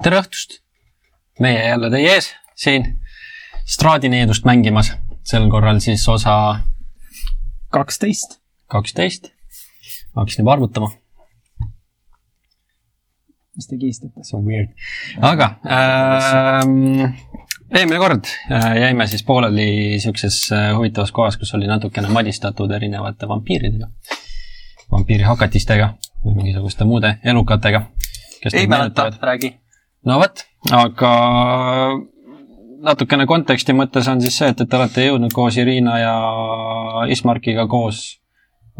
[0.00, 0.60] tere õhtust!
[1.40, 2.86] meie jälle teie ees siin
[3.70, 4.88] Straadineedust mängimas,
[5.28, 6.34] sel korral siis osa
[7.70, 8.38] kaksteist.
[8.72, 9.28] kaksteist.
[10.16, 10.90] hakkasin juba arvutama.
[13.56, 14.24] mis te kihistate?
[14.24, 14.72] see on weird.
[15.20, 17.14] aga ähm,
[17.68, 23.28] eelmine kord äh, jäime siis pooleli siukses äh, huvitavas kohas, kus oli natukene madistatud erinevate
[23.28, 23.92] vampiiridega,
[24.92, 25.94] vampiirihakatistega
[26.24, 27.90] või mingisuguste muude elukatega.
[28.52, 29.58] ei mäleta, räägi.
[30.06, 31.12] No vot, aga
[32.84, 36.14] natukene konteksti mõttes on siis see, et, et te olete jõudnud koos Irina ja
[37.12, 38.20] Ismarkiga koos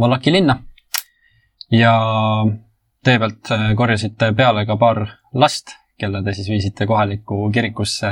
[0.01, 0.61] Vallaki linna.
[1.71, 1.93] ja
[3.05, 8.09] tee pealt äh, korjasite peale ka paar last, kelle te siis viisite kohalikku kirikusse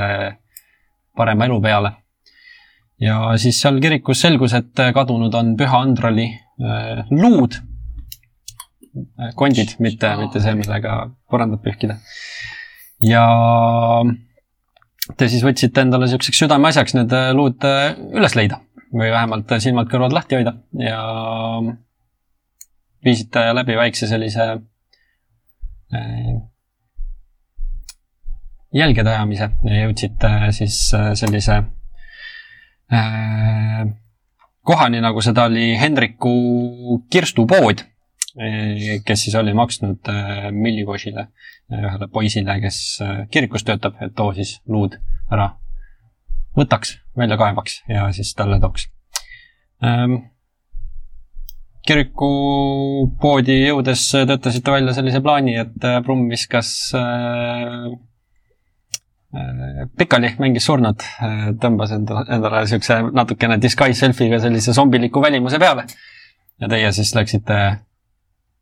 [1.17, 1.93] parema elu peale.
[3.01, 7.57] ja siis seal kirikus selgus, et kadunud on Püha Andrali äh, luud,
[9.39, 11.99] kondid, mitte, mitte see, millega põrandat pühkida.
[13.05, 13.25] Ja
[15.17, 20.15] te siis võtsite endale niisuguseks südameasjaks need äh, luud äh, üles leida või vähemalt silmad-kõrvad
[20.17, 21.01] lahti hoida ja
[23.05, 24.47] viisite läbi väikse sellise
[25.95, 26.31] äh,
[28.75, 30.81] jälgede ajamise ja jõudsite siis
[31.17, 31.63] sellise
[34.69, 36.33] kohani, nagu seda oli Hendriku
[37.13, 37.83] kirstupood,
[39.05, 40.11] kes siis oli maksnud
[40.55, 41.29] Millivošile
[41.75, 42.79] ühele poisile, kes
[43.35, 44.95] kirikus töötab, et too siis luud
[45.33, 45.51] ära
[46.59, 48.89] võtaks, välja kaevaks ja siis talle tooks
[49.85, 50.21] ähm,.
[51.89, 57.89] kirikupoodi jõudes töötasite välja sellise plaani, et Brumm viskas äh,
[59.99, 61.05] pikali, mängis surnut,
[61.61, 65.85] tõmbas endale, endale siukse natukene disguise selfie'ga sellise zombiliku välimuse peale.
[66.61, 67.59] ja teie siis läksite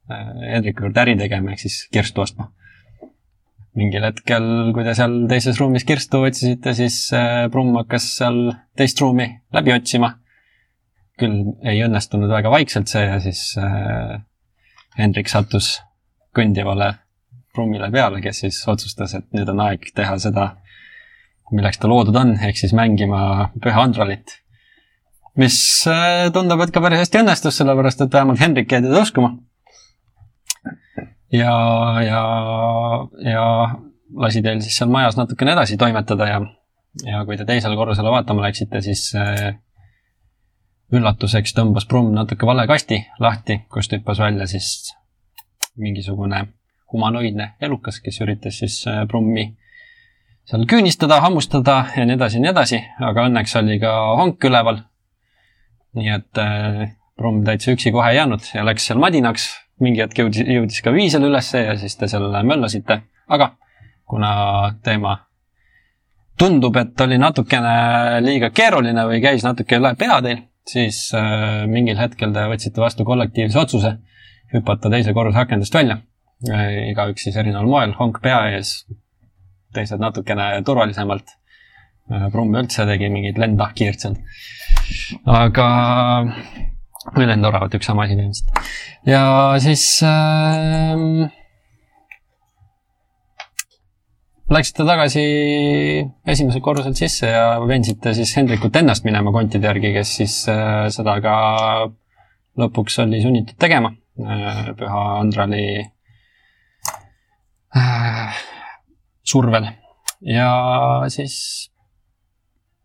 [0.06, 2.50] Hendriku juurde äri tegema, ehk siis kirstu ostma
[3.76, 7.10] mingil hetkel, kui te seal teises ruumis kirstu otsisite, siis
[7.52, 8.38] Brumm hakkas seal
[8.78, 10.16] teist ruumi läbi otsima.
[11.16, 14.18] küll ei õnnestunud väga vaikselt see ja siis äh,
[14.98, 15.78] Hendrik sattus
[16.36, 16.90] kõndivale
[17.56, 20.50] Brummile peale, kes siis otsustas, et nüüd on aeg teha seda,
[21.56, 24.42] milleks ta loodud on, ehk siis mängima Püha Andralit.
[25.40, 25.56] mis
[25.88, 29.38] äh, tundub, et ka päris hästi õnnestus, sellepärast et vähemalt Hendrik jäi teda uskuma
[31.36, 31.54] ja,
[32.04, 32.22] ja,
[33.24, 33.44] ja
[34.16, 36.40] lasi teil siis seal majas natukene edasi toimetada ja,
[37.04, 39.56] ja kui te teisele korrusele vaatama läksite, siis äh,
[40.94, 44.94] üllatuseks tõmbas Brumm natuke vale kasti lahti, kust hüppas välja siis
[45.76, 46.46] mingisugune
[46.92, 48.78] humanoidne elukas, kes üritas siis
[49.10, 49.48] Brummi
[50.46, 54.84] seal küünistada, hammustada ja nii edasi ja nii edasi, aga õnneks oli ka honk üleval.
[55.96, 56.42] nii et
[57.16, 59.48] Brumm täitsa üksi kohe ei jäänud ja läks seal madinaks
[59.82, 63.52] mingi hetk jõudis, jõudis ka viisel ülesse ja siis te seal möllasite, aga
[64.06, 64.32] kuna
[64.84, 65.16] teema
[66.38, 71.98] tundub, et oli natukene liiga keeruline või käis natuke üle pea teil, siis äh, mingil
[72.00, 73.96] hetkel te võtsite vastu kollektiivse otsuse
[74.52, 75.98] hüpata teise korruse akendest välja
[76.50, 76.92] äh,.
[76.92, 78.78] igaüks siis erineval moel, honk pea ees,
[79.74, 81.34] teised natukene turvalisemalt
[82.12, 82.28] äh,.
[82.32, 84.20] Brumm üldse tegi mingeid lendnahkhiirt seal.
[85.26, 85.68] aga
[87.14, 88.62] või lendoravat, üks sama asi põhimõtteliselt.
[89.06, 89.22] ja
[89.62, 91.28] siis äh,
[94.50, 95.22] läksite tagasi
[96.26, 101.18] esimesel korruselt sisse ja veensite siis Hendrikut ennast minema kontide järgi, kes siis äh, seda
[101.24, 101.36] ka
[102.60, 105.66] lõpuks oli sunnitud tegema äh, Püha Andrali
[107.76, 108.40] äh,
[109.26, 109.68] survel.
[110.22, 110.50] ja
[111.12, 111.36] siis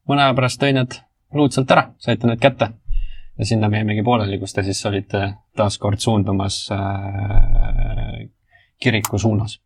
[0.09, 0.97] mõne aja pärast tõi need
[1.38, 2.73] luud sealt ära, saite need kätte
[3.38, 5.25] ja sinna me jäimegi pooleli, kus te siis olite
[5.58, 8.30] taaskord suundumas äh,
[8.81, 9.59] kiriku suunas.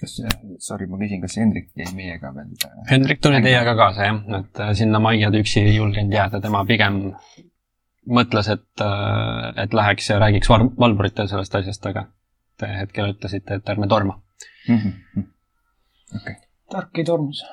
[0.00, 0.18] kas,
[0.60, 2.50] sorry, ma küsin, kas Hendrik jäi meiega veel?
[2.66, 6.40] Äh, Hendrik tuli teiega kaasa jah, et äh, sinna majja ta üksi ei julgenud jääda,
[6.44, 7.00] tema pigem
[8.06, 12.06] mõtles, et, äh, et läheks ja räägiks val-, valvuritele sellest asjast, aga
[12.60, 14.20] te hetkel ütlesite, et ärme torma
[14.68, 14.78] mm.
[14.78, 15.32] -hmm.
[16.16, 16.34] Okay.
[16.70, 17.44] tark ei tormus.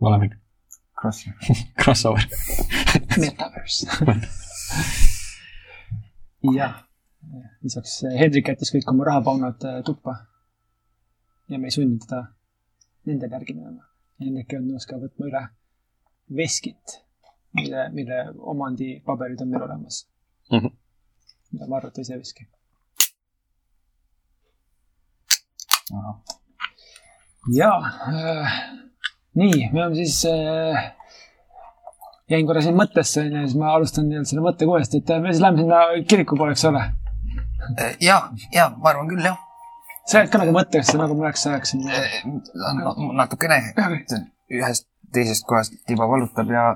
[0.00, 0.30] oleme
[1.00, 1.28] Cross
[1.82, 2.22] crossover
[3.22, 3.86] Metaverse
[6.58, 6.74] jah,
[7.64, 10.12] lisaks Hendrik jättis kõik oma rahapaunad äh, tuppa.
[11.48, 12.22] ja me ei sundinud teda
[13.06, 13.84] nende järgi minema.
[14.20, 15.42] Hendrik ei olnud nõus ka võtma üle
[16.36, 16.98] veskit,
[17.54, 18.18] mille, mille
[18.52, 20.02] omandipaberid on meil olemas
[20.50, 20.58] mm.
[20.58, 20.72] -hmm.
[21.52, 22.48] mida ma arvata ei saa veski.
[27.54, 27.70] ja
[28.10, 28.52] äh,
[29.34, 30.95] nii, me oleme siis äh,,
[32.30, 35.42] jäin korra siin mõttesse, onju, siis ma alustan nii-öelda selle mõttega uuesti, et me siis
[35.44, 36.82] läheme sinna kiriku poole, eks ole?
[38.02, 38.20] ja,
[38.54, 39.38] ja ma arvan küll, jah.
[40.06, 41.86] sa jääd ka nagu mõttesse, nagu ma oleks ajaks siin.
[43.20, 43.60] natukene
[44.56, 46.66] ühest teisest kohast tiba valutab ja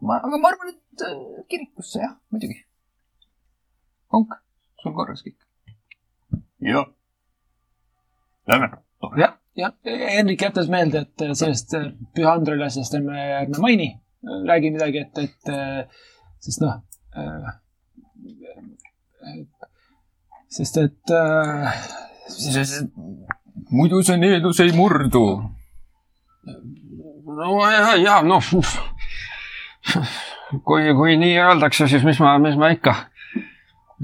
[0.00, 1.18] ma, aga ma arvan, et äh,
[1.50, 2.60] kirikusse jah, muidugi.
[4.16, 4.38] onk,
[4.82, 5.38] sul korras kõik?
[6.66, 6.86] jah.
[8.50, 8.70] Lähme.
[9.18, 13.90] jah, jah, Henrik jätas meelde, et sellest äh, Püha Andreli asjast ärme, ärme maini.
[14.22, 15.84] Räägi midagi, et, et äh,
[16.40, 16.82] sest noh
[17.16, 17.52] äh,.
[20.48, 21.72] sest et äh,
[23.70, 25.24] muidu see needus ei murdu.
[27.24, 28.44] no ja, ja noh.
[30.66, 32.94] kui, kui nii öeldakse, siis mis ma, mis ma ikka.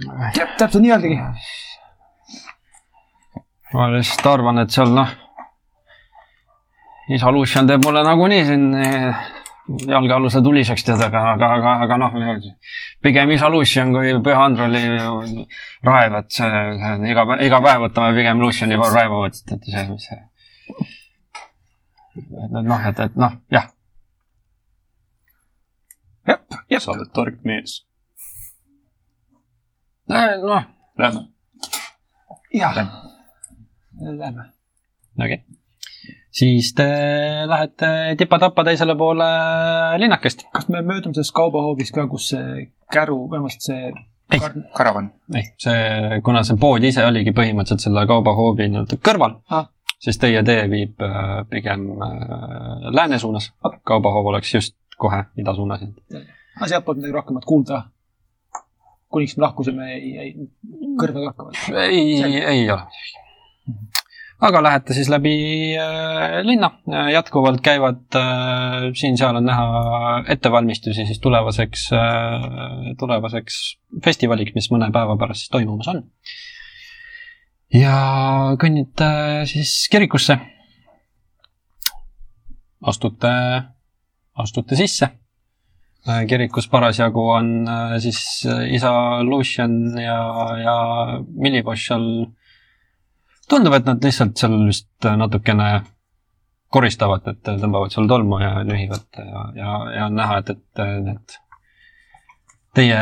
[0.07, 1.21] jah, täpselt nii öeldigi.
[3.75, 5.11] ma lihtsalt arvan, et seal noh,
[7.13, 8.71] isa Lucian teeb mulle nagunii siin
[9.67, 12.13] jalgealuse tuliseks tead, aga, aga, aga, aga noh,
[13.03, 14.83] pigem isa Lucian kui Püha Androli
[15.87, 16.51] raev, et see,
[16.83, 20.21] see iga, iga päev võtame pigem Luciani raevu, et, et see, mis see.
[22.17, 23.69] et noh, et, et noh, jah,
[26.31, 27.81] jah, jah, sa oled tark mees.
[30.09, 31.27] noh, Lähme.
[32.55, 32.73] jah.
[34.01, 34.51] Lähme.
[35.19, 35.56] okei okay..
[36.37, 36.87] Siis te
[37.49, 37.89] lähete
[38.19, 39.29] tipa-tapa teisele poole
[40.03, 40.47] linnakest.
[40.53, 43.87] kas me möödume sellest kaubahoobist ka, kus see käru, vähemalt see
[44.33, 44.41] Ei.
[44.43, 45.13] karn- karavan.
[45.35, 49.69] ei, see, kuna see pood ise oligi põhimõtteliselt selle kaubahoovi nii-öelda kõrval Ah.,
[50.03, 53.53] siis teie tee viib äh, pigem äh, lääne suunas.
[53.87, 55.83] kaubahoov oleks just kohe ida suunas.
[55.83, 57.83] aga sealtpoolt midagi rohkemat kuulda.
[59.09, 60.33] kuniks me lahkusime, ei, ei,
[61.01, 61.55] kõrvad hakkavad.
[61.87, 64.06] ei, ei ole midagi.
[64.41, 65.33] Aga lähete siis läbi
[65.81, 66.71] äh, linna,
[67.13, 73.61] jätkuvalt käivad äh,, siin-seal on näha ettevalmistusi siis tulevaseks äh,, tulevaseks
[74.05, 76.03] festivaliks, mis mõne päeva pärast siis toimumas on.
[77.73, 77.97] ja
[78.61, 79.09] kõnnite
[79.49, 80.39] siis kirikusse.
[82.87, 83.31] astute,
[84.35, 85.09] astute sisse.
[86.29, 90.21] kirikus parasjagu on äh, siis äh, isa Lucian ja,
[90.61, 90.77] ja
[91.33, 92.11] Milivoš seal.
[93.51, 95.69] tundub, et nad lihtsalt seal vist natukene
[96.73, 101.37] koristavad, et tõmbavad seal tolmu ja nühivad ja, ja, ja on näha, et, et need
[102.77, 103.01] teie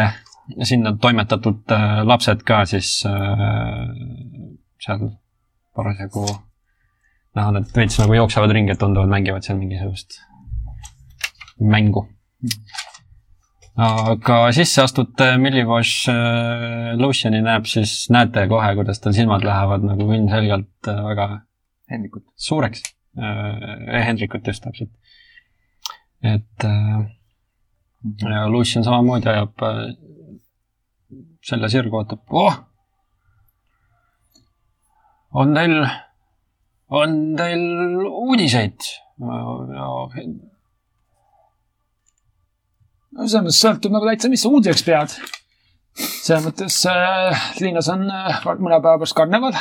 [0.62, 3.86] sinna toimetatud äh, lapsed ka siis äh,
[4.84, 5.08] seal
[5.74, 6.26] parasjagu
[7.34, 10.20] näha, nad veits nagu jooksevad ringi, et tunduvad, mängivad seal mingisugust
[11.60, 12.06] mängu.
[13.76, 20.06] Aga sisse astute Millivoš äh, Luciani näeb, siis näete kohe, kuidas tal silmad lähevad nagu
[20.12, 21.28] ilmselgelt äh, väga
[21.90, 22.24] Hendrikut.
[22.36, 22.82] suureks
[23.18, 24.06] äh,.
[24.06, 24.90] Hendrikut just täpselt.
[26.22, 26.64] et
[28.30, 29.66] ja Lucian samamoodi ajab
[31.44, 32.56] selja sirgu, vaatab, oh.
[35.40, 35.76] on teil,
[36.88, 37.64] on teil
[38.08, 38.90] uudiseid?
[43.14, 45.16] No selles mõttes sõltub nagu täitsa, mis sa uudiseks pead.
[45.94, 49.54] selles mõttes äh, linnas on äh, mõne päeva pärast karneval.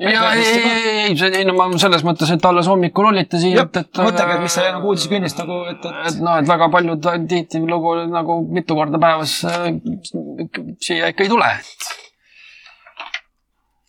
[0.00, 3.40] ja ei, ei, ei, ei, see, ei no ma selles mõttes, et alles hommikul olite
[3.42, 4.02] siin, et, et.
[4.04, 7.96] mõtlegi, et mis see nagu uudishekünnist nagu, et, et et noh, et väga paljud tihtilugu
[8.12, 9.72] nagu mitu korda päevas äh,
[10.84, 11.50] siia ikka ei tule.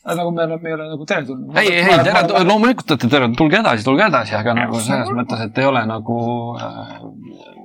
[0.01, 1.57] nagu me oleme, me ei ole nagu teretulnud.
[1.59, 5.59] ei, ei, tere, loomulikult olete tere, tulge edasi, tulge edasi, aga nagu selles mõttes, et
[5.61, 6.21] ei ole nagu
[6.55, 7.59] äh,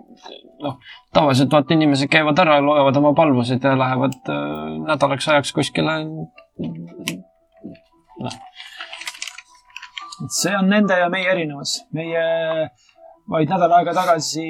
[0.66, 0.78] noh,
[1.14, 5.96] tavaliselt vaata inimesed käivad ära, loevad oma palvusid ja lähevad äh, nädalaks ajaks kuskile.
[10.25, 11.78] et see on nende ja meie erinevus.
[11.92, 12.26] meie
[13.30, 14.46] vaid nädal aega tagasi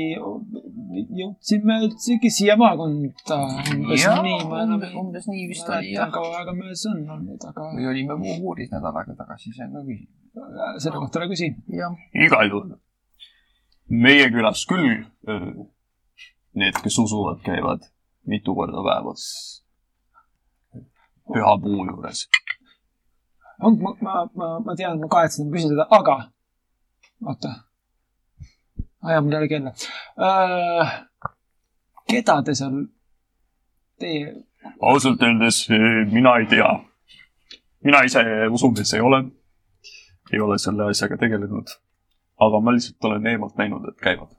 [1.16, 3.38] jõudsime üldsegi siia maakonda.
[3.72, 6.10] umbes Jaa, nii, ma enam ei umbes nii vist oli, jah.
[6.14, 9.84] kaua aega möödas on olnud, aga või olime Wuhuris nädal aega tagasi, see on ka
[9.88, 10.82] küsimus.
[10.84, 11.52] selle kohta ära küsi.
[11.80, 11.96] jah,
[12.26, 12.74] igal juhul.
[14.06, 15.06] meie külas küll
[16.56, 17.86] need, kes usuvad, käivad
[18.26, 19.22] mitu korda päevas
[21.32, 22.28] pühapuu juures.
[23.62, 26.16] on, ma, ma, ma, ma tean, ma kahetsen, ma küsin seda, aga
[27.26, 27.54] oota.
[29.02, 30.92] aa jaa, mul ei ole kella uh,.
[32.10, 32.76] keda te seal,
[34.00, 34.34] teie,
[34.90, 36.70] ausalt öeldes öö, mina ei tea.
[37.84, 39.24] mina ise usumees ei ole.
[40.32, 41.76] ei ole selle asjaga tegelenud.
[42.46, 44.32] aga ma lihtsalt olen eemalt näinud, et käivad.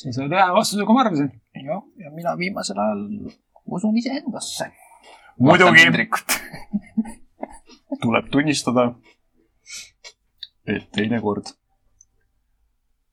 [0.00, 1.30] See sai ühe vastuse, kui ma arvasin.
[1.54, 3.04] jah, ja mina viimasel ajal
[3.66, 4.70] usun iseendasse.
[5.38, 6.08] muidugi
[8.02, 8.86] tuleb tunnistada,
[10.66, 11.52] et teinekord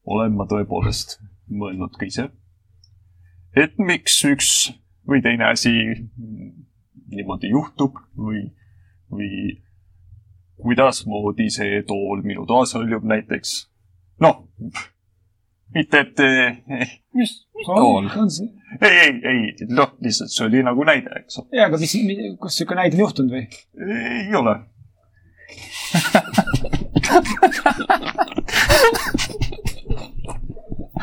[0.08, 1.18] olen ma tõepoolest
[1.52, 2.30] mõelnud ka ise,
[3.56, 4.52] et miks üks
[5.08, 5.74] või teine asi
[7.08, 8.44] niimoodi juhtub või,
[9.12, 9.32] või
[10.62, 13.58] kuidasmoodi see tool minu toas hõljub näiteks.
[14.24, 14.44] noh,
[15.76, 16.16] mitte et,
[17.14, 18.08] mis, mis tool,
[18.82, 21.48] ei, ei, ei, noh, lihtsalt see oli nagu näide, eks ole.
[21.60, 21.94] jaa, aga mis,
[22.42, 23.44] kus sihuke näide on juhtunud või?
[23.88, 24.54] ei ole.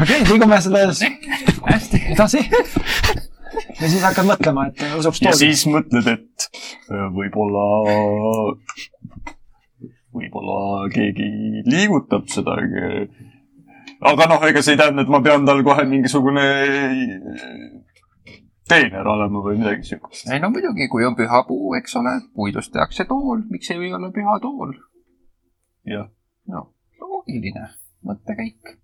[0.01, 1.01] okei okay,, liigume selles
[2.15, 2.41] edasi.
[3.81, 5.41] ja siis hakkad mõtlema, et usuks ja tooli.
[5.43, 6.49] siis mõtled, et
[6.91, 7.65] äh, võib-olla,
[10.15, 10.59] võib-olla
[10.95, 11.29] keegi
[11.69, 12.59] liigutab seda.
[14.11, 16.45] Aga noh, ega see ei tähenda, et ma pean tal kohe mingisugune
[18.69, 20.29] teener olema või midagi siukest.
[20.33, 24.11] ei no muidugi, kui on pühapuu, eks ole, puidust tehakse tool, miks ei või olla
[24.15, 24.77] püha tool?
[25.91, 26.09] jah,
[26.51, 26.69] no
[27.01, 27.69] loogiline
[28.05, 28.77] mõttekäik.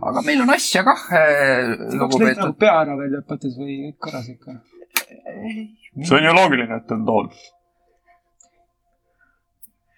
[0.00, 2.56] aga meil on asja kah, kaks nagu lugupeetud.
[2.60, 4.60] pea ära välja õpetas või korras ikka?
[5.04, 7.28] see on ju loogiline, et on tool.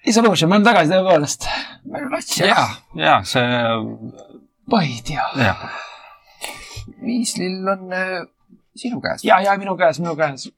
[0.06, 1.46] Isolation, me oleme tagasi tõepoolest.
[1.90, 2.66] meil on asja ja,
[2.98, 3.46] ja see,
[4.70, 5.26] ma ei tea.
[5.36, 5.66] jah,
[7.02, 8.26] viislill on äh,
[8.76, 9.24] sinu käes.
[9.24, 10.48] ja, ja minu käes, minu käes.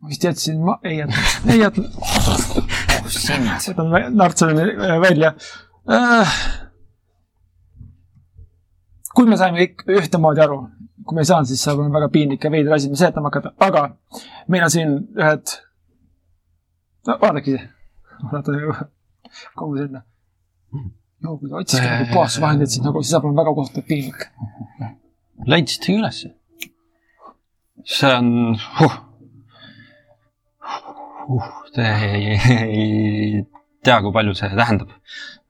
[0.00, 4.66] ma vist jätsin, ma ei jätnud, ei jätnud, oh võtan nartsani
[5.02, 5.34] välja
[5.90, 6.38] äh,.
[9.14, 10.58] kui me saime kõik ühtemoodi aru,
[11.04, 13.54] kui me ei saanud, siis saab olema väga piinlik ja veider asi, me seletama hakata,
[13.62, 13.84] aga
[14.48, 15.54] meil on siin ühed,
[17.06, 17.68] no vaadake ise,
[18.32, 18.58] vaata
[19.54, 20.02] kogu sinna.
[21.24, 24.26] No kui te otsite nagu puhastusvahendeid, siis nagu, siis saab olema väga kohutav piinlik.
[25.50, 26.32] leidsitegi ülesse.
[27.84, 29.00] see on huh..
[31.24, 33.44] Uh, te ei, ei
[33.84, 34.92] tea, kui palju see tähendab.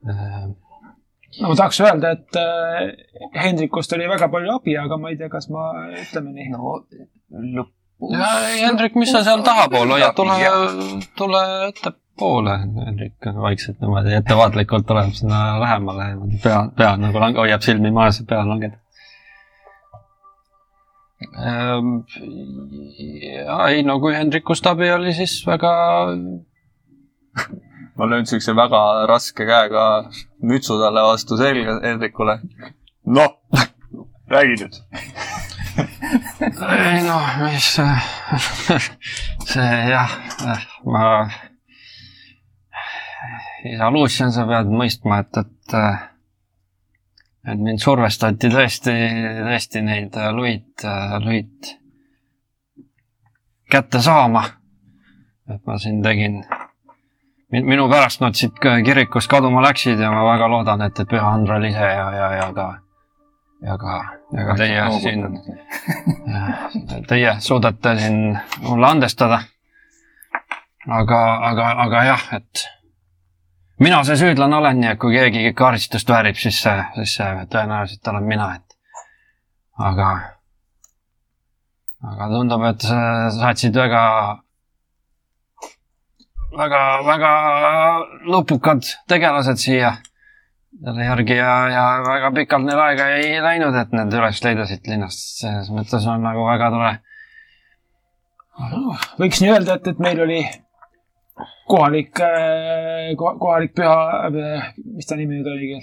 [0.05, 5.31] no ma tahaks öelda, et äh, Hendrikust oli väga palju abi, aga ma ei tea,
[5.31, 6.51] kas ma ütleme nii.
[6.55, 7.67] no
[8.11, 8.31] ja
[8.67, 10.39] Hendrik, mis sa seal tahapool hoiad, tule,
[11.19, 12.04] tule ettepoole.
[12.21, 16.07] Hendrik vaikselt niimoodi ettevaatlikult tuleb sinna lähemale,
[16.43, 18.73] pea, pea nagu lang-, hoiab silmi maas ja pea langeb.
[23.45, 25.73] ja ei no kui Hendrikust abi oli, siis väga
[27.97, 29.85] ma löön siukse väga raske käega
[30.43, 32.39] mütsu talle vastu selga Hendrikule.
[33.05, 33.39] noh,
[34.31, 34.79] räägi nüüd.
[36.79, 37.69] ei noh, mis
[39.51, 40.15] see jah,
[40.85, 41.03] ma,
[43.73, 45.79] isa Lucian, sa pead mõistma, et, et
[47.45, 48.93] et mind survestati tõesti,
[49.45, 50.85] tõesti neid luid,
[51.25, 51.73] luid
[53.71, 54.43] kätte saama.
[55.49, 56.39] et ma siin tegin,
[57.51, 61.67] minu pärast nad siit kirikust kaduma läksid ja ma väga loodan, et, et Püha Andral
[61.69, 62.67] ise ja, ja, ja ka,
[63.61, 63.97] ja ka,
[64.33, 65.27] ja ka teie siin
[67.07, 69.43] Teie suudate siin mulle andestada.
[70.89, 72.65] aga, aga, aga jah, et
[73.79, 78.27] mina see süüdlane olen, et kui keegi karistust väärib, siis see, siis see tõenäoliselt olen
[78.29, 78.77] mina, et
[79.89, 80.09] aga,
[82.13, 82.99] aga tundub, et sa
[83.35, 84.03] saatsid väga,
[86.57, 87.31] väga, väga
[88.31, 89.95] lupukad tegelased siia
[90.75, 94.87] selle järgi ja, ja väga pikalt neil aega ei läinud, et need üles leida siit
[94.91, 96.93] linnast, selles mõttes on nagu väga tore.
[99.19, 100.41] võiks nii öelda, et, et meil oli
[101.67, 102.21] kohalik,
[103.17, 104.29] kohalik püha,
[104.95, 105.81] mis ta nimi nüüd oligi?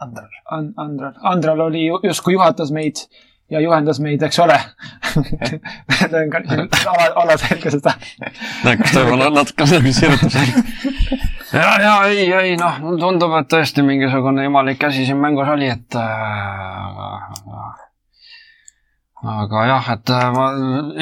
[0.00, 0.28] Andral.
[0.54, 3.02] And-, Andral, Andral oli ju- justkui juhatas meid
[3.50, 4.58] ja juhendas meid, eks ole.
[6.12, 6.38] löön ka
[6.92, 7.94] ala, alaselga seda.
[8.62, 10.62] kas ta võib-olla natuke nagu sirutab selga?
[11.62, 15.98] ja, ja ei, ei noh, tundub, et tõesti mingisugune jumalik asi siin mängus oli, et
[15.98, 17.87] äh,
[19.22, 20.46] aga jah, et äh, ma,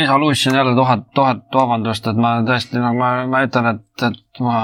[0.03, 4.41] isa Lucian jälle tuhat, tuhat vabandust, et ma tõesti, no ma, ma ütlen, et, et
[4.45, 4.61] ma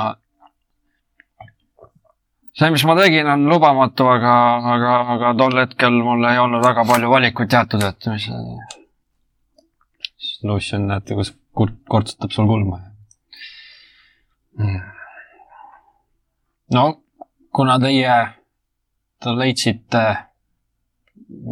[2.56, 4.36] see, mis ma tegin, on lubamatu, aga,
[4.76, 8.30] aga, aga tol hetkel mul ei olnud väga palju valikuid teatud, et mis.
[10.42, 12.80] Lucian, näete, kus kurt-, kortsutab sul kulma
[16.72, 16.84] no
[17.52, 18.16] kuna teie,
[19.20, 20.04] te leidsite,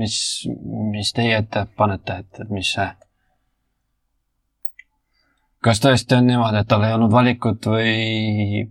[0.00, 0.16] mis,
[0.92, 2.88] mis teie ette panete, et, et mis see.
[5.64, 8.64] kas tõesti on niimoodi, et tal ei olnud valikut või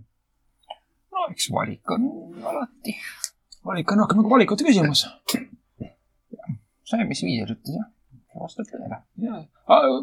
[1.14, 2.08] no eks valik on
[2.52, 2.96] alati.
[3.66, 5.06] valik on rohkem nagu valikute küsimus.
[6.90, 7.88] see, mis Viier ütles, jah,
[8.42, 8.98] vastab tõele.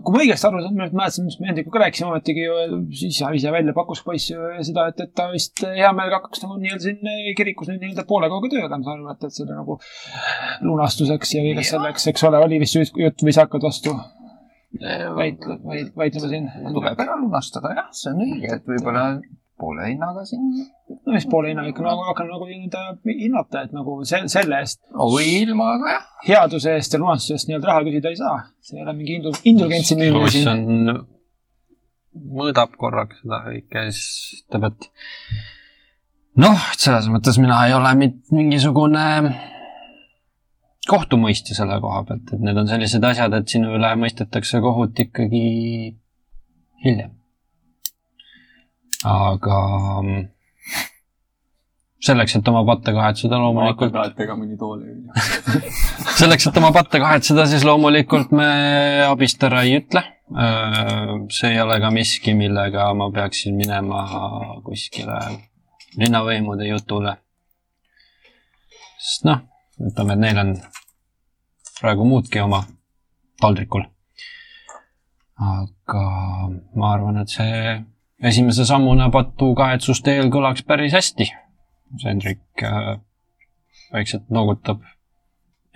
[0.04, 3.32] kui ma õigesti aru saan, ma nüüd mäletasin, mis me Hendrikuga rääkisime, ometigi ju ise,
[3.40, 6.86] ise välja pakkus poiss ju seda, et, et ta vist hea meelega hakkaks nagu nii-öelda
[6.86, 9.80] siin kirikus nüüd nii-öelda poole kohaga tööle, ma saan aru, et, et selle nagu
[10.68, 13.96] lunastuseks ja kõigeks selleks, eks ole, oli vist jutt- või sa hakkad vastu?
[15.18, 16.48] vaidle, vaid-, vaidlema siin.
[16.76, 19.06] tuleb ära lunastada jah, see on õige, et võib-olla
[19.60, 20.46] poole hinnaga siin.
[21.06, 22.84] no mis poole hinnaga ikka nagu hakkan nagu nii-öelda
[23.24, 26.08] hinnata, et nagu se-, selle eest, või ilma ka jah.
[26.28, 28.40] headuse eest ja lunastuse eest nii-öelda raha küsida ei saa.
[28.62, 30.96] see ei ole mingi indu-, indulgentsi müümine siin.
[32.38, 34.90] mõõdab korraga seda kõike ja siis ütleb, et
[36.46, 39.06] noh, selles mõttes mina ei ole mit- mingisugune
[40.88, 45.44] kohtumõistja selle koha pealt, et need on sellised asjad, et sinu üle mõistetakse kohut ikkagi
[46.86, 47.17] hiljem.
[49.06, 49.58] Aga
[50.02, 50.26] mm,
[52.08, 55.72] selleks, et oma patte kahetseda loomulikult ega mõni tool ei ole.
[56.22, 58.48] selleks, et oma patte kahetseda, siis loomulikult me
[59.08, 60.04] abist ära ei ütle.
[61.32, 64.02] see ei ole ka miski, millega ma peaksin minema
[64.66, 65.20] kuskile
[65.98, 67.18] linnavõimude jutule.
[68.98, 69.46] sest noh,
[69.80, 70.56] ütleme, et neil on
[71.80, 72.64] praegu muudki oma
[73.42, 73.86] taldrikul.
[75.38, 76.04] aga
[76.76, 77.78] ma arvan, et see
[78.24, 81.32] esimese sammuna patu kahetsusteel kõlaks päris hästi.
[82.04, 82.98] Hendrik äh,
[83.94, 84.82] vaikselt noogutab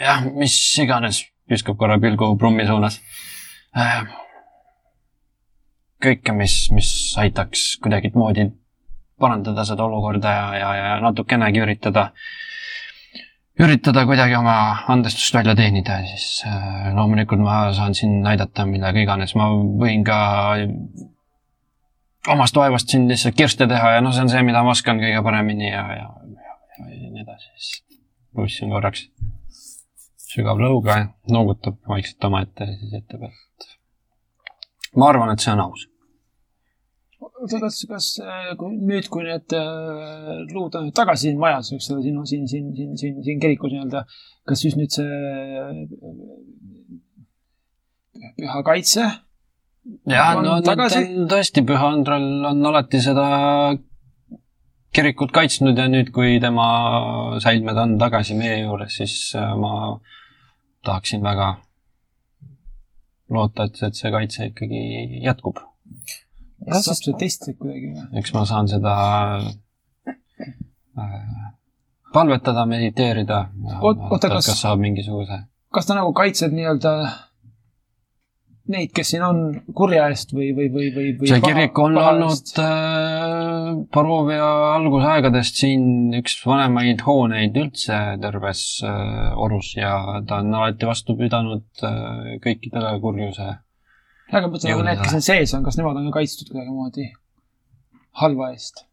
[0.01, 2.99] jah, mis iganes, viskab korra pilgu Brummi suunas
[3.77, 4.03] äh,.
[6.01, 8.47] kõike, mis, mis aitaks kuidagimoodi
[9.21, 12.07] parandada seda olukorda ja, ja, ja natukenegi üritada,
[13.61, 14.55] üritada kuidagi oma
[14.89, 20.17] andestust välja teenida, siis äh, loomulikult ma saan siin näidata millega iganes, ma võin ka
[22.29, 25.21] omast vaevast siin lihtsalt kirste teha ja noh, see on see, mida ma oskan kõige
[25.25, 27.99] paremini ja, ja, ja, ja, ja nii edasi, siis
[28.35, 29.07] pussin korraks
[30.31, 30.97] sügav lõuga,
[31.31, 35.87] noogutab vaikselt omaette ja siis ütleb, et ma arvan, et see on aus.
[37.21, 41.89] oota, kas, kas äh, kui nüüd, kui need äh, luud on tagasi siin majas, eks
[41.95, 44.05] ole, siin, siin, siin, siin, siin, siin kirikus nii-öelda,
[44.47, 45.09] kas siis nüüd see
[45.65, 45.73] äh,
[48.37, 49.09] püha kaitse
[50.07, 51.01] jah, On no tagasi?
[51.21, 53.25] on tõesti, Püha Andral on alati seda
[54.93, 56.67] kirikut kaitsnud ja nüüd, kui tema
[57.43, 59.99] säilmed on tagasi meie juures, siis äh, ma
[60.85, 61.53] tahaksin väga
[63.31, 64.81] loota, et, et see kaitse ikkagi
[65.23, 65.61] jätkub.
[66.67, 68.07] kas saab seda testida kuidagi või?
[68.19, 68.95] eks ma saan seda
[70.07, 71.47] äh,
[72.13, 73.45] palvetada, mediteerida.
[73.79, 76.91] Oot- oota, kas- kas saab mingisuguse kas ta nagu kaitseb nii-öelda
[78.69, 79.39] neid, kes siin on
[79.75, 86.13] kurja eest või, või, või, või, või see kirik on olnud äh, Barovia algusaegadest siin
[86.19, 89.95] üks vanemaid hooneid üldse terves äh, Orus ja
[90.27, 93.49] ta on alati vastu pidanud äh, kõikidele kurjuse.
[94.29, 97.09] aga ma mõtlen, nagu need, kes siin sees on, kas nemad on ka kaitstud kuidagimoodi
[98.21, 98.85] halva eest?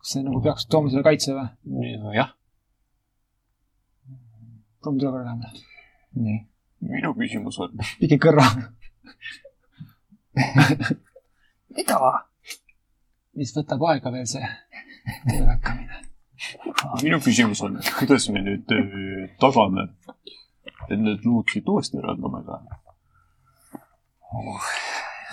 [0.00, 1.94] kas see nagu peaks tooma selle kaitse või?
[2.16, 2.34] jah,
[4.82, 5.64] proovime tule korra lähemale.
[6.26, 6.38] nii.
[6.90, 8.46] minu küsimus on, pigem kõrva,
[11.76, 11.98] mida?
[13.40, 14.46] mis võtab aega veel see
[15.28, 15.96] tööle hakkamine.
[17.04, 19.88] minu küsimus on, et kuidas me nüüd öö, tagame,
[20.88, 22.60] et need luud siit uuesti eraldame ka?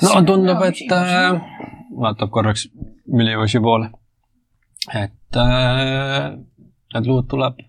[0.01, 1.31] no tundub, et äh,
[2.03, 2.67] vaatab korraks
[3.07, 3.91] Milivõši poole,
[4.93, 6.35] et äh,
[6.93, 7.61] need luud tuleb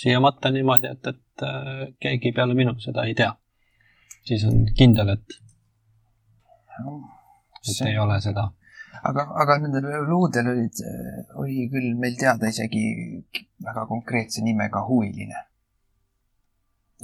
[0.00, 3.32] siia matta niimoodi, et, et äh, keegi peale minu seda ei tea.
[4.26, 5.36] Siis on kindel, et,
[6.80, 8.48] et ei ole seda.
[9.08, 10.82] aga, aga nendel luudel olid,
[11.42, 12.82] oli küll meil teada isegi
[13.64, 15.46] väga konkreetse nimega huviline.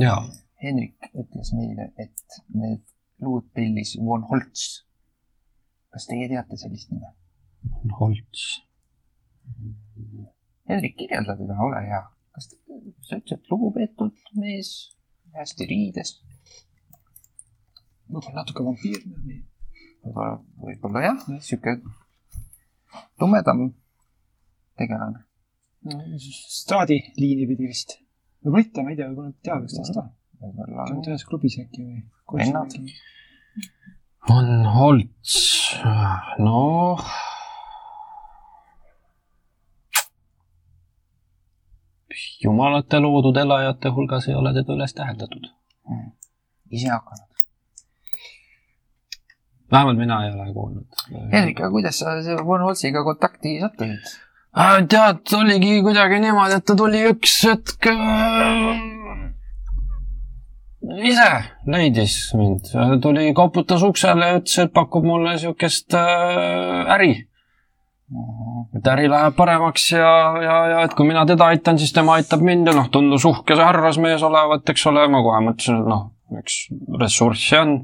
[0.00, 0.20] jaa,
[0.62, 2.84] Henrik ütles meile, et need
[3.20, 4.82] luud tellis von Holtz.
[5.92, 7.12] kas teie teate sellist nime?
[7.98, 8.44] Holts.
[10.68, 12.02] Henrik, kirjelda teda, ole hea.
[12.34, 12.56] kas ta,
[13.08, 14.72] sa ütlesid, et lugupeetud mees,
[15.36, 16.16] hästi riides?
[18.08, 19.38] Võib-olla natuke vampiirne või?
[20.06, 20.34] võib-olla,
[20.68, 21.78] võib-olla jah, sihuke
[23.20, 23.66] tumedam
[24.78, 25.24] tegelane.
[25.90, 27.98] no staadiliini pidi vist.
[28.42, 30.08] võib-olla mitte, ma ei tea, võib-olla teavad üksteist või?
[30.42, 32.02] võib-olla käivad ühes klubis äkki või?
[32.36, 32.74] Vennad..
[34.34, 35.38] on Holts,
[36.42, 37.06] noh.
[42.42, 45.48] jumalate loodud elajate hulgas ei ole teda üles täheldatud.
[46.70, 47.35] ise hakanud.
[49.72, 51.02] Vähemalt mina ei ole kuulnud.
[51.32, 52.14] Henrik, aga kuidas sa
[52.46, 54.16] von Holtziga kontakti sattusid?
[54.56, 58.78] Äh, tead, oligi kuidagi niimoodi, et ta tuli üks hetk äh,
[61.10, 61.28] ise
[61.68, 62.70] leidis mind,
[63.04, 67.12] tuli koputas uksele ja ütles, et pakub mulle siukest äh, äri.
[68.78, 72.40] et äri läheb paremaks ja, ja, ja et kui mina teda aitan, siis tema aitab
[72.46, 76.04] mind ja noh, tundus uhke see härrasmees olevat, eks ole, ma kohe mõtlesin, et noh,
[76.38, 76.60] eks
[77.02, 77.80] ressurssi on.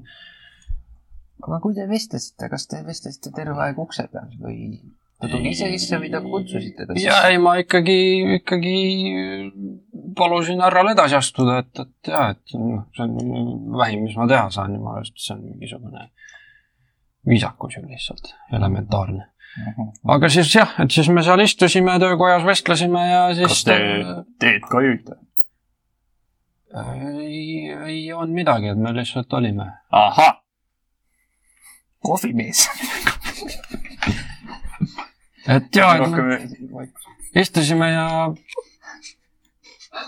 [1.42, 4.59] Aga kui te vestlesite, kas te vestlesite terve aeg ukse peal või
[5.22, 7.98] ta tuli ise sisse või te kutsusite ta ja ei, ma ikkagi,
[8.40, 8.76] ikkagi
[10.18, 14.74] palusin härral edasi astuda, et, et ja, et see on vähim, mis ma teha saan,
[14.78, 16.09] jumala eest, see on mingisugune
[17.28, 19.28] viisakus ju lihtsalt, elementaarne.
[20.14, 23.78] aga siis jah, et siis me seal istusime töökojas, vestlesime ja siis kas te
[24.42, 25.18] teed ka jõite?
[26.72, 29.70] ei, ei olnud midagi, et me lihtsalt olime.
[29.90, 30.41] ahah,
[32.02, 32.66] kohvimees.
[35.56, 36.88] et ja, et rohkem
[37.34, 38.06] istusime ja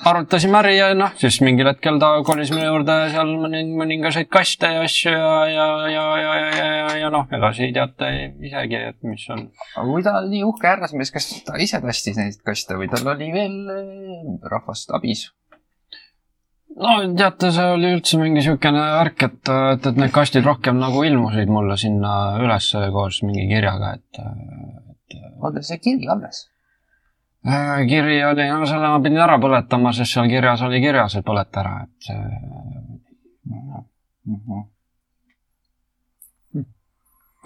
[0.09, 4.71] arutasime äri ja noh, siis mingil hetkel ta kolis minu juurde seal mõning- mõningaseid kaste
[4.77, 8.99] ja asju ja, ja, ja, ja, ja, ja, ja, ja noh, edasi teate isegi, et
[9.05, 9.47] mis on.
[9.77, 13.13] aga kui ta oli nii uhke härrasmees, kas ta ise tassis neid kaste või tal
[13.15, 15.29] oli veel eh, rahvast abis?
[16.81, 21.05] No teate, see oli üldse mingi niisugune värk, et, et, et need kastid rohkem nagu
[21.07, 24.21] ilmusid mulle sinna ülesse koos mingi kirjaga, et,
[24.95, 25.17] et
[25.55, 26.45] teil see kiri alles?
[27.47, 31.27] äh, kiri oli, no selle ma pidin ära põletama, sest seal kirjas oli kirjas, et
[31.27, 32.23] põleta ära, et see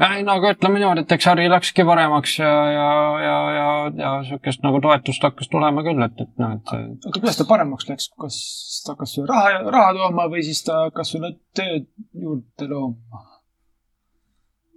[0.07, 2.91] ei no aga ütleme niimoodi, et eks äri läkski paremaks ja, ja,
[3.23, 3.71] ja, ja,
[4.03, 7.89] ja niisugust nagu toetust hakkas tulema küll, et, et noh, et aga kuidas ta paremaks
[7.91, 8.39] läks, kas
[8.85, 13.27] ta hakkas sulle raha, raha tooma või siis ta hakkas sulle tööd juurde looma?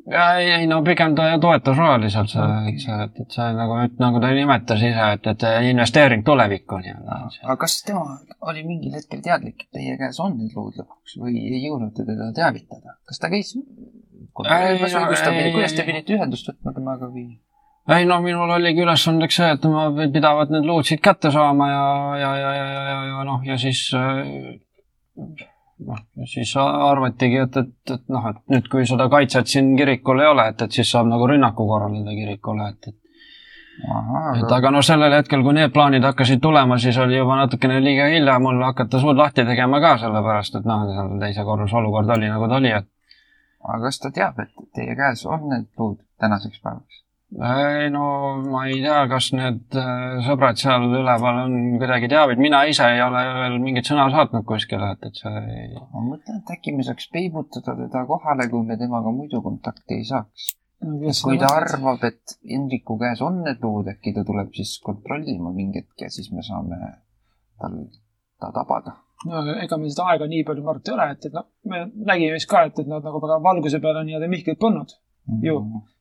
[0.10, 4.22] ja ei, ei no pigem ta toetas rahaliselt see, see, et, et see nagu, nagu
[4.24, 7.20] ta nimetas ise, et, et investeering tulevikku nii-öelda.
[7.46, 8.18] aga kas tema
[8.50, 12.08] oli mingil hetkel teadlik, et teie käes on need lood lõpuks või ei jõudnud te
[12.08, 12.98] teda teavitada?
[13.06, 13.54] kas ta käis
[14.48, 17.28] ei,, kuidas te pidite ühendust võtma temaga või?
[17.96, 21.86] ei no minul oligi ülesandeks see, et ma pidavat need luud siit kätte saama ja,
[22.22, 24.22] ja, ja, ja, ja, ja, ja noh, ja siis äh,
[25.88, 30.30] noh, siis arvatigi, et, et, et noh, et nüüd, kui seda kaitset siin kirikul ei
[30.30, 32.98] ole, et, et siis saab nagu rünnaku korraldada kirikule, et, et
[33.82, 37.80] et aga aga noh, sellel hetkel, kui need plaanid hakkasid tulema, siis oli juba natukene
[37.82, 42.12] liiga hilja mul hakata suud lahti tegema ka, sellepärast et noh, seal teise korruse olukord
[42.18, 42.90] oli nagu ta oli, et
[43.64, 47.02] aga kas ta teab, et teie käes on need luud tänaseks päevaks?
[47.32, 48.06] ei no
[48.52, 53.00] ma ei tea, kas need äh, sõbrad seal üleval on kuidagi teavid, mina ise ei
[53.04, 55.70] ole veel mingit sõna saatnud kuskile, et, et see ei...
[55.80, 60.10] ma mõtlen, et äkki me saaks peibutada teda kohale, kui me temaga muidu kontakti ei
[60.10, 60.50] saaks.
[61.24, 65.86] kui ta arvab, et Hendriku käes on need luud, äkki ta tuleb siis kontrollima mingi
[65.86, 66.82] hetk ja siis me saame
[67.62, 67.80] tal,
[68.44, 68.98] ta tabada.
[69.30, 71.46] No ega meil seda aega nii palju, ma arvan, et ei ole, et, et noh,
[71.70, 74.96] me nägime vist ka, et, et nad nagu väga valguse peale nii-öelda Mihklit polnud,
[75.46, 75.56] Ju.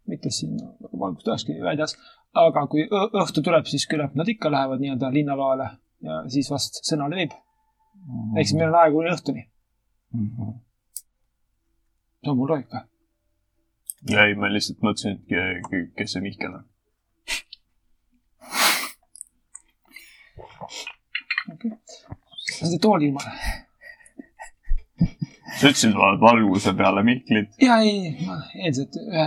[0.09, 1.97] mitte siin nagu valgust olekski väljas.
[2.41, 5.67] aga kui õhtu tuleb, siis küllap nad ikka lähevad nii-öelda linnaloale
[6.07, 7.33] ja siis vast sõna levib.
[8.37, 9.43] ehk siis meil on aega kuni õhtuni,
[12.23, 12.87] see on mul loogika.
[14.09, 15.27] ei, ma lihtsalt mõtlesin, et
[15.71, 16.65] ke- kes see Mihkel on.
[22.69, 23.33] Seda tooli jumala.
[25.61, 27.51] sa ütlesid val- valguse peale Mihklit.
[27.63, 29.27] ja ei, ma eeldasin, et ühe,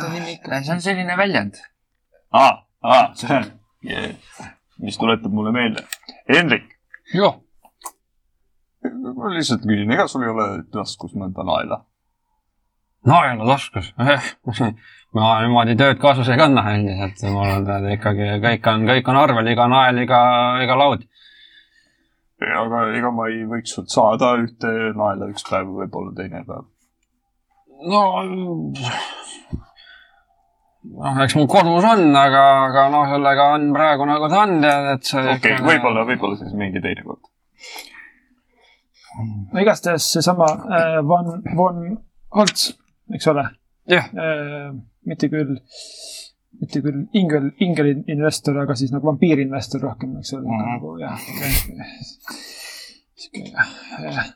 [0.00, 0.62] ta nimi ikka.
[0.62, 1.60] see on selline väljend.
[2.32, 3.50] aa, aa, see on,
[4.80, 5.84] mis tuletab mulle meelde.
[6.28, 6.68] Hendrik,
[7.14, 7.40] joh,
[9.16, 11.84] ma lihtsalt küsin, ega sul ei ole taskus mõnda naela?
[13.06, 13.92] naela taskus.
[15.16, 19.52] ma niimoodi tööd kaasas ei kanna endiselt, mul on ikkagi kõik on, kõik on arvel,
[19.52, 20.20] iga nael, iga,
[20.64, 21.06] iga laud.
[22.40, 26.64] Aga ega ma ei võiks sult saada ühte naela üks päev, võib-olla teine päev.
[27.90, 28.02] no,
[30.96, 34.90] noh, eks mul kodus on, aga, aga noh, sellega on praegu nagu ta on, tead,
[34.94, 35.24] et see.
[35.36, 37.22] okei okay,, võib-olla, võib-olla siis mingi teine kord.
[39.52, 41.82] no igastahes seesama äh, Von, Von
[42.36, 42.70] Holtz,
[43.12, 43.50] eks ole
[43.90, 44.70] jah, äh,.
[45.08, 45.56] mitte küll,
[46.60, 50.68] mitte küll ingel, ingelinvestor, aga siis nagu vampiirinvestor rohkem, eks ole Mhm.
[50.74, 51.18] nagu jah.
[53.20, 54.26] sihuke jah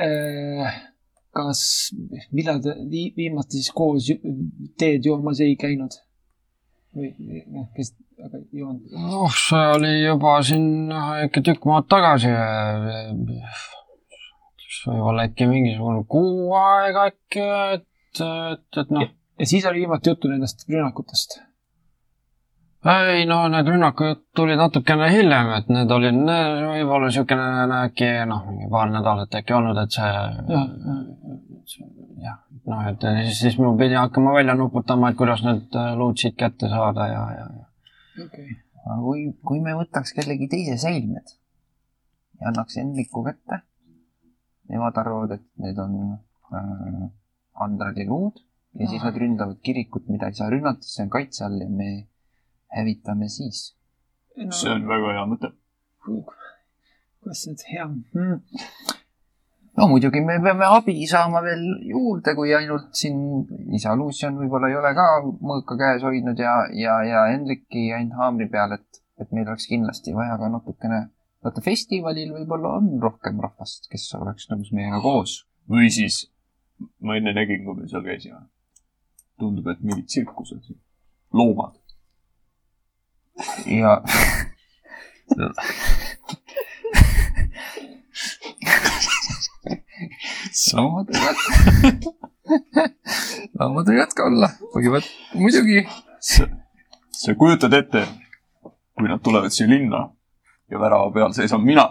[0.00, 0.72] äh,.
[1.36, 1.60] kas,
[2.34, 4.08] millal te vii- viimati siis koos
[4.78, 5.94] teed joomas ei käinud?
[6.96, 7.12] või
[7.54, 7.92] noh, kes,
[8.24, 8.88] aga ei joonud.
[8.92, 12.32] noh, see oli juba siin noh, ikka tükk maad tagasi.
[14.90, 17.44] võib-olla äkki mingisugune kuu aega äkki,
[17.76, 17.86] et,
[18.24, 19.08] et, et noh.
[19.40, 21.40] Ja siis oli viimati juttu nendest rünnakutest.
[22.84, 28.46] ei no need rünnakud tulid natukene hiljem, et need olid ne- võib-olla niisugune äkki noh,
[28.48, 30.10] mingi paar nädalat äkki olnud, et see
[32.24, 32.38] jah,
[32.72, 36.36] noh, et siis, siis ma pidin hakkama välja nuputama, et kuidas need äh, luud siit
[36.40, 38.58] kätte saada ja, ja, ja okei.
[38.84, 41.36] aga kui, kui me võtaks kellegi teise säilmed
[42.40, 43.62] ja annaks Hendriku kätte,
[44.72, 47.10] nemad arvavad, et need on äh,
[47.60, 48.40] Andrali luud
[48.78, 51.90] ja siis nad ründavad kirikut, mida ei saa rünnata, see on kaitse all ja me
[52.76, 53.74] hävitame siis.
[54.36, 55.52] see on väga hea mõte.
[56.06, 58.38] kuidas see nüüd hea mm.?
[59.76, 63.20] no muidugi me peame abi saama veel juurde, kui ainult siin
[63.76, 68.48] isa Lucian võib-olla ei ole ka mõõka käes hoidnud ja, ja, ja Hendriki ainult haamri
[68.52, 71.02] peal, et, et meil oleks kindlasti vaja ka natukene,
[71.44, 75.42] vaata festivalil võib-olla on rohkem rahvast, kes oleks nõus meiega koos.
[75.70, 76.24] või siis
[77.00, 78.40] ma enne nägin, kui me seal käisime.
[79.40, 80.74] tundub, et mingid tsirkused,
[81.32, 81.76] loomad.
[83.66, 83.96] ja
[90.76, 92.06] loomad võivad,
[93.58, 95.84] loomad võivad ka olla, võivad muidugi.
[96.20, 96.48] sa,
[97.14, 98.04] sa kujutad ette,
[98.62, 100.08] kui nad tulevad siia linna
[100.70, 101.86] ja värava peal seisan mina.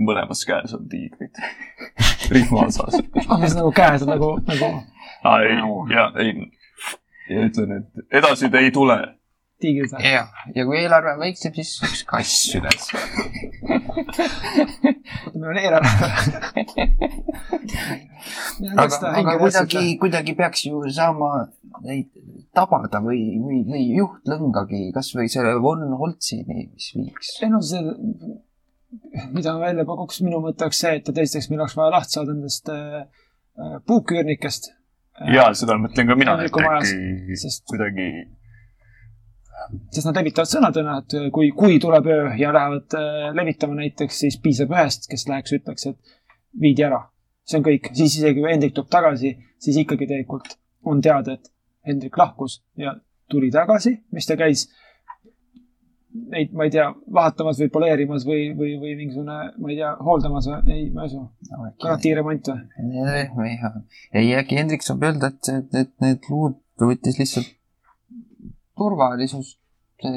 [0.00, 1.36] mõlemas käes on tiigrid.
[2.32, 3.00] rihma otsas.
[3.42, 4.70] mis nagu käes on nagu, nagu
[5.24, 5.56] ei,
[5.94, 6.34] ja ei.
[7.30, 8.98] ja ütlen, et edasi te ei tule.
[10.00, 12.86] ja, ja kui eelarve on väiksem, siis üks kass üles.
[15.34, 15.92] meil on eelarve.
[18.76, 21.32] aga, aga kuidagi, kuidagi peaks ju saama
[21.84, 22.08] neid
[22.56, 27.36] tabada või, või, või juhtlõngagi, kasvõi selle Von Holtzini, mis viiks.
[27.44, 27.82] ei no see,
[29.34, 32.34] mida ma välja pakuks, minu mõte oleks see, et esiteks meil oleks vaja lahti saada
[32.34, 34.72] nendest äh, äh, puuküürnikest.
[35.28, 38.06] Ja seda mõtlen ka mina, et äkki sest- kuidagi
[39.92, 44.38] sest nad levitavad sõnadena, et kui, kui tuleb öö ja lähevad äh, levitama näiteks, siis
[44.42, 46.16] piisab ühest, kes läheks, ütleks, et
[46.60, 47.04] viidi ära.
[47.50, 50.52] see on kõik, siis isegi kui Hendrik tuleb tagasi, siis ikkagi tegelikult
[50.86, 51.50] on teada, et
[51.86, 52.94] Hendrik lahkus ja
[53.30, 54.68] tuli tagasi, mis ta käis
[56.10, 60.48] neid, ma ei tea, vahatamas või poleerimas või, või, või mingisugune, ma ei tea, hooldamas
[60.50, 61.22] või, ei, ma ei usu.
[61.82, 63.54] garantiiremont või?
[64.12, 67.56] ei, äkki Hendrik saab öelda, et, et, et need luud võttis lihtsalt
[68.80, 69.58] turvalisust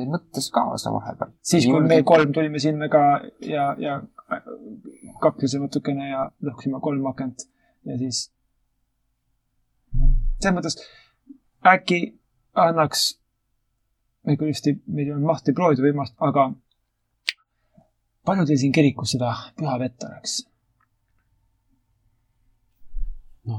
[0.07, 1.33] mõttes kaasa vahepeal.
[1.43, 3.99] siis, kui me kolm tulime sinna ka ja, ja
[5.21, 7.47] kaklesime natukene ja lõhkusime kolm akent
[7.85, 8.29] ja siis.
[10.39, 10.79] selles mõttes
[11.67, 11.99] äkki
[12.53, 13.19] annaks,
[14.23, 16.49] vist ei, meil ei olnud mahti proovida võimalust, aga
[18.27, 20.41] palju teil siin kirikus seda püha vett oleks?
[23.43, 23.57] no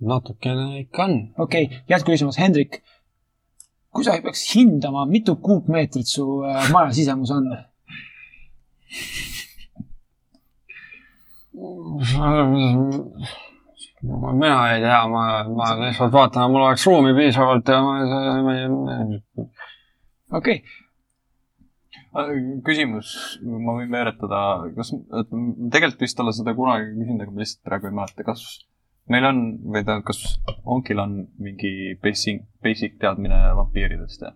[0.00, 1.16] natukene ikka on.
[1.38, 2.82] okei okay,, jätkuküsimus, Hendrik.
[3.94, 7.50] kui sa peaks hindama, mitu kuupmeetrit su äh, maja sisemus on?
[14.02, 17.98] mina ei tea, ma, ma lihtsalt vaatan, mul oleks ruumi piisavalt ja ma,
[18.46, 18.68] ma ei,
[20.30, 20.78] okei okay.,
[22.66, 23.12] küsimus,
[23.46, 24.40] ma võin veeretada,
[24.74, 24.90] kas,
[25.70, 28.44] tegelikult vist olla seda kunagi küsinud, aga ma lihtsalt praegu ei mäleta, kas
[29.10, 29.40] meil on
[29.74, 30.22] või ta, kas
[30.64, 34.34] Onkil on mingi basic, basic teadmine vampiiridest ja?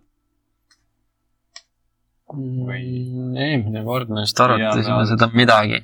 [2.33, 5.83] Mm, eelmine kord me vist arutasime seda midagi.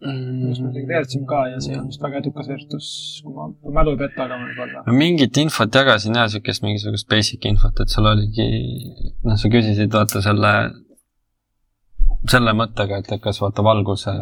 [0.00, 2.88] Just me midagi veeretsime ka ja see olnud vist väga edukas veertus,
[3.24, 4.82] kui ma kui mälu ei peta, aga võib-olla.
[4.84, 8.48] ma mingit infot jagasin ja siukest mingisugust basic infot, et sul oligi,
[9.24, 10.52] noh, sa küsisid vaata selle,
[12.28, 14.12] selle mõttega, et kas vaata valguse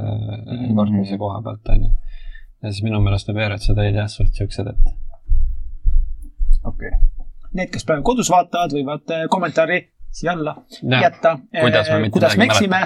[0.79, 1.91] kortmise koha pealt onju.
[1.91, 4.87] ja siis minu meelest need veeretused olid jah, suht siuksed, et
[6.63, 7.03] okei okay..
[7.55, 9.77] Need, kes praegu kodus vaatavad, võivad äh, kommentaari
[10.15, 12.81] siia alla Jah, jätta, kuidas me mitte kuidas me eksime,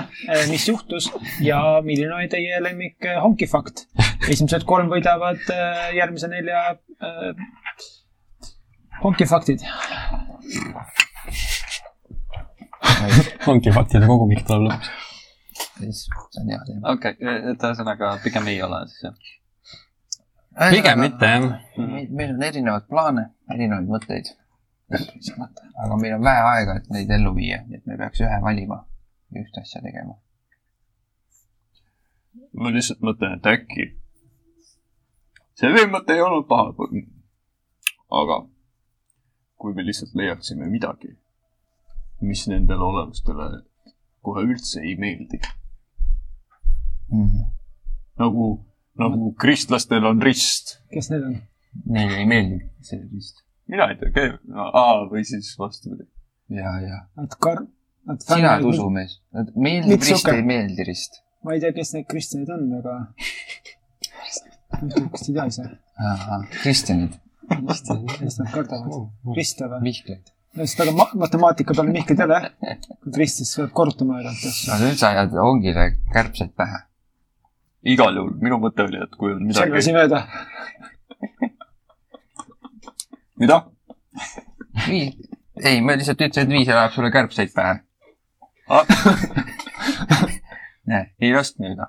[0.49, 1.11] mis juhtus
[1.45, 3.85] ja milline oli teie lemmik äh, honkifakt.
[4.29, 5.43] esimesed kolm võidavad
[5.97, 7.33] järgmise nelja äh,
[9.05, 9.61] honkifaktid.
[13.47, 14.88] ongi faktide kogumik tuleb lõpuks.
[15.79, 16.95] see on hea teema.
[16.95, 19.17] okei okay., et ühesõnaga pigem ei ole siis jah?
[20.73, 21.49] pigem mitte jah.
[21.77, 24.33] meil meil on erinevaid plaane, erinevaid mõtteid.
[24.92, 28.83] Aga meil on vähe aega, et neid ellu viia, nii et me peaks ühe valima
[29.35, 30.16] ja ühte asja tegema.
[32.59, 33.88] ma lihtsalt mõtlen, et äkki
[35.59, 36.72] see veel mõte ei olnud paha.
[38.20, 38.38] aga
[39.59, 41.16] kui me lihtsalt leiaksime midagi,
[42.20, 43.48] mis nendele olevustele
[44.22, 45.40] kohe üldse ei meeldi,
[47.09, 47.44] Mhm.
[48.18, 48.46] nagu,
[48.98, 50.79] nagu kristlastel on rist.
[50.92, 51.37] kes need on?
[51.87, 53.44] Neile ei meeldi see vist.
[53.69, 54.31] Mina ei tea,
[54.67, 56.07] aa või siis vastupidi.
[56.55, 57.03] ja, ja.
[57.19, 57.67] Nad kar-,
[58.09, 59.19] nad sina oled usumees.
[59.55, 61.21] meeldib Miks rist, ei meeldi rist.
[61.45, 62.97] ma ei tea, kes need kristjanid on, aga.
[65.13, 65.69] kas te tea ise?
[66.63, 68.99] kristjanid, kes nad kardavad?
[69.37, 69.85] riste või?
[69.91, 70.33] Mihkleid.
[70.57, 72.41] no sest aga ma- matemaatika peal Mihkel ei ole.
[73.05, 74.73] kui rist, siis peab korrutama aeg-ajalt asju.
[74.73, 76.81] no nüüd sa ajad ongile kärbseid pähe.
[77.95, 80.25] igal juhul minu mõte oli, et kui on midagi selvasin, mööda.
[83.38, 83.59] mida?
[84.87, 85.14] viis,
[85.64, 87.79] ei, ma lihtsalt ütlesin, et viis ajab sulle kärbseid pähe.
[90.88, 91.81] näe, ei lasknud nüüd.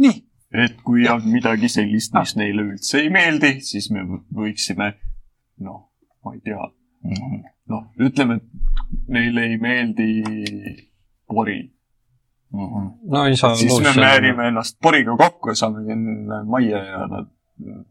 [0.00, 0.18] nii,
[0.64, 4.92] et kui on midagi sellist, mis neile üldse ei meeldi, siis me võ- võiksime,
[5.66, 5.82] noh,
[6.24, 6.70] ma ei tea,
[7.74, 10.08] noh, ütleme, et neile ei meeldi
[11.30, 11.60] pori.
[12.52, 15.94] no ei saa siis me määrime ennast poriga kokku ja saame
[16.50, 17.28] majja ja nad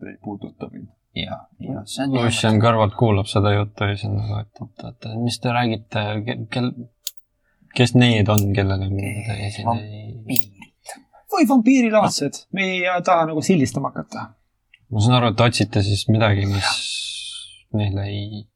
[0.10, 0.88] ei puuduta mind.
[1.16, 4.88] ja, ja see on Lucian kõrvalt kuulab seda juttu ja siis on nagu, et, et,
[5.12, 6.06] et mis te räägite,
[6.54, 6.72] kel,
[7.76, 10.14] kes need on, kellele te siin ei.
[10.28, 10.96] piirid.
[11.34, 14.30] või vampiirilaadsed, me ei taha nagu sildistama hakata.
[14.90, 16.72] ma saan aru, et otsite siis midagi, mis
[17.78, 18.48] neile ei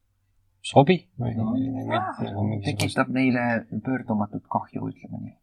[0.63, 2.95] sobi või No, nagu mingisugust.
[2.95, 3.45] tekitab neile
[3.85, 5.35] pöördumatut kahju, ütleme nii.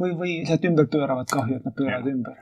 [0.00, 2.36] või, või lihtsalt ümber pööravad kahju, et nad pööravad ümber.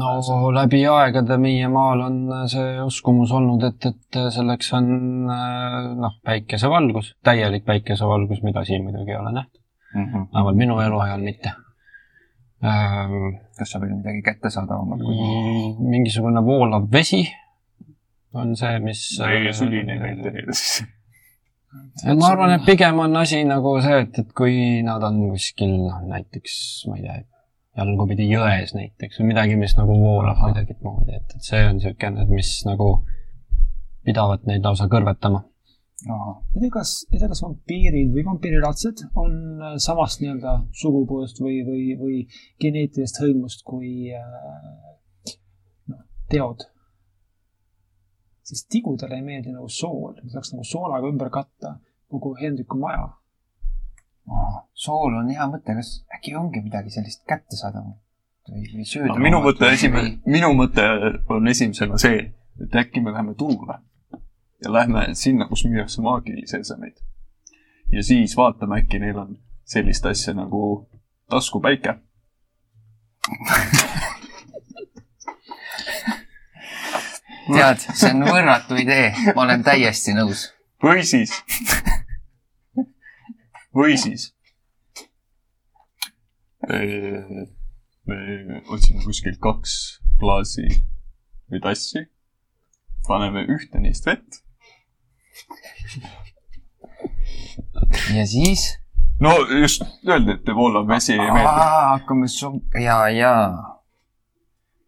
[0.00, 0.10] No
[0.54, 4.92] läbi aegade meie maal on see uskumus olnud, et, et selleks on
[5.32, 9.62] äh, noh, päikesevalgus, täielik päikesevalgus, mida siin muidugi ei ole nähtud,
[9.94, 11.52] vähemalt minu eluajal mitte
[12.64, 13.40] ähm,.
[13.58, 15.16] kas sa veel midagi kättesaadavamat kui?
[15.90, 17.24] mingisugune voolav vesi
[18.34, 19.02] on see, mis.
[19.20, 20.84] meie ei meeldi neile siis.
[22.06, 24.54] ma arvan, et pigem on asi nagu see, et, et kui
[24.86, 26.56] nad on kuskil noh, näiteks
[26.90, 27.18] ma ei tea,
[27.80, 32.52] jalgupidi jões näiteks või midagi, mis nagu voolab kuidagimoodi, et, et see on niisugune, mis
[32.68, 32.90] nagu
[34.06, 35.42] pidavat neid lausa kõrvetama.
[36.54, 41.60] ei tea, kas, ei tea, kas vampiirid või vampiirilaadsed on äh, samast nii-öelda sugupoolest või,
[41.66, 42.20] või, või
[42.62, 45.34] geneetilisest hõimust kui äh,
[45.92, 46.64] noh, teod.
[48.50, 51.76] sest tigudele ei meeldi nagu sool, saaks nagu soolaga ümber katta
[52.10, 53.10] kogu Hendriku maja.
[54.74, 57.98] Sool on hea mõte, kas äkki ongi midagi sellist kättesaadavat
[58.50, 59.22] või, või sööda no,?
[59.22, 60.86] minu mõte esimene, minu mõte
[61.30, 62.20] on esimesena see,
[62.62, 63.80] et äkki me läheme turule
[64.64, 66.96] ja lähme sinna, kus müüakse maagilisi esemeid.
[67.92, 70.88] ja siis vaatame, äkki neil on sellist asja nagu
[71.30, 71.94] taskupäike.
[77.50, 80.50] tead, see on võrratu idee, ma olen täiesti nõus.
[80.84, 81.34] või siis,
[83.80, 84.30] või siis
[86.68, 87.48] eh,
[88.06, 89.74] me otsime kuskilt kaks
[90.20, 90.68] klaasi
[91.50, 92.04] või tassi,
[93.08, 94.42] paneme ühte neist vett.
[98.14, 98.68] ja siis?
[99.20, 101.66] no just öeldi, et voolav vesi ei meeldi.
[101.94, 103.34] hakkame so-, ja, ja.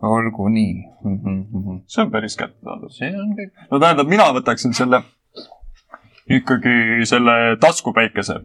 [0.02, 0.74] olgu nii
[1.04, 1.18] mm.
[1.24, 1.82] -hmm.
[1.86, 2.90] see on päris kättesaadav.
[2.90, 3.52] see on kõik.
[3.70, 5.02] no tähendab, mina võtaksin selle,
[6.28, 8.40] ikkagi selle taskupäikese.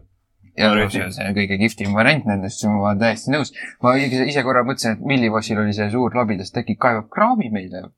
[0.58, 3.54] Ja no, see on see kõige kihvtim variant nendest, ma olen täiesti nõus.
[3.84, 7.88] ma ise korra mõtlesin, et Millivossil oli see suur labidas, ta äkki kaevab kraavi meile.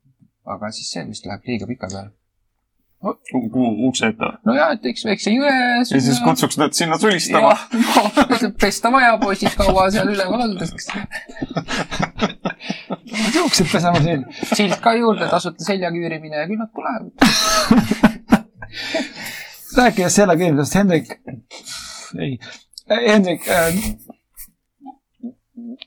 [0.45, 2.11] aga siis see vist läheb liiga pika peale.
[3.87, 4.31] ukse ette.
[4.45, 5.53] no ja, et teeks väikse jõe.
[5.79, 7.55] ja siis kutsuks nad sinna sulistama.
[8.63, 10.91] pesta vaja, poisid, kaua seal üleval oldakse.
[13.35, 14.25] juuksed pesema siin.
[14.53, 17.09] silt ka juurde, tasuta seljaküürimine ja küll nad tulevad.
[19.77, 21.13] rääkides selle küsimusest, Hendrik,
[22.19, 22.39] ei,
[22.89, 23.77] Hendrik äh,,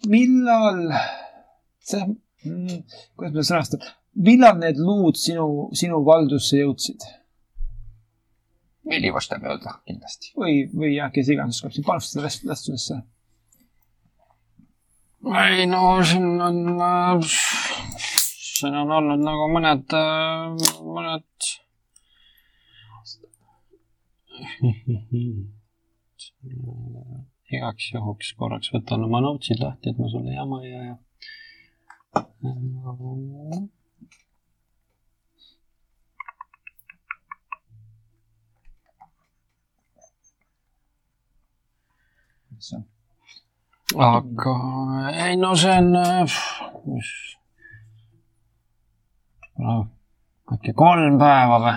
[0.08, 0.86] millal
[1.84, 2.06] see,
[3.16, 3.84] kuidas ma sõnastan,
[4.14, 7.04] millal need luud sinu, sinu valdusse jõudsid
[8.84, 10.34] Millivoste mööda kindlasti.
[10.36, 13.00] või, või jah, kes iganes oskab siin panustada vestlusesse?
[15.40, 16.58] ei no siin on,
[17.24, 19.96] siin on olnud nagu mõned,
[20.84, 21.50] mõned.
[27.54, 30.96] igaks juhuks korraks võtan oma notes'id lahti, et ma sulle jama ei aja.
[44.08, 44.54] aga
[45.26, 45.90] ei no see on,
[46.90, 47.10] mis,
[49.58, 49.74] no
[50.54, 51.76] äkki kolm päeva või?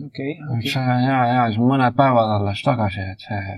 [0.00, 0.70] okei, eks okei.
[0.74, 3.56] see ja, ja siis mõned päevad alles tagasi, et see,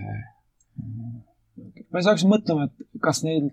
[1.91, 3.51] ma ei saaks mõtlema, et kas neil,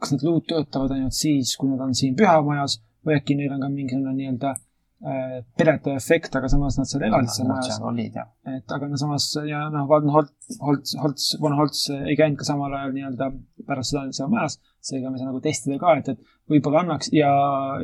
[0.00, 3.62] kas need luud töötavad ainult siis, kui nad on siin pühamajas või äkki neil on
[3.64, 7.70] ka mingisugune nii-öelda äh, peretav efekt, aga samas nad seal elasid seal majas.
[7.74, 8.30] seal olid jah.
[8.54, 10.34] et aga no samas ja noh, Van Holt,
[10.64, 13.30] Holtz, Holtz, Von Holtz ei käinud ka samal ajal nii-öelda
[13.68, 14.58] pärast seda seal majas,
[14.90, 17.30] seega me ei saa nagu testida ka, et, et võib-olla annaks ja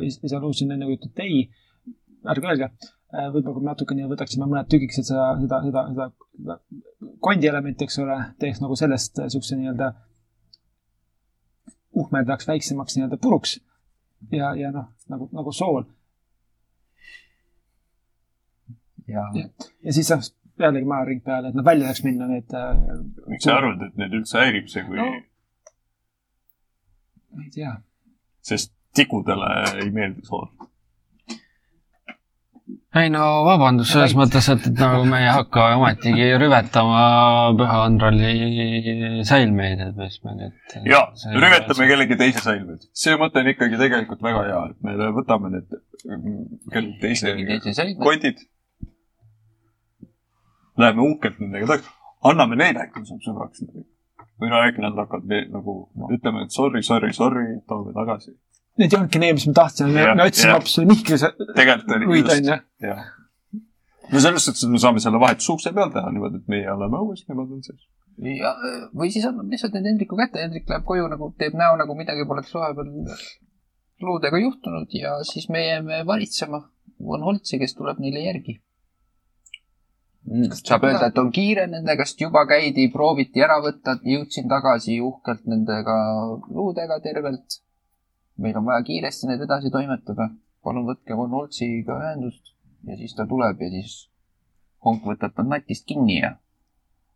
[0.01, 1.45] isa Lucian enne kui ütleb ei,
[2.33, 2.71] ärge öelge,
[3.33, 6.07] võib-olla kui me natukene võtaksime mõned tükikesed seda, seda, seda, seda,
[6.39, 9.91] seda kondielementi, eks ole, teeks nagu sellest niisuguse nii-öelda
[12.01, 13.57] uhmerdaks väiksemaks nii-öelda puruks
[14.31, 15.85] ja, ja noh, nagu, nagu sool
[19.07, 19.27] ja
[19.83, 23.57] ja siis saaks jällegi majaring peale, et nad välja saaks minna, need äh,, miks sa
[23.59, 25.09] arvad, et neid üldse häirib see, kui No.
[25.09, 25.21] no.,
[27.35, 27.73] ma ei tea.
[28.41, 29.51] sest tikudele
[29.83, 30.47] ei meeldi sool.
[32.95, 37.01] Ei no vabandust, selles mõttes, et, et nagu me ei hakka ometigi rüvetama
[37.59, 40.77] Püha Andrali säilmeid, et mis me nüüd.
[40.89, 41.01] ja,
[41.35, 42.87] rüvetame kellegi teise säilmeid.
[43.03, 47.35] see mõte on ikkagi tegelikult väga hea, et me võtame need mm, kellegi teise
[47.67, 48.41] teise kotid.
[50.81, 51.93] Läheme uhkelt nendega tagasi,
[52.31, 53.85] anname neile äkki saab sõbraks nendega.
[54.41, 58.33] või no äkki nad hakkavad nagu no., ütleme, et sorry, sorry, sorry, toome tagasi.
[58.75, 60.77] Need ei olnudki need, mis me tahtsime, me, otsisime hoopis
[62.09, 62.95] luid, just, onju.
[64.11, 66.99] no selles suhtes, et me saame selle vahetuse ukse peal teha niimoodi, et meie oleme
[67.05, 67.87] õues, nemad on sees.
[68.35, 68.51] ja,
[68.91, 72.27] või siis annab lihtsalt need Hendriku kätte, Hendrik läheb koju nagu, teeb näo nagu midagi
[72.27, 72.91] poleks vahepeal
[74.01, 76.65] luudega juhtunud ja siis me jääme varitsema
[77.05, 78.61] Von Holtsi, kes tuleb neile järgi.
[80.63, 85.45] saab öelda, et on kiire nendega, sest juba käidi, prooviti ära võtta, jõudsin tagasi uhkelt
[85.45, 85.97] nendega
[86.49, 87.59] luudega tervelt.
[88.37, 90.29] Meil on vaja kiiresti need edasi toimetada.
[90.63, 92.55] palun võtke Von Holtsiga ühendust
[92.87, 94.09] ja siis ta tuleb ja siis
[94.85, 96.35] Honk võtab ta natist kinni ja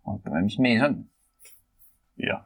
[0.08, 1.10] vaatame, mis mees on.
[2.18, 2.46] jah.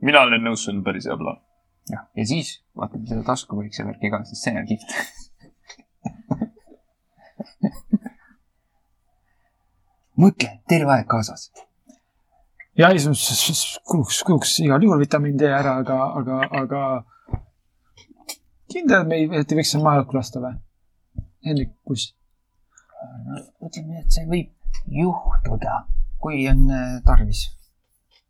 [0.00, 1.38] mina olen nõus, see on päris hea plaan.
[1.92, 4.90] jah, ja siis vaatame seda taskuväikse värki ka, sest see on kihvt.
[10.20, 11.42] mõtle, terve aeg kaasas.
[12.80, 13.00] Ja ei,
[13.88, 16.82] kuluks, kuluks igal juhul vitamiin D ära, aga, aga, aga
[18.70, 20.56] kindel, et me ei, et ei võiks seal maja õhku lasta või?
[21.46, 22.10] Hendrik, kus?
[23.64, 24.50] ütleme, et see võib
[24.92, 25.84] juhtuda,
[26.20, 27.46] kui on äh, tarvis.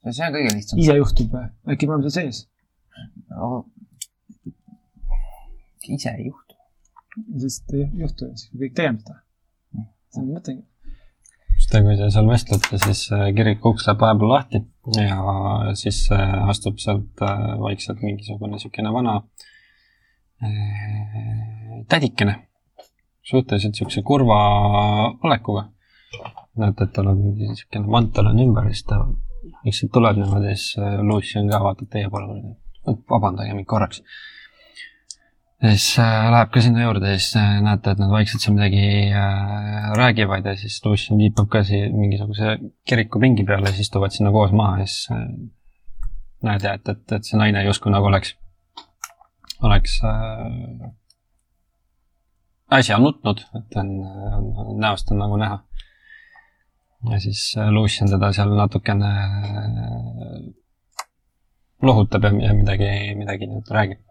[0.07, 0.80] see on kõige lihtsam.
[0.82, 1.48] ise juhtub või?
[1.74, 2.44] äkki me oleme seal sees?
[3.32, 3.64] no,.
[5.88, 6.59] ise ei juhtu.
[7.44, 9.20] sest ei juhtu, siis kõik tegema seda.
[10.14, 10.57] see on mõte.
[11.71, 14.61] Sest kui te seal vestlete, siis äh, kiriku uks läheb vahepeal lahti
[14.99, 19.21] ja siis äh, astub sealt äh, vaikselt mingisugune niisugune vana
[21.89, 22.35] tädikene.
[23.23, 24.39] suhteliselt niisuguse kurva
[25.23, 25.68] olekuga.
[26.57, 29.05] näete, et tal on mingi niisugune mantel on ümber ja siis ta
[29.64, 32.57] vaikselt tuleb niimoodi, siis äh, Lucian ka vaatab teie poole.
[33.11, 34.03] vabandage mind korraks.
[35.62, 38.56] Ja siis äh, läheb ka sinna juurde ja siis äh, näete, et nad vaikselt seal
[38.56, 42.56] midagi äh, räägivad ja siis Lucian viipab ka siia mingisuguse
[42.88, 45.11] kirikupingi peale ja siis istuvad sinna koos maha ja siis
[46.42, 48.32] näed ja et, et, et see naine justkui nagu oleks,
[49.61, 50.88] oleks äh,
[52.80, 55.61] äsja nutnud, et on, on, näost on nagu näha.
[57.11, 59.11] ja siis Lucian teda seal natukene
[61.82, 64.06] lohutab ja, ja midagi, midagi nüüd räägib.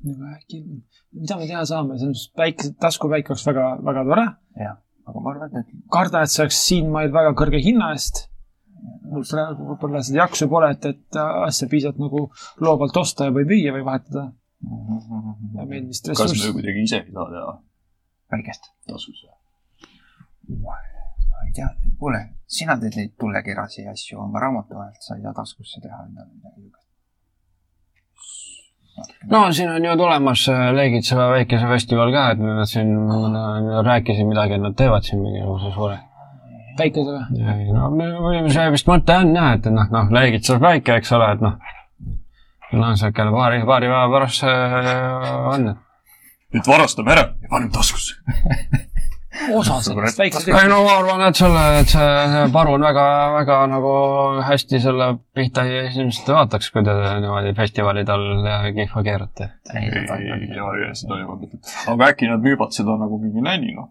[0.00, 0.60] Aga äkki,
[1.20, 4.26] mida me teha saame, see on päike, taskupäike oleks väga, väga tore.
[4.62, 4.76] jah,
[5.10, 8.26] aga ma arvan, et karda, et see oleks siin mail väga kõrge hinna eest.
[9.10, 12.26] mul praegu võib-olla seda jaksu pole, et, et asja piisavalt nagu
[12.64, 14.30] loovalt osta ja või müüa või vahetada.
[15.56, 17.58] ja meil vist kas me ressurss, kuidagi ise ei saa teha
[18.32, 18.72] väikest.
[18.88, 19.26] tasus?
[20.60, 20.76] ma
[21.46, 25.80] ei tea, kuule, sina teed neid tulekerasi asju oma raamatu vahelt, sa ei saa taskusse
[25.84, 26.89] teha endale midagi niisugust.
[29.30, 34.28] No siin on ju tulemas äh, Leegitsa väikese festival ka, et nad siin äh, rääkisid
[34.28, 35.98] midagi, et nad teevad siin mingisuguse suure.
[36.78, 37.44] päikese või?
[37.54, 41.44] ei no see vist mõte on jah, et noh, noh, Leegitsas väike, eks ole, et
[41.44, 41.56] noh.
[42.72, 44.94] no siukene paari, paari päeva pärast see
[45.54, 45.72] on.
[46.54, 48.18] nüüd varastame ära ja paneme taskusse.
[49.54, 53.04] osa sellest väiksest ei no ma arvan, et selle, et see see paru on väga,
[53.36, 53.92] väga nagu
[54.46, 55.06] hästi selle
[55.36, 59.50] pihta ei vaataks, kui te niimoodi festivalide all kihva keerate.
[59.74, 60.06] ei, ei,
[60.98, 61.52] seda ei mõeldud.
[61.94, 63.88] aga äkki nad müüvad seda nagu mingi nänni, noh.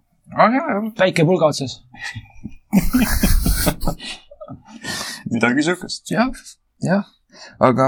[0.99, 1.73] väike pulga otsas.
[5.33, 6.03] midagi siukest.
[6.11, 6.29] jah,
[6.83, 7.07] jah,
[7.63, 7.85] aga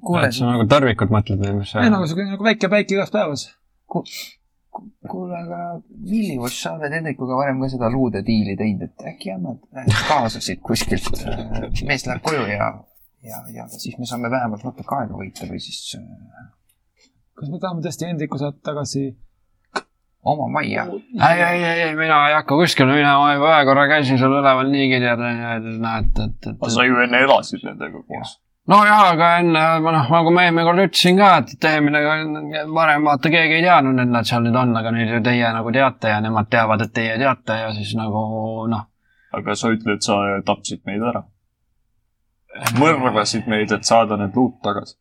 [0.00, 3.12] kuule et, sa nagu tõrvikut mõtled või mis ei nagu siuke nagu väike päike igas
[3.14, 3.42] päevas.
[5.10, 9.62] kuule, aga Millivus, sa oled Hendrikuga varem ka seda luude diili teinud, et äkki annad
[9.76, 11.10] äh, kaasasid kuskilt.
[11.86, 12.72] mees läheb koju ja,
[13.26, 16.50] ja, ja siis me saame vähemalt natuke aega võita või siis äh,
[17.36, 19.10] kas me tahame tõesti Hendriku saata tagasi?
[20.26, 20.86] oma majja.
[20.90, 24.72] ei, ei, ei, ei, mina ei hakka kuskile minema, ma ühe korra käisin seal üleval
[24.72, 25.68] niigi tead, näed,
[26.10, 26.48] et, et.
[26.56, 28.32] aga sa ju enne elasid nendega koos.
[28.70, 32.02] nojah, aga enne, noh, nagu ma eelmine kord ütlesin ka, et eelmine,
[32.74, 35.72] varem vaata keegi ei teadnud, et nad seal nüüd on, aga nüüd ju teie nagu
[35.74, 38.20] teate ja nemad teavad, et teie teate ja siis nagu
[38.72, 38.86] noh,
[39.36, 41.24] aga sa ütled, sa tapsid meid ära.
[42.80, 44.96] mõrvasid meid, et saada need luud tagasi.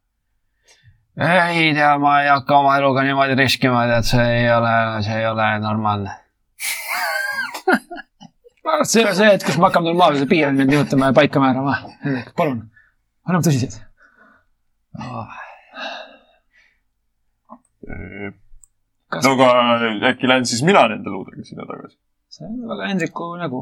[1.18, 4.76] ei tea, ma ei hakka oma eluga niimoodi riskima, tead, see ei ole,
[5.08, 6.20] see ei ole normaalne.
[8.84, 9.96] see ei ole see hetk, kus me hakkame
[10.30, 11.80] piire nüüd nihutama ja paika määrama.
[12.38, 12.66] palun,
[13.28, 13.80] oleme tõsised.
[19.10, 21.98] Kas- no aga äkki lähen siis mina nende luudega sinna tagasi?
[22.36, 23.62] see on väga Hendriku nägu.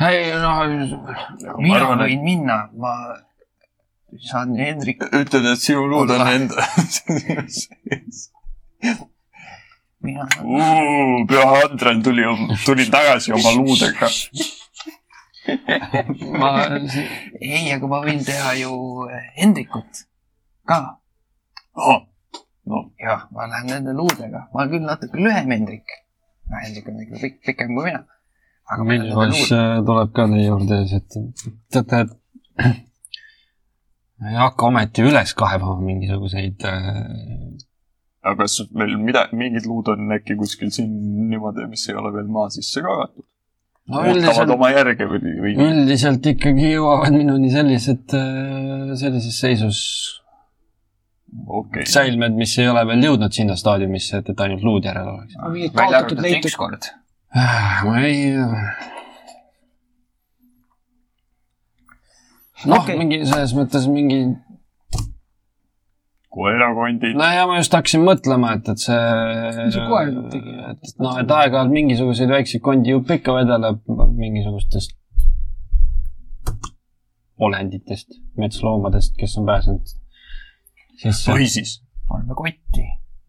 [0.00, 0.62] ei noh,
[1.58, 2.94] mina arvan, et- võin minna, ma
[4.30, 6.64] saan Hendrik, ütled, et sinu luud on enda
[10.04, 10.26] mina,
[11.30, 12.24] püha Andren tuli,
[12.64, 14.08] tuli tagasi oma luudega.
[16.40, 16.50] ma,
[17.40, 18.72] ei, aga ma võin teha ju
[19.36, 20.04] Hendrikut
[20.68, 20.78] ka.
[22.70, 26.00] no jah, ma lähen nende luudega, ma olen küll natuke lühem Hendrik.
[26.62, 28.04] Hendrik on ikka pikk, pikem kui mina.
[28.70, 29.84] aga nende Milvoš luudega.
[29.90, 32.72] tuleb ka teie juurde siis, et teate, et
[34.30, 36.90] ei hakka ometi üles kaevama mingisuguseid äh,
[38.24, 40.92] aga kas meil mida, mingid luud on äkki kuskil siin
[41.28, 43.26] niimoodi, mis ei ole veel maa sisse kaevatud?
[43.88, 45.54] No ootavad üldiselt, oma järge või, või?
[45.60, 48.14] üldiselt ikkagi jõuavad minuni sellised,
[49.00, 49.80] sellises seisus
[51.46, 55.10] okei okay., säilmed, mis ei ole veel jõudnud sinna staadiumisse, et, et ainult luud järel
[55.10, 55.36] oleks.
[55.74, 56.90] välja arvatud ükskord.
[57.34, 58.32] ma ei.
[62.64, 64.22] noh okay., mingi selles mõttes mingi,
[66.34, 68.98] koerakondid no ja ma just hakkasin mõtlema, et, et see.
[69.60, 70.58] Mis see koer tegi?
[70.72, 73.82] et, et noh, et aeg-ajalt mingisuguseid väikseid kondi jupp ikka vedeleb
[74.18, 74.98] mingisugustest
[77.38, 78.08] olenditest,
[78.38, 79.94] metsloomadest, kes on pääsenud.
[81.28, 82.84] või siis paneme kotti.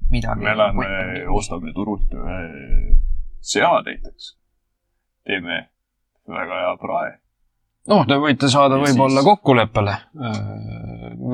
[0.10, 0.44] midagi.
[0.44, 0.88] me lähme,
[1.30, 2.98] ostame turult ühe
[3.42, 4.38] sea näiteks.
[5.24, 5.70] teeme
[6.28, 7.12] väga hea prae.
[7.92, 9.96] noh, te võite saada võib-olla siis- kokkuleppele.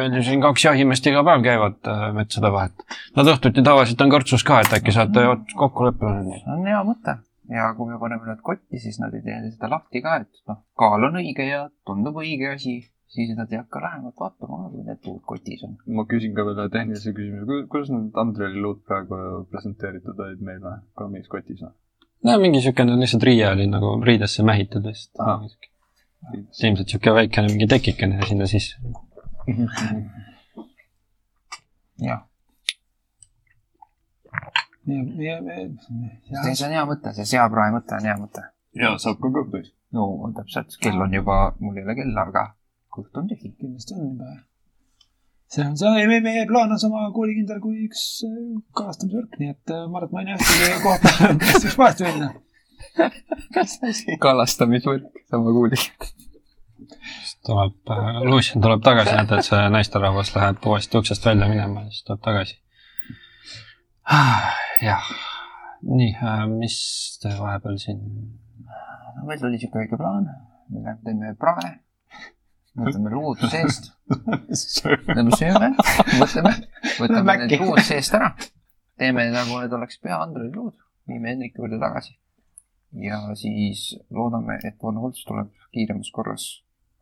[0.02, 2.86] meil ju siin kaks jahimeest iga päev käivad äh, metsade vahet.
[3.16, 5.26] Nad õhtuti tavaliselt on kõrtsus ka, et äkki saate
[5.56, 6.24] kokkuleppele.
[6.40, 7.18] see on hea mõte
[7.52, 10.62] ja kui me paneme nad kotti, siis nad ei tee seda lahti ka, et noh,
[10.80, 12.78] kaal on õige ja tundub õige asi,
[13.12, 15.76] siis nad ei hakka lähemalt vaatama, kui need puud kotis on.
[15.98, 19.20] ma küsin ka veel ühe tehnilise küsimuse, kuidas need Andreli luud praegu
[19.52, 21.74] presenteeritud olid meile kaamis kotis või?
[22.28, 25.68] no mingi siukene lihtsalt riie oli nagu riidesse mähitud lihtsalt
[26.22, 26.42] Ahah..
[26.64, 28.78] ilmselt siuke väikene mingi tekikene sinna sisse.
[32.02, 32.22] jah,
[34.86, 38.46] jah, see on hea mõte, see seaprae mõte on hea mõte.
[38.78, 39.74] ja saab ka kõhtus.
[39.98, 40.08] no
[40.38, 42.46] täpselt, kell on juba, mul ei ole kella, aga
[42.94, 43.54] kõht on tühi.
[43.58, 44.30] kindlasti on juba.
[45.52, 48.38] see on see, meie, meie plaan on sama koolikindel kui üks äh,
[48.78, 51.10] kalastamisvõrk, nii et äh, ma arvan, et ma ei näe ühtegi kohta,
[51.44, 52.34] kus võiks vahest minna.
[54.26, 55.80] kalastamisvõrk, sama kuuli.
[57.46, 57.94] tuleb,
[58.28, 62.24] Lucian tuleb tagasi, näete, et see naisterahvas läheb uuesti uksest välja minema ja siis tuleb
[62.28, 62.58] tagasi.
[64.82, 65.12] jah,
[65.82, 66.14] nii,
[66.58, 66.78] mis
[67.22, 68.02] te vahepeal siin?
[69.16, 70.28] no meil tuli siuke väike plaan,
[70.70, 71.72] me lähme teeme prae,
[72.80, 75.72] võtame luud seest, lähme sööme,
[76.20, 76.56] mõtleme,
[77.00, 78.32] võtame need luud seest ära,
[79.02, 80.76] teeme nagu need oleks pea Andrei luud,
[81.10, 82.16] viime Hendriku juurde tagasi.
[83.00, 86.50] Ja siis loodame, et Von Holtz tuleb kiiremas korras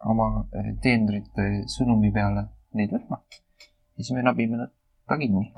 [0.06, 2.46] oma eh, teenrite sõnumi peale
[2.78, 3.24] neid võtma.
[3.98, 4.72] siis me nabime nad
[5.08, 5.52] ta kinni.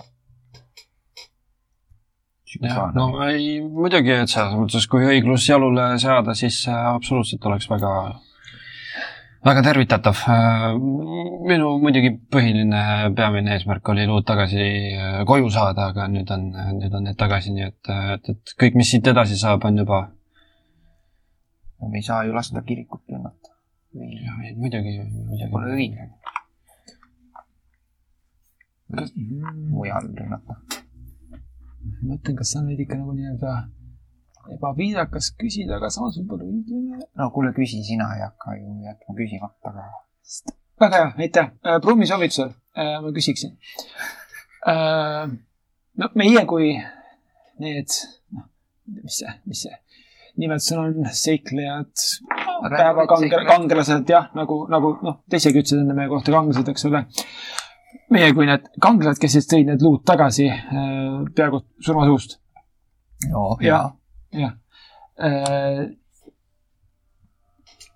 [2.95, 7.91] no ei, muidugi, et selles mõttes, kui õiglus jalule seada, siis äh, absoluutselt oleks väga,
[9.47, 10.23] väga tervitatav.
[11.47, 14.65] minu muidugi põhiline peamine eesmärk oli luud tagasi
[14.95, 18.79] äh, koju saada, aga nüüd on, nüüd on need tagasi, nii et, et, et kõik,
[18.79, 20.03] mis siit edasi saab, on juba,
[21.89, 23.49] me ei saa ju lasta kirikut rünnata.
[23.95, 24.97] või muidugi,
[25.51, 25.75] pole muidugi.
[25.75, 26.09] õige
[29.71, 30.57] mujal rünnata.
[31.81, 33.53] ma mõtlen, kas see on veidike nagu nii-öelda
[34.55, 37.05] ebaviisakas küsida, aga samas võib-olla õiglane.
[37.17, 39.83] no kuule, küsi sina, ei hakka ju jätma küsimata, aga
[40.81, 41.51] väga hea, aitäh.
[41.81, 43.57] Brummi soovitusel äh, ma küsiksin.
[45.97, 46.73] no meie kui
[47.61, 47.97] need,
[48.33, 48.47] noh,
[49.01, 49.77] mis see, mis see
[50.39, 51.91] nimetus on, seiklejad,
[52.71, 57.03] päevakange-, kangelased jah, nagu, nagu noh, te isegi ütlesite enne meie kohta kangelased, eks ole.
[58.11, 62.37] meie kui need kangelased, kes siis tõid need luud tagasi äh, peaaegu surmasuust,
[63.31, 63.81] no, ja
[64.31, 64.51] ja,
[65.19, 65.85] jah.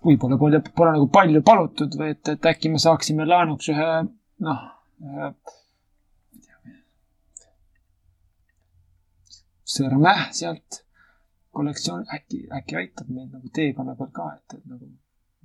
[0.06, 3.92] võib-olla pole, pole nagu palju palutud või et, et äkki me saaksime laenuks ühe,
[4.46, 4.66] noh,
[9.66, 10.85] sõrme sealt
[11.56, 14.88] kollektsioon, äkki, äkki aitab meid nagu teekonna peal ka, et, et nagu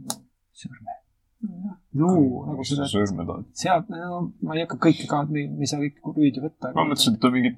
[0.05, 0.19] no,
[0.63, 0.97] sõrme.
[1.97, 3.49] luu nagu seda, sõrme tahad.
[3.63, 6.73] sealt, no ma ei hakka kõike ka, me me ei saa kõiki rüüdi võtta.
[6.75, 7.53] ma mõtlesin, et on mingi,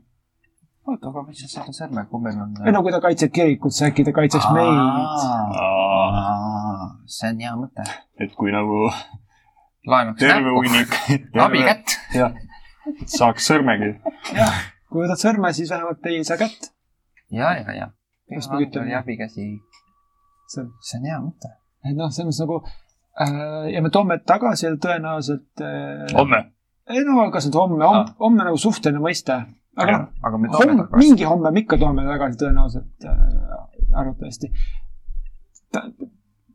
[0.87, 2.53] oota, aga mis sa selle sõrmega, kui meil on?
[2.63, 4.75] ei no kui ta kaitseb kirikut, siis äkki ta kaitseks meid.
[7.17, 7.87] see on hea mõte.
[8.23, 8.85] et kui nagu
[9.89, 10.95] laenaks terve hunnik
[11.47, 11.97] abikätt.
[12.15, 12.37] jah,
[13.17, 13.95] saaks sõrmegi.
[14.89, 16.71] kui võtad sõrme, siis vähemalt ei saa kätt.
[17.33, 17.91] ja, ja, ja.
[18.35, 19.47] Kas ma oli abikäsi,
[20.53, 21.53] see see on hea mõte.
[21.83, 26.05] et noh, selles mõttes nagu äh, ja me toome tagasi tõenäoliselt äh,.
[26.17, 26.43] homme.
[26.89, 29.39] ei no kas nüüd homme, homme, homme nagu suhteline mõiste.
[29.77, 31.03] aga noh, aga me toome homme, tagasi.
[31.05, 34.51] mingi homme me ikka toome tagasi tõenäoliselt äh,, arvatavasti.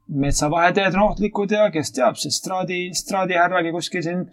[0.09, 4.29] metsavaheteed on ohtlikud ja kes teab, see straadi, straadihärragi kuskil siin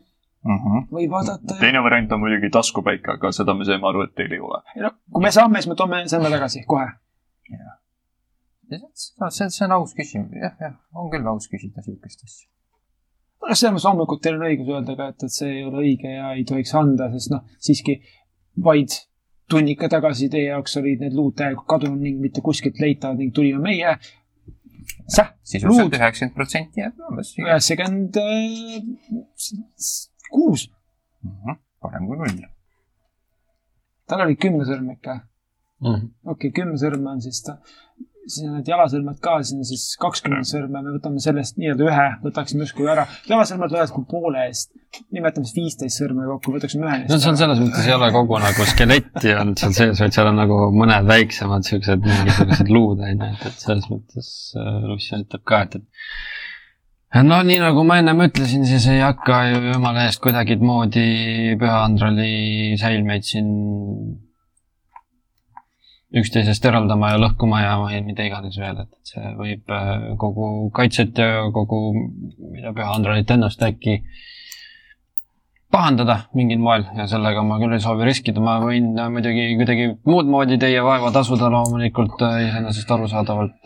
[0.46, 0.86] Mhm.
[0.94, 1.58] võib vaadata.
[1.60, 4.62] teine variant on muidugi taskupäik, aga seda me saime aru, et teil ei ole.
[4.76, 6.86] ei no kui me saame, siis me toome sõrme tagasi kohe.
[8.70, 8.80] see,
[9.30, 12.48] see, see on aus küsimus, jah, jah, on küll aus küsida siukest asja.
[13.46, 16.14] noh, selles mõttes loomulikult teil on õigus öelda ka, et, et see ei ole õige
[16.16, 18.00] ja ei tohiks anda, sest noh, siiski
[18.66, 18.96] vaid
[19.52, 23.62] tunnika tagasi teie jaoks olid need luud täielikult kadunud ning mitte kuskilt leitavad ning tulime
[23.62, 23.98] meie.
[25.44, 27.36] sisuliselt üheksakümmend protsenti jääb alles.
[27.38, 28.18] üheksakümmend
[30.32, 30.70] kuus,
[31.26, 31.62] Mhm.
[31.82, 32.42] parem kui null.
[34.08, 34.98] tal oli kümme sõrme
[35.86, 35.96] ikka.
[35.96, 36.12] Mhm.
[36.26, 37.60] okei okay,, kümme sõrme on siis ta,
[38.26, 42.06] siis on need jalasõrmed ka, siis on siis kakskümmend sõrme, me võtame sellest nii-öelda ühe,
[42.26, 43.06] võtaksime justkui ära.
[43.30, 44.72] jalasõrmed loevad kui poole eest,
[45.16, 47.44] nimetame siis viisteist sõrme kokku, võtaksime ühe no seal neist.
[47.44, 51.10] selles mõttes ei ole kogu nagu skeletti olnud seal sees, vaid seal on nagu mõned
[51.12, 57.30] väiksemad siuksed mingisugused luud onju, et, et selles mõttes äh, Lucian ütleb ka, et, et
[57.30, 62.74] no nii nagu ma ennem ütlesin, siis ei hakka ju jumala eest kuidagimoodi Püha Andrali
[62.82, 63.54] säilmeid siin
[66.16, 71.18] üksteisest eraldama ja lõhkuma ja mida iganes veel, et et see võib äh, kogu kaitset
[71.22, 71.82] ja kogu,
[72.52, 74.00] mida Püha Andralit ennast äkki
[75.76, 79.90] pahandada mingil moel ja sellega ma küll ei soovi riskida, ma võin äh, muidugi kuidagi
[80.08, 83.62] muud moodi teie vaeva tasuda loomulikult äh, iseenesest arusaadavalt.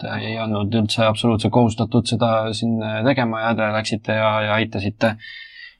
[0.00, 5.16] Te ei olnud üldse absoluutselt kohustatud seda siin tegema ja te läksite ja, ja aitasite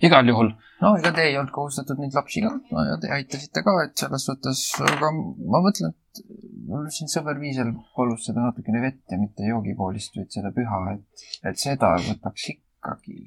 [0.03, 0.55] igal juhul.
[0.85, 4.27] No ega te ei olnud kohustatud neid lapsi kandma ja te aitasite ka, et selles
[4.29, 6.23] suhtes, aga ma mõtlen, et
[6.69, 11.25] mul siin sõber Viisel palus seda natukene vett ja mitte joogipoolist, vaid seda püha, et,
[11.51, 13.19] et seda võtaks ikkagi.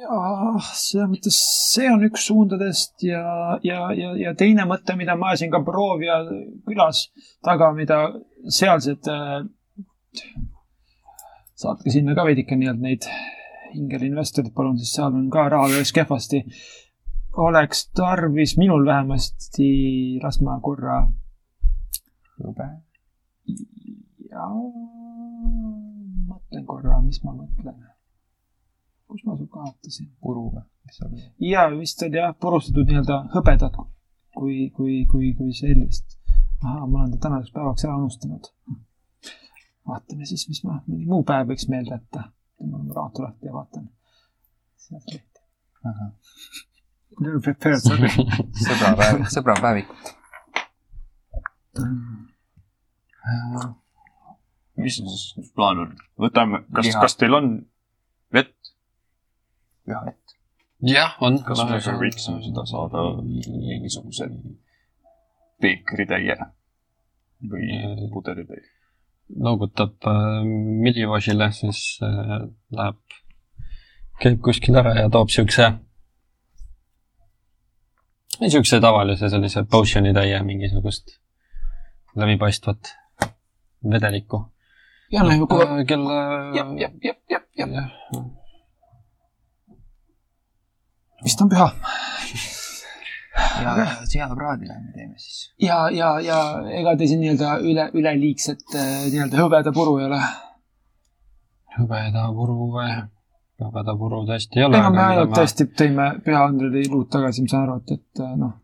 [0.00, 1.40] jah, selles mõttes
[1.72, 3.24] see on üks suundadest ja,
[3.66, 6.22] ja, ja, ja teine mõte, mida ma ajasin ka Borovia
[6.68, 7.08] külas
[7.44, 8.06] taga, mida
[8.48, 9.42] sealsed äh,,
[11.60, 13.10] saatke sinna ka veidike nii-öelda neid
[13.74, 16.44] hingelinvestorid, palun, sest seal on ka raha üles kehvasti.
[17.46, 19.68] oleks tarvis minul vähemasti,
[20.22, 21.04] las ma korra
[22.40, 22.68] jube.
[24.30, 24.48] ja
[26.30, 27.78] mõtlen korra, mis ma mõtlen.
[29.06, 30.10] kus ma su kaotasin?
[30.20, 30.66] puru või?
[30.84, 31.22] mis see oli?
[31.52, 33.80] ja vist oli jah, purustatud nii-öelda hõbedat
[34.34, 36.18] kui, kui, kui, kui sellist.
[36.62, 38.50] ahah, ma olen ta tänaseks päevaks ära unustanud.
[39.88, 42.30] vaatame siis, mis ma, mõni muu päev võiks meelde jätta.
[42.60, 43.90] Raamatu lahti ja vaatan.
[44.76, 45.40] sealt lehti.
[48.66, 50.10] Sõbrapäev, sõbrapäevikut.
[54.80, 55.90] mis siis plaan on?
[56.20, 57.00] võtame, kas, Liha.
[57.02, 57.50] kas teil on
[58.32, 58.72] vett?
[59.84, 60.36] püha vett.
[60.86, 61.40] jah, on.
[61.44, 64.30] kas me võiksime seda saada mingisuguse
[65.60, 66.36] peekritäie
[67.50, 67.80] või
[68.12, 68.79] pudelitäie?
[69.36, 70.42] Noogutab äh,
[70.84, 72.36] Millivošile, siis äh,
[72.76, 73.20] läheb,
[74.22, 75.70] käib kuskil ära ja toob siukse,
[78.40, 81.18] siukse tavalise sellise potion'i täie mingisugust
[82.16, 82.94] läbipaistvat
[83.90, 84.44] vedelikku.
[85.12, 85.84] ja läheme kohe.
[85.84, 86.14] kelle.
[86.56, 87.68] jah, jah, jah, jah, jah.
[87.68, 88.24] jah,
[91.24, 91.70] vist on püha.
[93.62, 93.74] Ja
[94.04, 95.52] seapraadile me teeme siis.
[95.62, 96.38] ja, ja, ja
[96.80, 100.20] ega te siin nii-öelda üle, üleliigset äh, nii-öelda hõbedapuru ei ole?
[101.78, 102.88] hõbedapuru või?
[103.60, 104.80] hõbedapuru tõesti ei ole.
[104.80, 108.34] no me ainult tõesti tõime Püha Andreli luud tagasi, ma saan aru, et, et äh,
[108.40, 108.56] noh,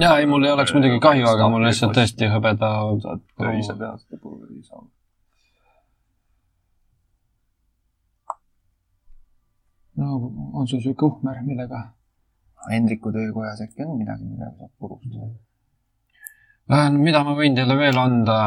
[0.00, 2.72] jaa, ei mul ei oleks muidugi kahju, aga mul lihtsalt tõesti hõbeda.
[3.04, 4.84] saad ise teha seda pulli ei saa.
[10.02, 11.82] no on sul sihuke uhmer, millega?
[12.70, 15.32] Hendriku töökojas äkki on midagi, millega saab purustada.
[16.72, 18.38] Äh, mida ma võin teile veel anda?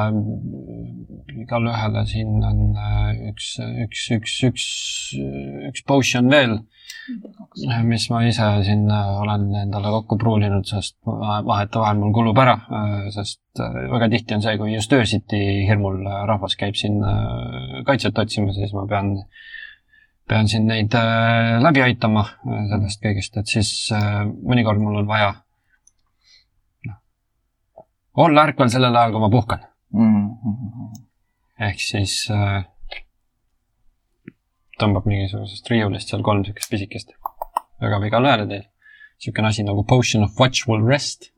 [1.35, 3.49] igale ühele siin on äh, üks,
[3.83, 4.65] üks, üks, üks,
[5.69, 6.55] üks potion veel,
[7.85, 12.55] mis ma ise siin äh, olen endale kokku pruulinud, sest va- vahetevahel mul kulub ära,
[13.13, 17.83] sest äh, väga tihti on see, kui just öösiti hirmul äh, rahvas käib siin äh,
[17.89, 19.17] kaitset otsimas, siis ma pean
[20.29, 25.09] pean siin neid äh, läbi aitama äh, sellest kõigest, et siis äh, mõnikord mul on
[25.09, 25.31] vaja
[26.89, 27.01] noh,
[28.25, 29.67] olla ärkvel sellel ajal, kui ma puhkan.
[29.93, 30.93] mm.
[31.69, 32.23] ehk siis
[34.81, 37.13] tõmbab mingisugusest riiulist seal kolm siukest pisikest,
[37.83, 38.65] jagab igale ühele teil.
[39.21, 41.29] siukene asi nagu potion of watchful rest,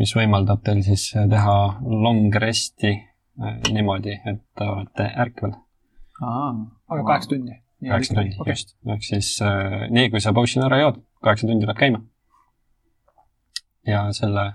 [0.00, 2.96] mis võimaldab teil siis teha long rest'i
[3.68, 5.54] niimoodi, et te olete ärkvel
[6.88, 7.60] aga kaheksa tundi.
[7.84, 8.76] Kaheksa tundi, just.
[8.92, 12.00] ehk siis äh, nii, kui sa potion'i ära jood, kaheksa tundi läheb käima.
[13.86, 14.52] ja selle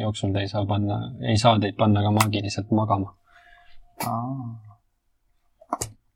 [0.00, 0.98] jooksul te ei saa panna,
[1.28, 3.14] ei saa teid panna ka maagiliselt magama.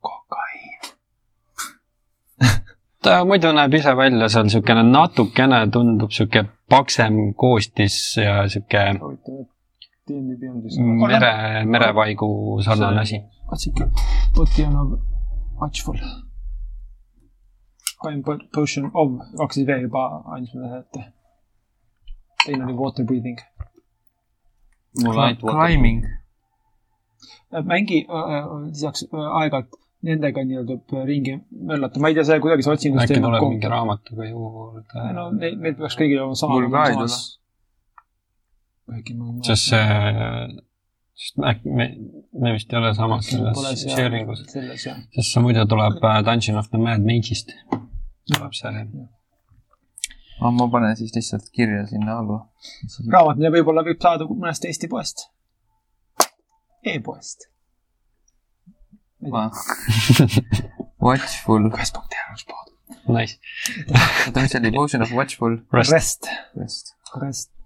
[0.00, 0.78] kokaiin.
[3.02, 8.42] ta muidu näeb ise välja seal siukene natukene tundub siuke paksem koostis ja
[10.08, 10.96] Mm.
[11.04, 13.18] mere, merevaigu sarnane asi.
[13.52, 13.84] otsige,
[14.34, 15.00] Potion of
[15.60, 15.98] Watchful.
[18.02, 18.22] Time
[18.54, 21.04] Potion of, hakkasid veel juba andis mulle ette.
[22.44, 23.40] teine oli Water Breathing.
[25.02, 26.06] mul ainult Climbing.
[27.64, 32.40] mängi äh, äh, lisaks äh, aeg-ajalt nendega nii-öelda peab ringi möllata, ma ei tea, see
[32.42, 35.06] kuidagi see otsingus äkki tuleb mingi raamatuga juurde.
[35.16, 36.52] no meil, meil peaks kõigil olema sama.
[36.54, 37.08] mul ka ei tule.
[39.48, 39.86] sest see,
[41.24, 41.88] sest äkki me,
[42.40, 46.68] me vist ei ole samas selles sharing us, sest see muidu tuleb äh, Dungeon of
[46.72, 47.54] the Mad Mage'ist.
[48.32, 48.84] tuleb see,
[50.40, 52.38] ma panen siis lihtsalt kirja sinna alla.
[53.12, 55.26] raamat, mida võib-olla võib saada mõnest Eesti poest
[56.84, 56.94] e.
[56.94, 57.48] e-poest.
[61.02, 61.70] Watchful.
[61.74, 62.74] quest.teaduspood.
[63.08, 63.38] nice,
[64.26, 64.74] oota, mis see oli?
[64.76, 65.92] Potion of Watchful rest,
[66.56, 67.57] Rest, Rest.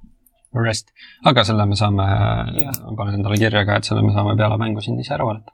[0.60, 0.92] rest.
[1.24, 4.84] aga selle me saame ma panen endale kirja ka, et selle me saame peale mängu
[4.84, 5.52] siin ise ära vaadata.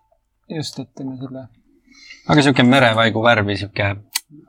[0.57, 1.47] just, et teeme selle.
[2.29, 3.95] aga siuke merevaigu värvi, siuke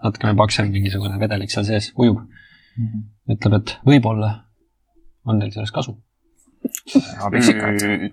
[0.03, 2.23] natukene paksem mingisugune vedelik seal sees ujub.
[3.29, 4.33] ütleb, et võib-olla
[5.25, 5.97] on teil sellest kasu.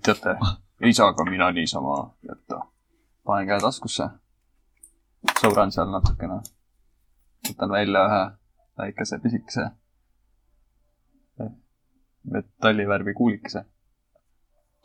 [0.03, 0.37] teate,
[0.80, 2.61] ei saa ka mina niisama jätta.
[3.24, 4.11] panen käe taskusse,
[5.41, 6.43] sõuran seal natukene,
[7.49, 8.22] võtan välja ühe
[8.76, 9.70] väikese pisikese
[12.30, 13.64] metallivärvi kuulikese.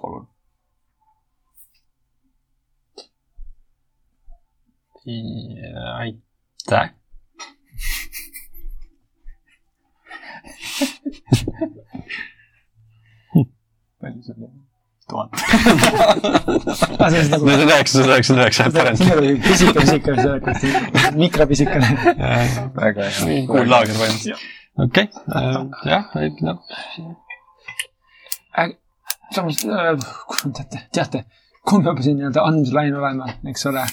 [0.01, 0.27] palun.
[5.97, 6.93] aitäh.
[14.01, 14.61] palju seal jäi?
[15.11, 15.29] tuhat.
[16.99, 18.63] Ah, see on nagu, üheksasada üheksakümmend üheksa,
[19.09, 20.11] nagu pisike, pisike,
[20.61, 21.89] see mikropisikene.
[22.77, 23.41] väga hea.
[23.49, 24.47] kuullaager põhimõtteliselt.
[24.85, 25.09] okei,
[25.89, 26.03] jah,
[26.47, 26.57] noh,
[29.35, 29.63] samas,
[30.27, 31.25] kus me teate, teate,
[31.65, 33.83] kui me juba siin nii-öelda andmislaine oleme, eks ole,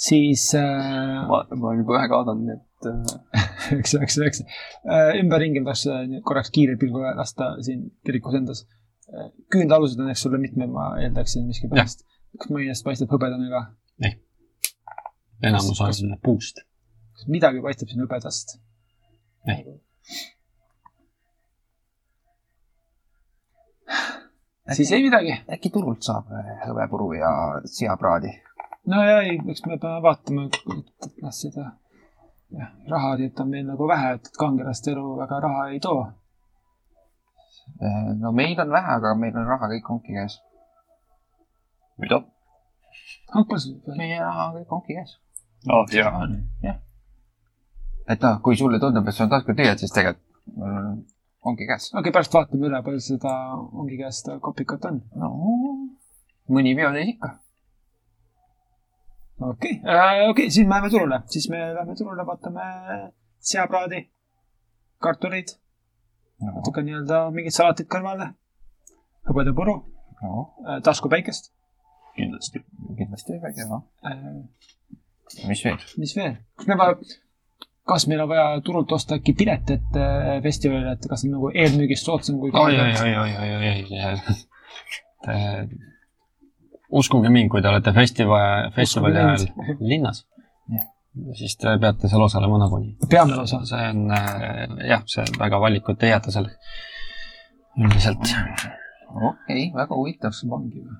[0.00, 5.18] siis äh, ma, ma olen juba ühe kaadanud, nii et äh, eks, eks, eks äh,
[5.20, 8.66] ümberringi tahaks äh, korraks kiire pilgu lasta siin kirikus endas.
[9.50, 12.04] küünlaalused on, eks ole, mitmed, ma eeldaksin miskipärast.
[12.38, 13.64] kas mõnest paistab hõbedane ka?
[15.50, 16.62] enamus on puust.
[17.16, 18.60] kas midagi paistab siin hõbedast?
[19.50, 19.64] Ei.
[24.76, 25.34] Siis ei midagi.
[25.52, 27.32] äkki turult saab äh, hõbepuru ja
[27.64, 28.32] seapraadi?
[28.86, 31.66] no ja ei, eks me peame vaatama, et noh, seda
[32.50, 36.00] jah, raha tegelikult on meil nagu vähe, et kangelaste elu väga raha ei too.
[37.80, 40.40] Äh, no meil on vähe, aga meil on raha kõik onki käes.
[42.00, 42.22] mida?
[43.34, 43.66] hampas,
[43.96, 45.18] meie raha on kõik onki käes.
[45.68, 46.76] aa, jaa.
[48.08, 50.26] et noh, kui sulle tundub, et sul on taskud tühjad, siis tegelikult
[50.56, 51.04] on-
[51.44, 51.90] ongi käes.
[51.90, 55.00] okei okay,, pärast vaatame üle, palju seda ongi käes seda kopikat on.
[55.22, 55.30] no
[56.50, 57.30] mõni peotäis ikka.
[59.48, 62.66] okei okay., okei okay,, siis me läheme turule, siis me läheme turule, vaatame
[63.52, 64.02] seapraadi,
[65.00, 65.54] kartuleid,
[66.42, 68.32] no, natuke nii-öelda mingit salatit kõrvale,
[69.30, 69.78] hõbedapuru,
[70.20, 70.44] no
[70.84, 71.52] taskupäikest.
[72.18, 72.64] kindlasti.
[72.98, 73.88] kindlasti väike, noh.
[75.48, 75.80] mis mis veel?
[76.20, 77.00] veel, kas me vaja,
[77.88, 80.06] kas meil on vaja turult osta äkki pilet ette
[80.44, 84.10] festivalile, et kas on nagu eelmüügist soodsam kui oi, oi, oi, oi, oi, oi,
[85.28, 85.68] oi.
[87.00, 89.46] Uskuge mind, kui te olete festivali, festivali ajal
[89.92, 90.24] linnas
[90.70, 90.88] Jah.,
[91.34, 92.96] siis te peate seal osalema nagunii.
[93.10, 93.64] peame lausa.
[93.66, 96.54] see on äh, jah, see väga valikut ei jäta selle.
[97.78, 98.22] üldiselt.
[98.22, 100.36] okei okay,, väga huvitav.
[100.50, 100.98] vangi või?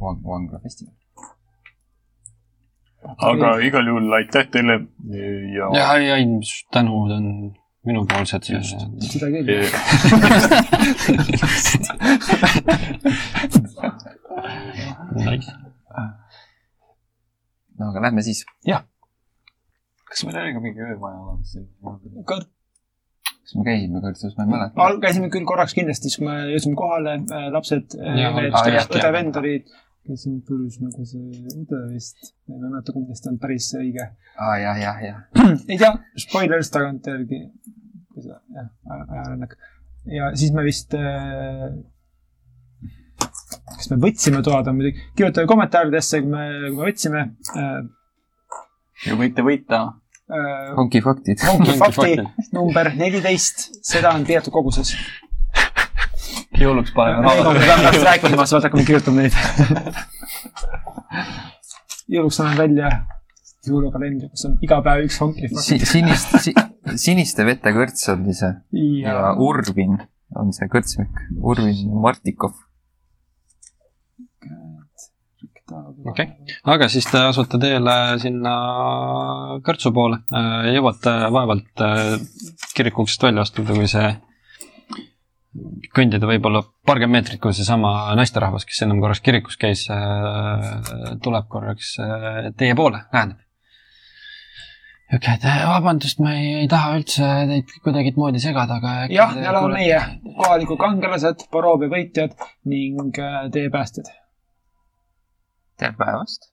[0.00, 0.97] vang, vanglafestival.
[3.16, 4.80] Aga igal juhul aitäh teile
[5.54, 6.18] ja, ja, ja
[6.74, 7.30] tänud on
[7.88, 8.42] minupoolsed.
[8.48, 9.64] seda küll.
[17.78, 18.44] No aga lähme siis.
[20.08, 21.66] kas meil oli ka mingi öömaja olemas siin?
[23.48, 24.88] kas me käisime kõrtsus, ma ei mäleta.
[25.04, 27.18] käisime küll korraks kindlasti, siis kui me jõudsime kohale,
[27.54, 29.12] lapsed, Jaa, aa, jah, õde, jah.
[29.14, 29.70] vend olid,
[30.08, 32.32] kes on põrus nagu see õde vist.
[32.48, 34.08] ma ei mäleta, kumb neist on päris õige.
[34.40, 35.20] aa jah, jah, jah.
[35.70, 35.92] ei tea,
[36.24, 37.42] spoilers tagantjärgi.
[38.24, 39.54] jah, ajaloonak.
[40.08, 41.70] ja siis me vist äh,
[43.18, 47.80] kas me võtsime toad, on muidugi, kirjutage kommentaaridesse, kui me, kui me võtsime äh,.
[49.06, 49.84] ja võite võita.
[50.28, 51.40] Äh, Honki faktid.
[51.52, 52.52] ongi Ongi fakti fakti.
[52.56, 54.92] number neliteist, seda on piiratud koguses.
[56.58, 57.90] Jõuluks paneme Neid on raha.
[57.90, 59.34] peast rääkimas, vaata kui me kirjutame neid.
[62.16, 62.92] jõuluks annan välja
[63.68, 66.54] jõulukalendri, kus on iga päev üks honki si-, sinist si,,
[67.00, 68.54] siniste vete kõrts oli see
[69.02, 69.98] ja ja Urvin
[70.36, 72.54] on see kõrtsmik, Urvin Martikov.
[76.08, 76.28] okei,
[76.64, 78.54] aga siis te asute teele sinna
[79.64, 80.20] kõrtsu poole,
[80.72, 82.14] jõuate vaevalt äh,
[82.76, 84.08] kiriku uksest välja astuda, kui see
[85.96, 89.86] kõndida võib-olla paarkümmend meetrit, kui seesama naisterahvas, kes ennem korraks kirikus käis,
[91.24, 93.40] tuleb korraks äh, teie poole, läheneb.
[95.16, 99.48] okei, et äh, vabandust, ma ei, ei taha üldse teid kuidagimoodi segada, aga jah, me
[99.52, 102.36] oleme meie kohalikud kangelased, Boroobi võitjad
[102.68, 104.12] ning äh, teie päästjad.
[105.80, 106.52] tere päevast.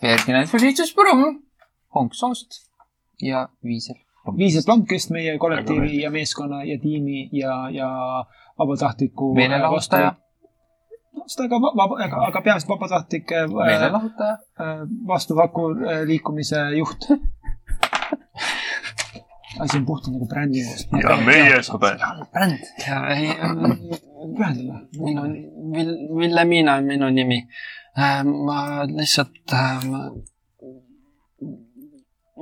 [0.00, 1.42] Ferdinand Felicius Brumm,
[1.94, 2.62] Honk Soost
[3.22, 3.98] ja Viisel.
[4.38, 7.88] Viised Blomkist, meie kollektiivi ja meeskonna ja tiimi ja, ja
[8.58, 9.34] vabatahtliku.
[9.34, 10.14] meelelahutaja,
[11.26, 14.38] seda ka vaba, aga, aga peamiselt vabatahtlik äh, meelelahutaja.
[14.60, 17.08] äh, vastupaku äh, liikumise juht.
[19.60, 20.88] asi on puhtalt nagu brändingust.
[21.02, 21.98] ja meie sõber.
[22.32, 22.64] bränd.
[22.86, 23.28] ja ei,
[24.38, 24.82] pühendada.
[24.98, 25.26] minu,
[26.18, 27.42] Ville Miina on minu nimi.
[28.46, 28.58] ma
[28.88, 29.52] lihtsalt,
[29.90, 30.06] ma,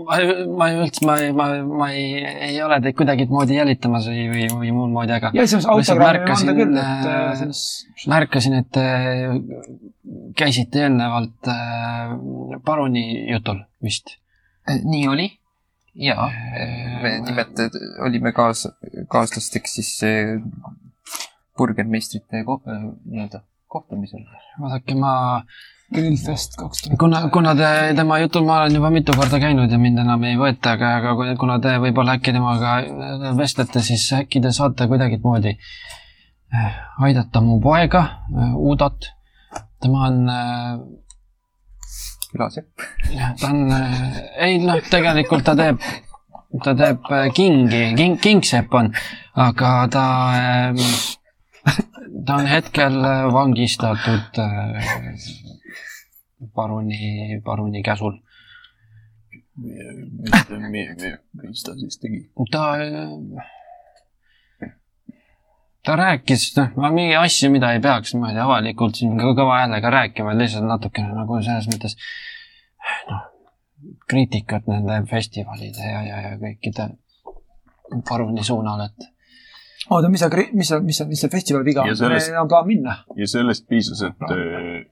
[0.07, 0.19] ma,
[0.59, 2.21] ma üldse, ma, ma, ma ei,
[2.51, 6.37] ei ole teid kuidagimoodi jälitamas või, või, või muud moodi, aga ja siis autogrammi võime
[6.37, 7.63] anda märkasin, küll, et äh, äh, selles.
[8.13, 8.87] märkasin, et te
[10.41, 12.15] käisite eelnevalt äh,
[12.67, 14.17] paruni jutul vist.
[14.69, 15.29] nii oli.
[15.95, 16.31] ja,
[17.03, 17.65] me nimelt
[18.07, 18.69] olime kaas-,
[19.11, 20.37] kaaslasteks siis äh,
[21.59, 24.25] burgermeistrite ko-, nii-öelda kohtumisel.
[24.61, 25.13] vaadake, ma
[25.95, 26.99] Grillfest kaks tuhat.
[26.99, 30.37] kuna, kuna te, tema jutul ma olen juba mitu korda käinud ja mind enam ei
[30.39, 32.77] võeta, aga, aga kuna te võib-olla äkki temaga
[33.39, 38.05] vestlete, siis äkki te saate kuidagimoodi eh, aidata mu poega,
[38.55, 39.11] Udot.
[39.83, 40.31] tema on,
[42.31, 42.87] külasepp.
[43.41, 43.75] ta on,
[44.47, 45.83] ei noh, tegelikult ta teeb,
[46.63, 48.93] ta teeb kingi, king, kingsepp on,
[49.35, 50.05] aga ta,
[52.27, 53.01] ta on hetkel
[53.35, 54.39] vangistatud
[56.55, 58.19] paruni, paruni käsul
[61.49, 62.21] mis ta siis tegi?
[62.53, 62.65] ta,
[65.85, 70.37] ta rääkis, noh, mingi asju, mida ei peaks niimoodi avalikult siin kõ- kõva häälega rääkima,
[70.39, 71.97] lihtsalt natukene nagu selles mõttes
[73.11, 73.23] noh,
[74.11, 76.91] kriitikat nende festivalide ja, ja, ja kõikide
[78.09, 79.11] paruni suunal, et
[79.91, 81.93] oota, mis see, mis see, mis see, mis see festival viga on?
[82.45, 82.97] on plaan minna.
[83.17, 84.85] ja sellest piisas, et äh,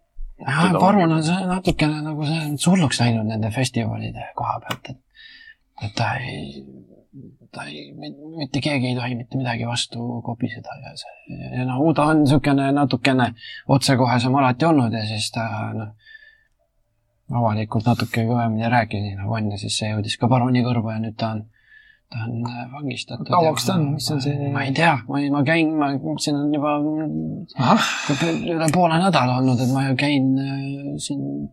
[0.47, 1.23] jah, parun on.
[1.25, 6.65] see natukene nagu see hulluks läinud nende festivalide koha pealt, et et ta ei,
[7.55, 11.15] ta ei, mitte keegi ei tohi mitte midagi vastu kobiseda ja see,
[11.59, 13.33] ja noh, Udo on niisugune natukene
[13.77, 15.95] otsekohesem alati olnud ja siis ta noh,
[17.39, 21.01] avalikult natuke kõvemini rääkis, nii nagu on ja siis see jõudis ka paruni kõrvu ja
[21.03, 21.45] nüüd ta on,
[22.09, 23.29] ta on äh, vangistatud.
[23.29, 23.93] Kauaks ta on?
[23.95, 25.91] Mis on see- ma ei tea, ma ma käin, ma,
[26.23, 26.79] siin on juba
[28.55, 31.49] üle poole nädala olnud, et ma käin äh, siin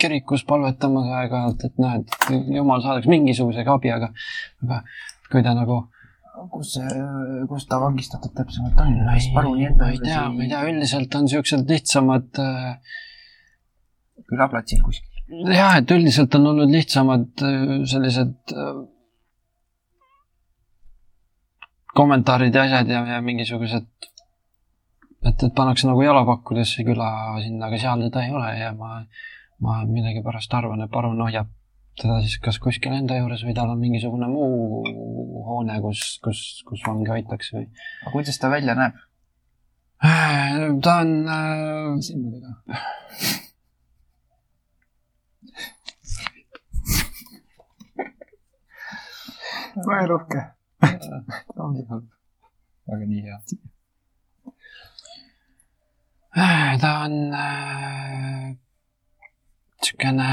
[0.00, 4.10] kirikus palvetamas aeg-ajalt, et noh, et jumal saadaks mingisugusegi abi, aga,
[4.66, 4.80] aga
[5.30, 5.84] kui ta nagu
[6.52, 6.74] kus,
[7.48, 8.98] kus ta vangistatud täpsemalt on?
[9.06, 12.96] ma ei, ma ei tea, ma ei tea, üldiselt on siuksed lihtsamad äh,
[14.30, 15.22] külaplatsil kuskil.
[15.54, 18.74] jah, et üldiselt on olnud lihtsamad äh, sellised äh,
[21.94, 23.86] kommentaarid ja asjad ja, ja mingisugused,
[25.24, 27.10] et, et pannakse nagu jalapakkudesse küla
[27.42, 29.02] sinna, aga seal teda ei ole ja ma,
[29.64, 31.52] ma millegipärast arvan, et parun hoiab
[32.00, 34.82] teda siis kas kuskil enda juures või tal on mingisugune muu
[35.46, 37.68] hoone, kus, kus, kus vangi hoitakse või.
[38.02, 38.98] aga kuidas ta välja näeb?
[40.84, 42.50] ta on äh, silmadega.
[50.84, 52.10] Väga rohke.
[52.90, 53.38] väga nii hea.
[56.36, 58.56] Äh, ta on äh,
[59.84, 60.28] siukene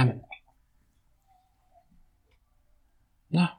[3.32, 3.52] noh,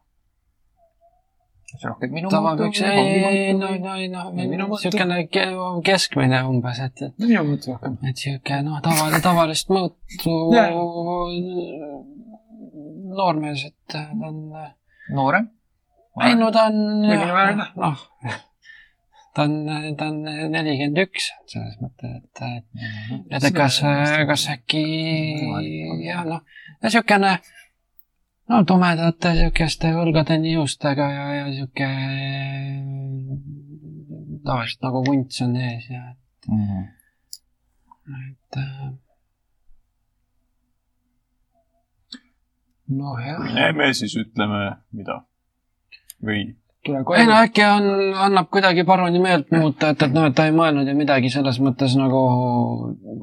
[1.84, 4.82] rohkem minu tavapüks, ei, no, no, no mõttu.
[4.84, 5.46] siukene ke-
[5.86, 7.96] keskmine umbes, et, et minu mõttes rohkem.
[8.10, 10.36] et sihuke noh, tavaline, tavalist mõõtu
[13.16, 14.36] noormees, et ta on,
[15.14, 15.48] noorem.
[16.20, 18.02] Ei no ta on noh,
[19.34, 19.54] ta on,
[19.96, 20.20] ta on
[20.52, 23.80] nelikümmend üks selles mõttes, et, et, et kas,
[24.28, 24.84] kas äkki
[26.04, 26.42] jah, noh,
[26.84, 27.36] siukene
[28.50, 31.88] no tumedate siukeste õlgadeni juustega ja, ja siuke
[34.44, 36.04] tavaliselt nagu vunts on ees ja
[38.12, 38.88] et äh,
[42.92, 45.22] noh, jah, me siis ütleme, mida?
[46.22, 46.42] Või
[47.14, 47.36] ei no.
[47.38, 47.84] äkki on,
[48.26, 51.60] annab kuidagi paruni meelt muuta, et, et noh, et ta ei mõelnud ju midagi selles
[51.62, 52.22] mõttes nagu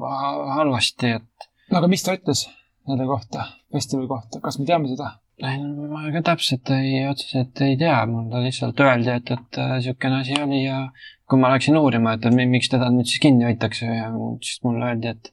[0.00, 2.46] ha- halvasti, et no aga mis ta ütles
[2.88, 5.10] nende kohta, festivali kohta, kas me teame seda?
[5.40, 9.76] ei no ma ka täpselt ei, otseselt ei tea, mulle lihtsalt öeldi, et, et äh,
[9.84, 10.80] siukene asi oli ja
[11.28, 14.08] kui ma läksin uurima, et, et mi- miks teda nüüd siis kinni hoitakse ja
[14.44, 15.32] siis mulle öeldi, et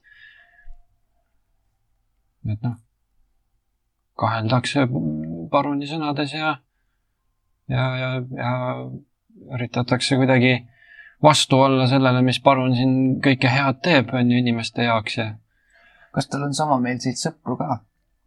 [2.48, 2.78] et noh,
[4.20, 4.86] kaheldakse
[5.52, 6.54] paruni sõnades ja
[7.68, 8.52] ja, ja, ja
[9.54, 10.54] üritatakse kuidagi
[11.22, 12.94] vastu olla sellele, mis parun siin
[13.24, 15.28] kõike head teeb, on ju inimeste jaoks ja
[16.14, 17.80] kas tal on samameelseid sõpru ka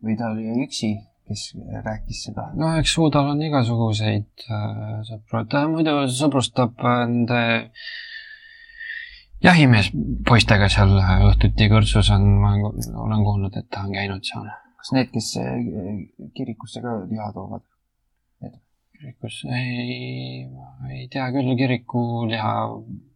[0.05, 0.93] või ta oli üksi,
[1.27, 1.51] kes
[1.85, 2.49] rääkis seda?
[2.57, 7.43] no eks Uudal on igasuguseid äh, sõpru, ta muidu sõbrustab äh, nende
[9.41, 10.97] jahimeespoistega seal
[11.31, 15.51] õhtuti kõrtsus on, ma olen kuulnud, et ta on käinud seal kas need, kes eh,
[16.37, 17.63] kirikusse ka liha toovad?
[19.01, 20.45] kirikus, ei,
[20.89, 22.51] ei tea küll kirikuliha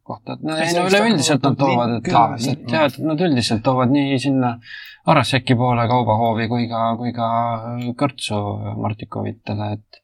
[0.05, 2.09] kohta, et no, ei, no üleüldiselt nad on toovad, et
[2.53, 4.55] et jah, et nad üldiselt toovad nii sinna
[5.05, 7.27] Araseki poole kaubahoovi kui ka, kui ka
[7.99, 8.39] kõrtsu
[8.81, 10.01] Martikovitele, et,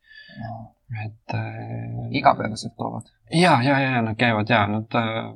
[1.07, 3.09] et äh, igapäevaselt toovad?
[3.33, 5.31] ja, ja, ja nad käivad ja nad äh,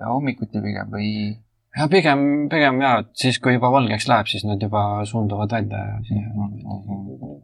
[0.00, 1.08] ja hommikuti pigem või?
[1.78, 5.80] Ja pigem, pigem ja, et siis, kui juba valgeks läheb, siis nad juba suunduvad välja
[5.88, 6.48] ja siia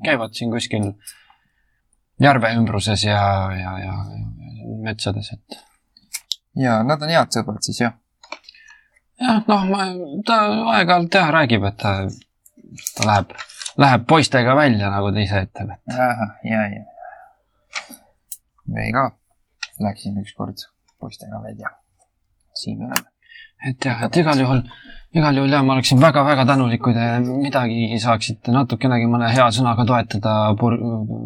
[0.04, 0.90] käivad siin kuskil
[2.20, 3.22] järve ümbruses ja,
[3.56, 5.58] ja, ja, ja metsades, et
[6.58, 7.96] ja nad on head sõbrad siis jah?
[9.22, 9.88] jah, noh, ma,
[10.26, 10.40] ta
[10.76, 11.94] aeg-ajalt jah räägib, et ta,
[12.98, 13.36] ta läheb,
[13.80, 17.96] läheb poistega välja, nagu ta ise ütleb, et ja, ja, ja.
[18.74, 19.10] me ka
[19.80, 20.68] läksime ükskord
[20.98, 21.70] poistega välja.
[22.54, 23.17] siin me oleme.
[23.66, 24.62] Et jah, et igal juhul,
[25.16, 29.86] igal juhul jah, ma oleksin väga-väga tänulik, kui te midagigi saaksite natukenegi mõne hea sõnaga
[29.88, 30.78] toetada bur-,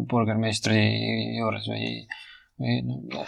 [0.09, 0.83] burgermeistri
[1.37, 1.93] juures või,
[2.61, 2.77] või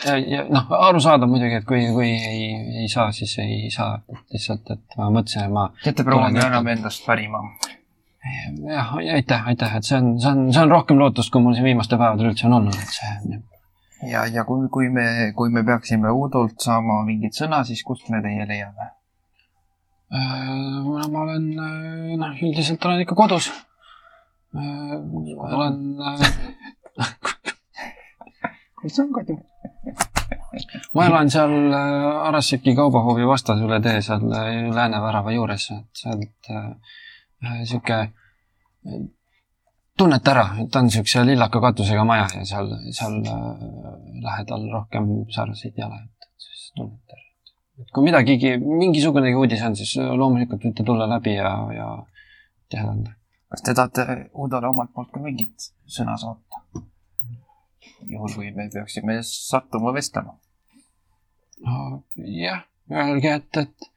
[0.05, 2.51] ja, ja noh, arusaadav muidugi, et kui, kui ei,
[2.83, 3.99] ei saa, siis ei saa,
[4.33, 7.43] lihtsalt, et ma mõtlesin, et ma teate, proua, me anname endast parima.
[8.65, 11.67] jah, aitäh, aitäh, et see on, see on, see on rohkem lootust, kui mul siin
[11.67, 13.43] viimastel päevadel üldse on olnud, et see
[14.09, 18.21] ja, ja kui, kui me, kui me peaksime Uudolt saama mingit sõna, siis kust me
[18.25, 18.91] teie leiame?
[20.15, 21.49] Äh, ma olen,
[22.21, 23.51] noh, üldiselt olen ikka kodus.
[24.55, 25.81] olen,
[28.81, 29.39] kus on kodu?
[30.95, 36.51] ma elan seal äh, Arassiki kaubahoovi vastas üle tee seal äh, Läänevärava juures, et sealt
[36.51, 37.99] äh, sihuke,
[39.97, 43.45] tunnete ära, et on siukse lillaka katusega maja ja seal, seal äh,
[44.23, 47.23] lähedal rohkem säraseid ei ole, et siis tunnete ära.
[47.83, 51.87] et kui midagigi, mingisugunegi uudis on, siis loomulikult võite tulla läbi ja, ja
[52.71, 53.15] teada anda.
[53.51, 56.63] kas te tahate Uudole omalt poolt ka mingit sõna saata?
[58.05, 60.35] juhul, kui me peaksime sattuma vestlema.
[61.65, 63.89] no jah, öelge, et, et,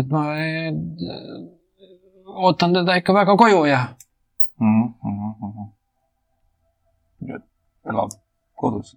[0.00, 0.74] et ma eh,
[2.26, 3.86] ootan teda ikka väga koju ja
[4.60, 5.70] Mm -hmm.
[7.84, 8.10] elab
[8.56, 8.96] kodus.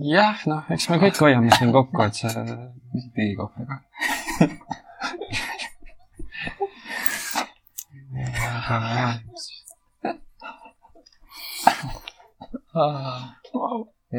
[0.00, 2.30] jah, noh, eks me kõik hoiame siin kokku, et see
[3.16, 3.76] teekohv ka.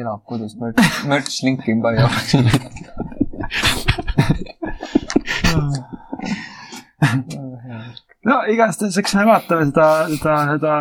[0.02, 2.06] elab kodus, merch, merch link in bio.
[8.28, 10.74] no igastahes, eks me vaatame seda, seda, seda,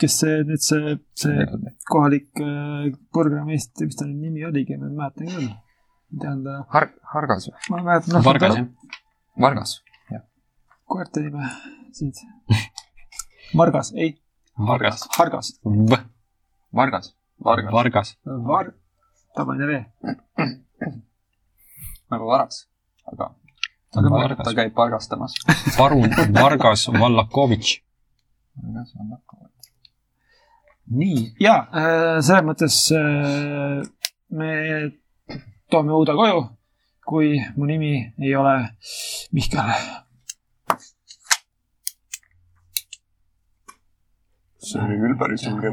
[0.00, 1.46] kes see nüüd see, see
[1.90, 5.50] kohalik äh, burgermeister, mis ta nüüd nimi oligi, ma ei mäleta küll.
[6.22, 7.56] tean ta, Har-, Hargas või?
[7.70, 8.66] ma mäletan, noh, Vargas jah.
[9.46, 9.76] Vargas.
[10.90, 11.52] koerte nime
[11.96, 12.24] siit.
[13.54, 14.14] Margas, ei,
[14.58, 15.06] Vargas.
[15.16, 17.12] Hargas, Vargas.
[17.40, 17.72] Vargas.
[17.72, 18.16] Vargas.
[18.24, 18.74] Var-,
[19.36, 19.84] tabane V.
[22.10, 22.66] nagu varas.
[23.12, 23.30] aga
[23.90, 24.44] Aga ta, Vargas.
[24.46, 25.34] ta käib palgastamas.
[25.78, 27.80] parun Vargas Vallakovitš.
[30.90, 33.80] nii, ja äh, selles mõttes äh,
[34.30, 34.50] me
[35.70, 36.44] toome Uuda koju,
[37.06, 38.54] kui mu nimi ei ole
[39.32, 39.74] Mihkel.
[44.70, 45.70] see oli küll päris julge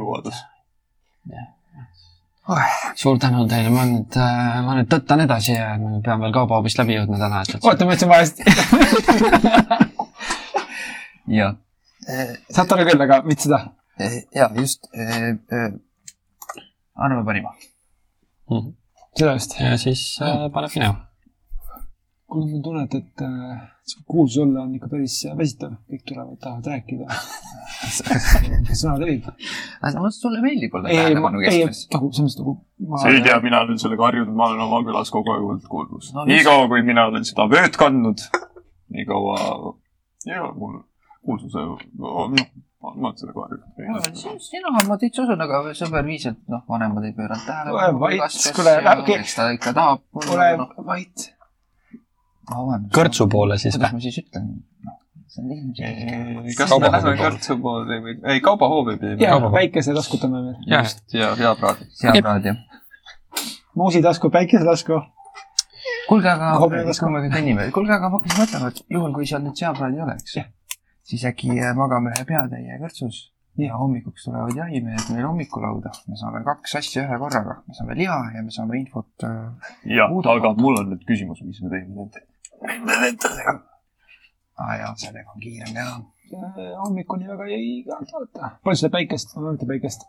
[2.47, 3.01] eluvaadus.
[3.01, 4.17] suur tänu teile, ma nüüd,
[4.65, 7.95] ma nüüd tõttan edasi ja ma pean veel kaubahoovist läbi jõudma täna, et, oota, ma
[7.95, 8.41] ütlesin valesti.
[11.39, 11.53] ja,
[12.49, 13.63] saate aru küll, aga mitte seda.
[14.35, 14.87] ja just.
[16.95, 17.55] anname parima.
[19.17, 19.59] seda just.
[19.59, 21.06] ja siis äh, paneb minema.
[22.27, 23.61] kuule, mul tunnet, et äh,
[24.05, 25.77] kuulsus olla on ikka päris väsitav.
[25.91, 27.07] kõik tulevad, tahavad rääkida.
[28.81, 29.27] sõna levib.
[30.17, 31.81] sulle meeldib olla ei, tähelepanu ei, keskmes.
[31.93, 35.11] nagu selles mõttes nagu sa ei tea, mina olen sellega harjunud, ma olen oma külas
[35.13, 38.23] kogu aeg olnud kuulus No niikaua, kui mina olen seda vööd kandnud,
[38.95, 39.37] nii kaua
[40.27, 40.79] ei ole mul
[41.27, 41.63] kuulsuse,
[41.99, 42.35] noh,
[42.81, 44.43] ma olen sellega harjunud.
[44.49, 48.03] sina, ma täitsa usun, aga sõber viis, et noh, vanemad ei pööranud Ole tähelepanu.
[48.03, 49.19] vait, kuule, okei.
[49.21, 50.05] eks ta ikka tahab.
[50.27, 50.53] ole
[50.87, 51.31] vait.
[52.95, 53.99] Kõrtsu poole siis kuidas või?
[53.99, 54.47] ma siis ütlen?
[54.87, 56.55] noh, see on ilmselge.
[56.57, 57.13] kas me poole.
[57.21, 59.19] kõrtsu poole või, ei kaubahoovi pidi.
[59.23, 59.59] ja Kaubavõrk.
[59.59, 60.57] päikese taskutame veel.
[60.71, 61.87] jah, just, ja head raadi.
[62.03, 62.55] head raadio.
[63.75, 64.99] muusi tasku, päikese tasku.
[66.09, 69.59] kuulge, aga kui me kõnnime, kuulge, aga ma hakkasin mõtlema, et juhul, kui seal nüüd
[69.59, 70.53] seapraadi ei oleks Jah.,
[71.07, 73.27] siis äkki äh, magame ühe peatäie kõrtsus
[73.57, 75.91] ja hommikuks tulevad jahimehed meil hommikulauda.
[76.07, 80.11] me saame kaks asja ühe korraga, me saame liha ja me saame infot äh, jah,
[80.35, 81.95] aga mul on nüüd küsimus, mis me teeme
[82.61, 83.55] nende, nende lendadega.
[84.57, 85.95] aa jaa, sellega on kiirem teha.
[86.83, 88.53] hommikuni väga ei kaota.
[88.63, 90.07] palju seda päikest, mitte päikest,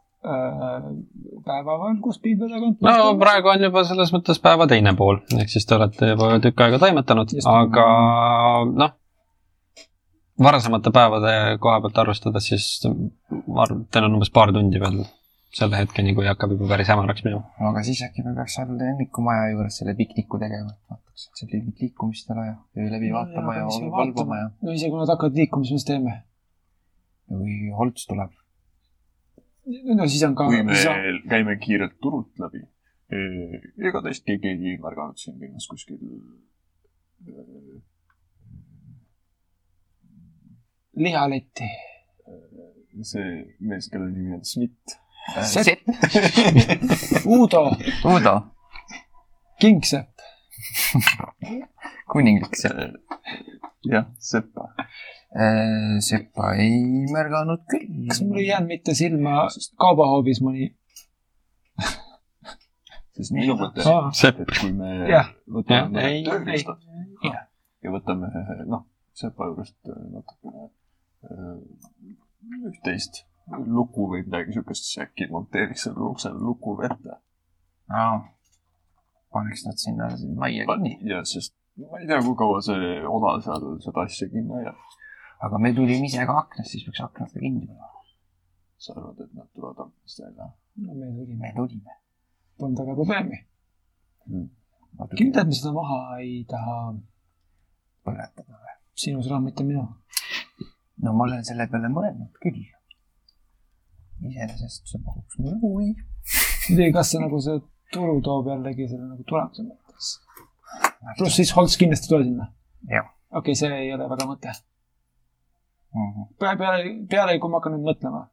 [1.46, 2.80] päevavalgust pilve tagant.
[2.88, 6.64] no praegu on juba selles mõttes päeva teine pool, ehk siis te olete juba tükk
[6.66, 7.86] aega toimetanud, aga
[8.82, 8.96] noh,
[10.42, 12.66] varasemate päevade koha pealt arvestades, siis
[13.46, 15.00] ma arvan, et teil on umbes paar tundi veel
[15.54, 17.46] selle hetkeni, kui hakkab juba päris hämaraks minema.
[17.70, 20.74] aga siis äkki me peaks seal lemmikumaja juures selle pikniku tegema,
[21.26, 23.64] et seal mingit liikumist ei ole ja öö läbi vaatama ja
[23.96, 26.16] valvama ja no isegi kui nad hakkavad liikuma, siis mis teeme?
[27.30, 28.34] ja kui Holts tuleb,
[29.98, 30.48] no siis on ka.
[30.52, 30.78] kui me
[31.34, 32.62] käime kiirelt turult läbi,
[33.90, 37.80] ega teist keegi ei märganud siin linnas kuskil eh,
[40.98, 41.68] lihaletti.
[43.02, 43.26] see
[43.60, 44.98] mees, kelle nimi on Schmidt.
[45.44, 45.84] Sepp.
[46.10, 47.60] Sepp, Uudo,
[48.04, 48.34] Uudo,
[49.60, 50.17] Kingsepp.
[52.12, 52.96] kuninglik Sepp.
[53.88, 54.68] jah, Sepa.
[56.04, 58.06] Seppa ei märganud küll.
[58.08, 59.46] kas mul ei jäänud mitte silma
[59.80, 60.72] kaubahoovis mõni?
[63.18, 65.32] sest minu mõte on, Sepp, et kui me Jah.
[65.50, 66.84] võtame mõned tööriistad.
[67.26, 67.46] Jah.
[67.84, 68.30] ja võtame
[68.70, 68.86] noh,
[69.18, 70.68] Sepa juurest natukene
[71.26, 71.56] eh,
[72.70, 73.24] üht-teist
[73.66, 77.18] luku või midagi siukest, siis äkki monteeriks sellele uksele luku ette.
[79.32, 80.08] Paneks nad sinna
[80.40, 84.54] majja kinni, ja sest ma ei tea, kui kaua see oda seal seda asja kinni
[84.56, 84.78] hoiab.
[85.46, 88.02] aga me tulime ise ka aknast, siis peaks aknad ka kinni panema.
[88.84, 90.48] sa arvad, et nad tulevad aknast välja?
[90.86, 92.00] no me tulime, me tulime.
[92.58, 93.38] polnud aga probleemi.
[94.98, 96.78] natuke kindlalt me seda maha ei taha.
[98.06, 98.76] põletada või?
[99.04, 99.86] sinu sõna, mitte minu.
[101.04, 102.64] no ma olen selle peale mõelnud küll.
[104.26, 105.90] iseenesest see pakuks mulle huvi.
[105.94, 107.60] muidugi, kas see nagu see
[107.92, 110.08] tulu toob jällegi selle nagu tulemuse mõttes?
[111.18, 112.48] pluss siis Holts kindlasti ei tule sinna.
[113.40, 114.52] okei see ei ole väga mõte.
[115.94, 116.26] Mhm.
[116.40, 118.26] peale, peale, peale, kui ma hakkan nüüd mõtlema,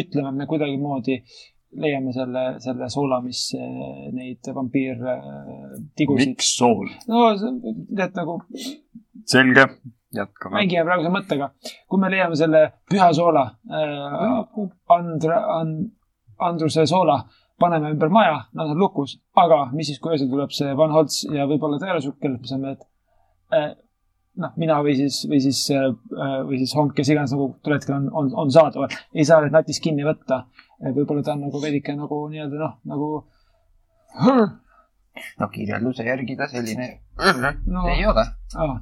[0.00, 1.18] ütleme, me kuidagimoodi
[1.84, 6.28] leiame selle, selle soola, mis eh, neid vampiirtigusid.
[6.30, 6.88] miks sool?
[7.10, 8.38] no see- tead nagu
[9.26, 9.66] selge.
[10.14, 10.54] jätkame.
[10.60, 11.50] mängime praeguse mõttega,
[11.90, 15.90] kui me leiame selle püha soola äh,, Andra- and,,
[16.38, 17.20] Andruse soola,
[17.60, 21.22] paneme ümber maja, nad on lukus, aga mis siis, kui öösel tuleb see Van Holtz
[21.30, 22.86] ja võib-olla Tõelusuk, kellelt me saame, et
[23.54, 23.68] äh,
[24.42, 25.86] noh, mina või siis, või siis äh,,
[26.48, 29.54] või siis Honk, kes iganes nagu tol hetkel on, on, on saadaval, ei saa neid
[29.54, 30.44] natist kinni võtta.
[30.84, 33.10] võib-olla ta on nagu veidike nagu nii-öelda noh, nagu
[35.40, 36.90] no kirjelduse järgi ta selline
[37.74, 38.26] no, ei ole,
[38.58, 38.76] ah,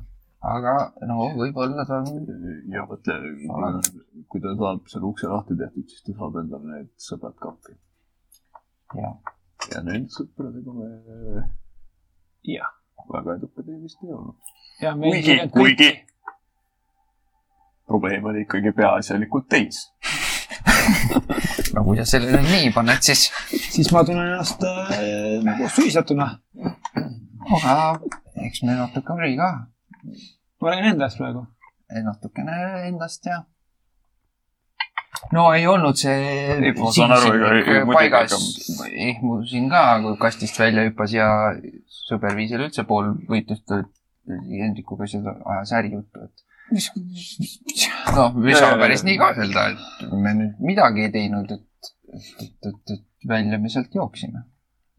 [0.54, 0.76] aga
[1.08, 2.26] no võib-olla ta on
[2.72, 3.20] ja mõtle,
[4.32, 7.76] kui ta saab selle ukse lahti tehtud, siis ta saab endale need sõbrad kappi.
[8.98, 9.34] jah,
[9.72, 10.88] ja nende sõpradega me
[12.48, 12.72] jah,
[13.12, 14.56] väga edukad ei vist ei olnud.
[14.82, 15.90] ja kuigi, kuigi
[17.86, 19.84] probleem oli ikkagi peaasjalikult teis.
[21.74, 26.28] no kui sa selle nüüd nii paned, siis siis ma tunnen ennast äh, nagu süüdistatuna.
[27.52, 27.76] aga
[28.46, 29.50] eks me natuke oli ka,
[30.60, 31.46] ma räägin endast praegu.
[31.92, 32.58] natukene
[32.88, 33.42] endast ja.
[35.30, 38.36] No ei olnud see muidugi, paigas,
[38.90, 41.26] ehmusin ka, kui kastist välja hüppas ja
[42.02, 43.76] sõber viis jälle üldse pool võitlust,
[44.22, 46.44] Hendrikuga seda ajas ärijuttu, et
[48.14, 52.54] noh, ei saa päris nii ka öelda, et me nüüd midagi ei teinud, et, et,
[52.70, 54.44] et, et, välja me sealt jooksime.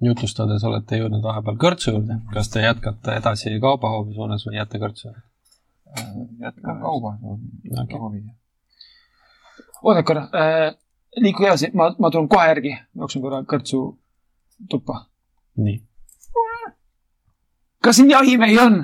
[0.03, 2.19] jutustades olete jõudnud vahepeal kõrtsu juurde.
[2.33, 5.25] kas te jätkate edasi kaubahoovi suunas või jääte kõrtsu juurde?
[6.63, 8.23] ka kauba Okei.
[9.83, 10.69] Oodake korra äh,,
[11.21, 13.83] liikuge edasi, ma, ma tulen kohe järgi, jooksen korra kõrtsu
[14.69, 15.05] tuppa.
[15.57, 15.77] nii.
[17.83, 18.83] kas siin jahimehi on?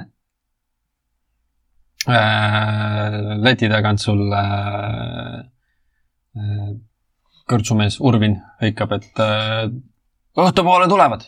[3.44, 5.40] leti tagant sul äh,
[6.40, 6.70] äh,
[7.50, 9.68] kõrtsumees Urvin hõikab, et äh,
[10.40, 11.28] õhtupoole tulevad.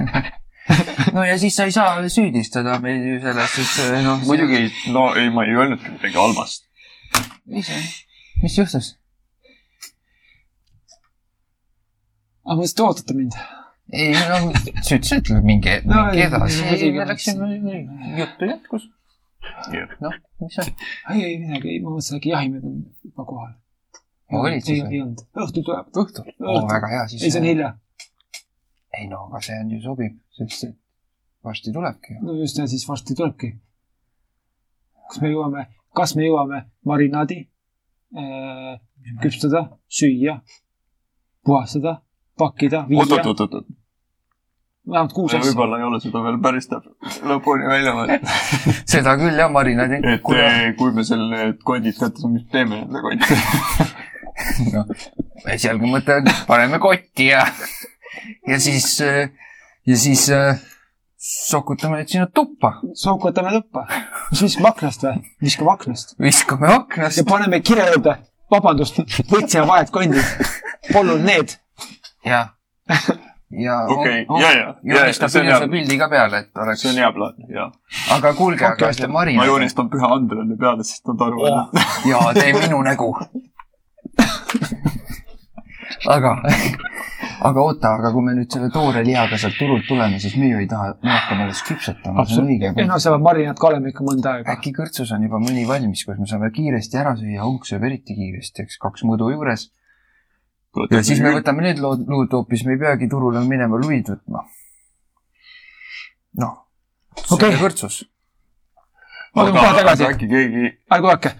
[1.14, 4.22] no ja siis sa ei saa süüdistada meid ju selles, et noh.
[4.26, 4.64] muidugi,
[4.94, 6.66] no ei, ma ei öelnudki midagi halvast.
[7.46, 7.70] mis,
[8.42, 8.94] mis juhtus?
[12.50, 13.38] aga mõtlesin, et ootate mind.
[13.90, 14.38] ei no,
[14.86, 17.50] sa ütlesid, et minge, minge edasi ei, me läksime,
[18.18, 18.88] juttu jätkus.
[20.04, 20.74] noh, mis see,
[21.14, 23.54] ei, ei midagi, ei, ma mõtlesin, äkki jahimehed on juba kohal.
[24.40, 24.98] olid siis ei, või?
[24.98, 25.94] ei olnud, õhtul tuleb.
[26.04, 26.34] õhtul?
[26.46, 27.26] oo, väga hea, siis.
[27.26, 27.72] ei, see on hilja.
[28.98, 30.79] ei no aga see on ju sobib, sest et
[31.44, 33.54] varsti tulebki no just ja siis varsti tulebki.
[35.08, 37.40] kas me jõuame, kas me jõuame marinaadi
[38.16, 38.78] äh,
[39.22, 40.40] küpsetada, süüa,
[41.44, 42.00] puhastada,
[42.38, 43.66] pakkida, viia oot, oot, oot, oot.
[44.90, 45.48] vähemalt kuus asja.
[45.48, 48.36] võib-olla ei ole seda veel päris täpselt lõpuni välja mõeldud.
[48.94, 50.00] seda küll jah, marinaadi.
[50.04, 53.90] et eh, kui me selle kondid kätte saame, mis teeme nende kontidega?
[54.74, 54.96] noh,
[55.56, 57.44] esialgu mõte on, paneme kotti ja,
[58.48, 60.60] ja siis, ja siis äh,
[61.20, 63.86] sokutame need sinna tuppa, sookutame tuppa.
[64.30, 65.18] mis viskame aknast või?
[65.44, 68.14] viskame aknast viskame aknast ja paneme kirja juurde.
[68.50, 70.24] vabandust, võtsime vahed kondid.
[70.92, 71.52] polnud need.
[72.24, 72.46] ja,
[73.50, 77.12] ja okei, ja, ja, ja, joonistab hea, pildi ka peale, et oleks see, on hea
[77.12, 77.68] plaan, ja.
[78.16, 79.36] aga kuulge, aga Okei, see okei.
[79.36, 83.12] ma joonistan Püha Andrele peale, sest nad arvavad, jaa, tee minu nägu.
[86.16, 86.38] aga,
[87.40, 90.60] aga oota, aga kui me nüüd selle toore lihaga sealt turult tuleme, siis me ju
[90.60, 92.86] ei taha, me hakkame alles küpsetama, see on õige ei.
[92.88, 94.56] no see marinaat ka oleme ikka mõnda aega.
[94.56, 98.16] äkki kõrtsus on juba mõni valmis, kus me saame kiiresti ära süüa, Hunk sööb eriti
[98.18, 99.68] kiiresti, eks kaks mõõdu juures.
[100.92, 104.44] ja siis me võtame need lood, luud hoopis, me ei peagi turule minema luid võtma.
[106.44, 106.56] noh,
[107.30, 107.56] Okei.
[107.62, 108.02] kõrtsus.
[109.34, 111.36] ma tulen kohe tagasi, äkki keegi, ärge oodake.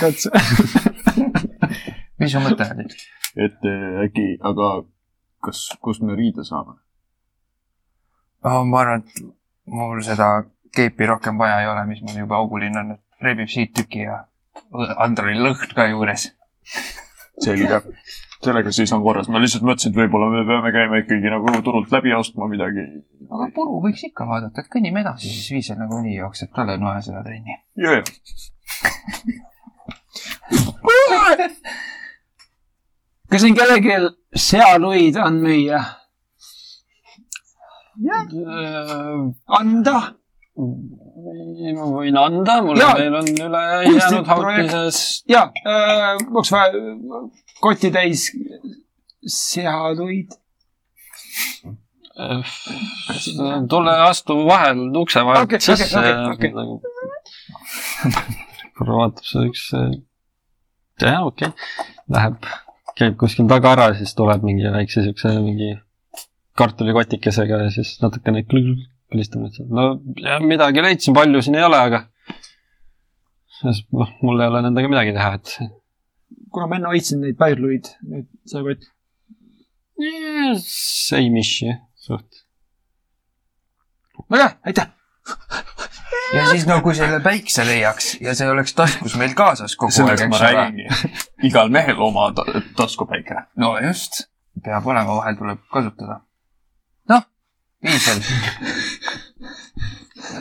[0.00, 0.28] katsu.
[2.20, 2.90] mis su mõte oli?
[3.36, 4.70] Et eh, äkki, aga
[5.44, 6.78] kas, kust me riide saame?
[8.44, 8.62] oh,.
[8.64, 9.24] ma arvan, et
[9.66, 10.30] mul seda
[10.76, 14.24] keipi rohkem vaja ei ole, mis mul juba auguline on, et rebib siit tüki ja
[15.04, 16.30] Andrei lõhn ka juures.
[17.44, 17.80] selge.
[18.44, 21.92] sellega siis on korras, ma lihtsalt mõtlesin, et võib-olla me peame käima ikkagi nagu turult
[21.92, 22.84] läbi ostma midagi.
[23.28, 27.20] aga puru võiks ikka vaadata, et kõnnime edasi, siis Viisel nagunii jookseb talle noe seda
[27.26, 27.58] trenni.
[27.76, 28.02] ja, ja,
[33.30, 33.96] kas siin kellelgi
[34.34, 35.82] sealuid on müüa?
[39.60, 39.98] anda?
[40.56, 42.94] ma võin anda, mul Jaa.
[42.96, 44.98] veel on üle jäänud hautises.
[45.28, 46.72] ja äh,, oleks vaja
[47.60, 48.30] kotitäis
[49.26, 50.36] sealuid.
[53.68, 55.98] tule astu vahel ukse vahelt Okei, sisse
[56.32, 56.52] okei, okei.
[58.76, 59.66] korra vaatab see üks,
[61.02, 62.48] jah, okei okay., läheb,
[62.96, 65.74] käib kuskil taga ära, siis tuleb mingi väikse siukse mingi
[66.56, 69.68] kartulikotikesega ja siis natukene kõlistab neid seal.
[69.68, 69.88] no
[70.22, 72.04] jah, midagi leidsin, palju siin ei ole, aga
[73.66, 75.56] noh, mul ei ole nendega midagi teha, et
[76.52, 78.90] kuna ma enne hoidsin neid pärluid, nüüd see kott.
[80.64, 81.76] same issue
[82.08, 82.44] suht.
[84.32, 85.75] väga hea, aitäh.
[86.34, 90.24] Ja siis no kui selle päikse leiaks ja see oleks taskus meil kaasas kogu aeg,
[90.26, 90.64] eks ole.
[91.46, 93.46] igal mehel oma ta- taskupäike.
[93.62, 94.24] no just,
[94.64, 96.20] peab olema, vahel tuleb kasutada.
[97.12, 97.26] noh,
[97.84, 98.22] Viisel.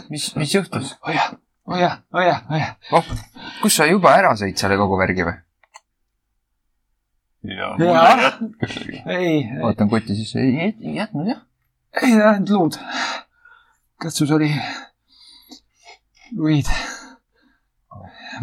[0.10, 0.96] mis, mis juhtus?
[1.02, 1.34] oh jah,
[1.68, 2.76] oh jah, oh jah, oh jah.
[2.92, 3.12] oh,
[3.62, 5.38] kus sa juba ära sõid selle kogu värgi või?
[7.46, 7.78] ja Jaa.
[7.78, 8.32] mulle
[9.06, 11.46] ei ei, vaatan kotti sisse, ei ei jätnud jah.
[12.02, 12.80] ei ainult luud.
[14.02, 14.50] katsus oli
[16.34, 16.70] luid.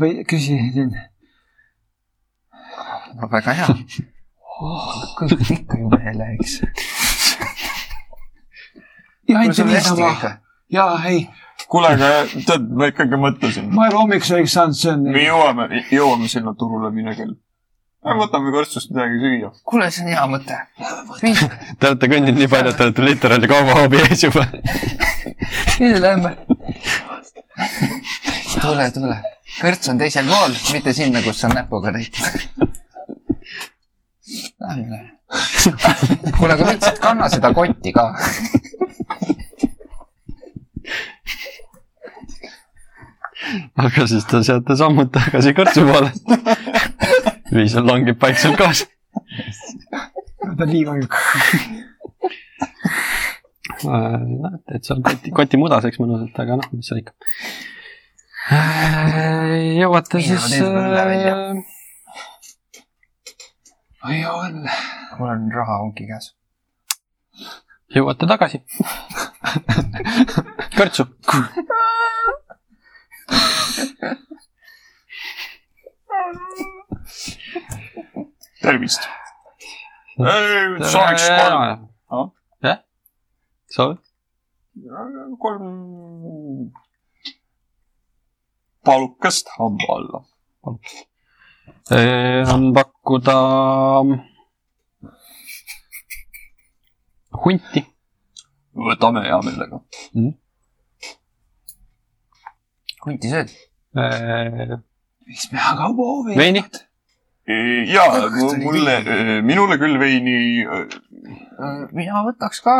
[0.00, 0.94] või küsisin.
[3.14, 3.68] no väga hea.
[5.18, 6.60] kõht ikka jube hele, eks.
[9.28, 10.38] ja hästi niisama
[10.72, 11.28] ja ei,
[11.68, 12.10] kuule, aga
[12.46, 16.54] tead, ma ikkagi mõtlesin, ma ei ole hommikusöögiks saanud, see on me jõuame, jõuame sinna
[16.59, 17.34] turule mine kell.
[18.22, 19.52] võtame kõrtsust midagi süüa.
[19.68, 20.59] kuule, see on hea mõte.
[21.78, 24.46] Te olete kõndinud nii palju, et te olete literaali kaubahoovi ees juba.
[25.82, 26.36] nüüd lähme.
[28.60, 29.16] tule, tule.
[29.60, 32.06] kõrts on teisel pool, mitte sinna, kus sa näpuga lähme.
[36.39, 38.05] kuule, aga võtsid kanna seda kotti ka.
[43.84, 46.10] aga siis te seate sammud tagasi kõrtsu poole.
[47.52, 48.84] Viisel langeb vaikselt kaasa.
[50.56, 51.09] ta on
[53.86, 57.12] näete, et seal koti, koti mudaseks mõnusalt, aga noh, mis seal ikka.
[59.78, 61.34] jõuate Mina siis välja.
[61.38, 61.56] äh,
[64.09, 64.64] oi on.
[65.18, 66.32] mul on raha ongi käes.
[67.94, 68.62] jõuate tagasi.
[70.78, 71.09] kõrtsu.
[78.62, 79.09] tervist.
[80.92, 81.91] saaks kolm?
[83.74, 83.98] soovid?
[85.42, 86.72] kolm
[88.84, 90.20] palukast hamba alla.
[92.54, 93.36] on pakkuda
[97.44, 97.82] hunti.
[98.88, 99.82] võtame hea meelega.
[103.04, 103.52] hunti sööd?
[105.26, 106.36] miks me aga hoovi?
[106.36, 106.64] veini?
[107.47, 108.98] Ja Kõht oli mulle,
[109.43, 110.36] minule küll veini,
[111.93, 112.77] mina võtaks ka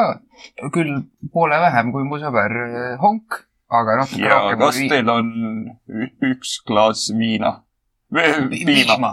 [0.75, 1.03] küll
[1.35, 2.55] poole vähem kui mu sõber
[3.03, 5.35] Honk, aga natuke ja rohkem kas teil on
[6.31, 7.61] üks klaas viina?
[8.13, 9.13] piima.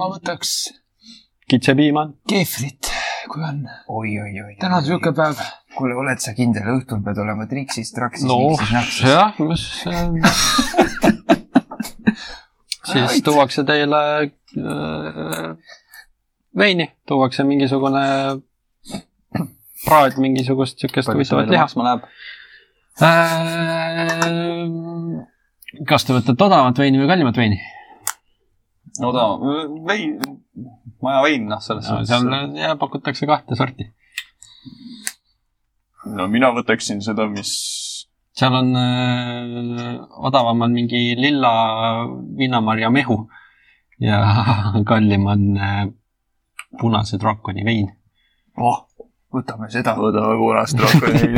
[0.00, 0.54] ma võtaks
[1.50, 2.90] kitsepiima keefrit,
[3.30, 3.64] kui on.
[3.88, 4.56] oi-oi-oi.
[4.60, 5.42] täna on siuke päev.
[5.76, 9.02] kuule, oled sa kindel, õhtul pead olema triksis, traksis, no miksis, naksis?
[9.06, 9.62] jah, mis
[12.90, 15.50] siis tuuakse teile äh,
[16.58, 18.04] veini, tuuakse mingisugune
[19.84, 21.66] praad, mingisugust siukest huvitavat liha.
[23.00, 24.16] Äh,
[25.88, 27.60] kas te võtate odavat veini või kallimat veini?
[29.06, 29.40] odav,
[29.86, 30.18] vein,
[31.00, 32.58] maja vein, noh, selles seal suhtes.
[32.58, 33.86] ja, pakutakse kahte sorti.
[36.06, 37.52] No mina võtaksin seda, mis
[38.36, 41.52] seal on äh, odavam on mingi lilla
[42.38, 43.22] viinamarja mehu
[44.00, 44.20] ja
[44.90, 45.86] kallim on äh,
[46.80, 47.90] punase draakoni vein.
[48.56, 48.84] oh,
[49.34, 49.96] võtame seda.
[49.98, 51.10] võtame punast rohkem.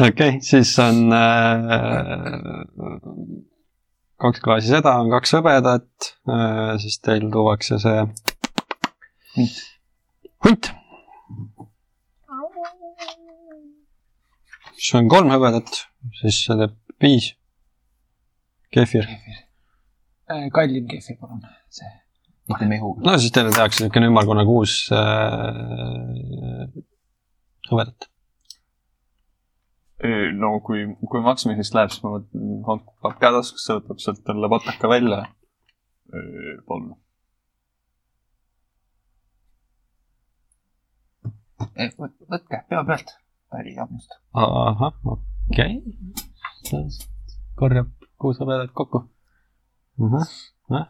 [0.00, 1.56] okei okay,, siis on äh,
[4.20, 8.04] kaks klaasi seda, on kaks hõbedat äh,, siis teil tuuakse see
[10.44, 10.72] Hunt.
[14.80, 15.82] Siis on kolm hõbedat,
[16.20, 17.32] siis see teeb viis.
[18.74, 19.08] kefir,
[20.54, 21.42] kallim keefir, palun.
[21.72, 21.90] see.
[22.50, 23.04] mitte mehuga.
[23.06, 25.02] no siis teile tehakse niisugune ümmargune kuus äh,
[27.70, 28.08] hõbedat.
[30.40, 34.48] no kui, kui maksmiseks läheb, siis ma mõtlen, Hank paneb käe taskusse, võtab sealt talle
[34.56, 35.22] pataka välja.
[36.66, 36.96] palun.
[41.60, 43.19] võtke pea pealt.
[43.50, 44.10] Päri jammust.
[44.34, 46.84] ahah, okei okay..
[47.58, 47.90] korjab
[48.20, 49.02] kuus hõbedat kokku
[50.00, 50.14] uh.
[50.70, 50.86] -huh.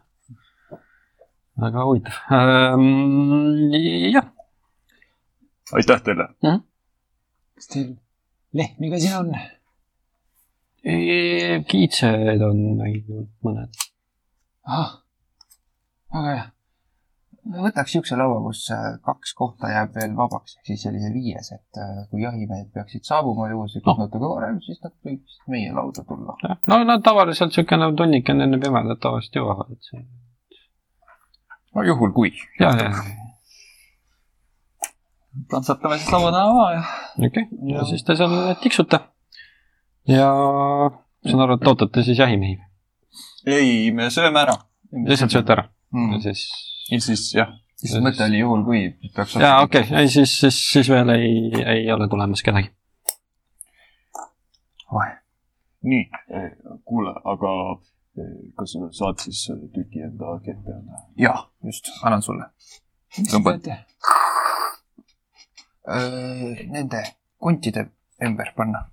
[1.61, 3.73] väga huvitav ähm,.
[4.13, 4.27] jah,
[5.73, 6.29] aitäh teile.
[7.55, 7.89] kas teil
[8.53, 9.35] lehmi ka siin on?
[11.69, 13.85] kiitsed on ainult mõned.
[14.65, 14.97] ahah,
[16.13, 16.49] väga hea.
[17.45, 21.79] Võtaks siukse laua, kus äh, kaks kohta jääb veel vabaks, ehk siis sellise viies, et
[21.81, 24.05] äh, kui jahimehed peaksid saabuma juhuslikult No.
[24.05, 26.35] natuke varem, siis nad võiksid meie lauda tulla.
[26.69, 30.05] no nad tavaliselt niisugune tunnikene enne pimedat tavaliselt jõuavad, et see.
[31.75, 32.33] no juhul kui.
[32.59, 32.91] ja, ja,
[35.49, 36.83] tantsatame siis laua taha maha ja.
[37.27, 38.99] okei okay., ja siis te seal tiksute.
[40.07, 40.29] ja
[41.25, 42.59] saan aru, et ootate siis jahimehi.
[43.45, 44.57] ei, me sööme ära.
[45.07, 46.13] lihtsalt sööte ära Mm.
[46.13, 46.41] ja siis.
[46.89, 48.83] Ja siis jah, lihtsalt mõte oli juhul, kui
[49.15, 49.35] peaks.
[49.39, 51.33] jaa, okei okay., ei siis, siis, siis veel ei,
[51.77, 52.71] ei ole tulemas kedagi.
[55.81, 56.09] nii,
[56.85, 57.51] kuule, aga
[58.21, 61.01] eh, kas sa saad siis eh, tüki enda kette anda?
[61.17, 62.45] jah, just, annan sulle.
[63.17, 63.79] mis te Tõmbad- teete?
[66.71, 67.01] Nende
[67.41, 67.87] kontide
[68.23, 68.85] ümber panna.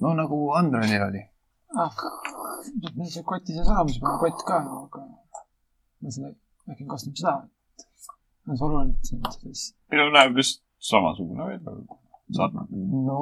[0.00, 1.26] no nagu Andronil oli.
[1.76, 1.92] ah,
[2.96, 5.04] meil see koti sees olemas, mul on kott ka, aga
[6.02, 6.32] ma seda,
[6.70, 7.34] äkki kasutan seda.
[8.48, 9.64] on see oluline, et see on selles.
[9.92, 11.76] minu näeb vist samasugune välja,
[12.36, 12.82] sarnane.
[13.06, 13.20] no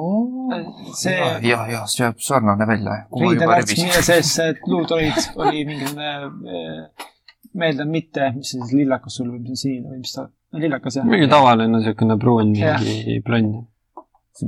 [0.97, 2.97] see ja, ja, ja see jääb sarnane välja.
[3.21, 6.13] riide läks mille sees, et luud olid, oli mingisugune
[6.57, 7.09] eh,
[7.53, 10.27] meeldiv mitte, mis see siis lillakas sul või mis see sinine või mis ta,
[10.57, 11.07] lillakas jah.
[11.07, 12.81] mingi tavaline niisugune pruun, Jah.
[12.81, 13.59] mingi plönn.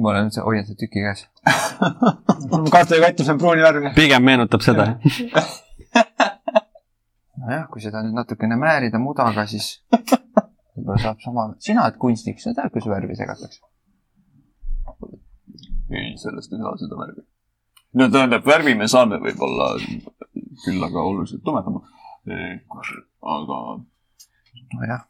[0.01, 1.27] ma olen, hoian seda tüki käes.
[2.49, 3.91] mul kartulikott on pruuni värvi.
[3.97, 5.53] pigem meenutab seda, jah.
[7.43, 12.53] nojah, kui seda nüüd natukene määrida mudaga, siis võib-olla saab sama, sina oled kunstnik, sa
[12.55, 13.61] tead, kus värvi segatakse.
[15.93, 17.25] ei, sellest ei saa seda värvi.
[17.99, 19.73] no tähendab, värvi me saame võib-olla
[20.63, 21.83] küll aga oluliselt tumedama.
[23.35, 23.59] aga
[24.79, 25.05] nojah,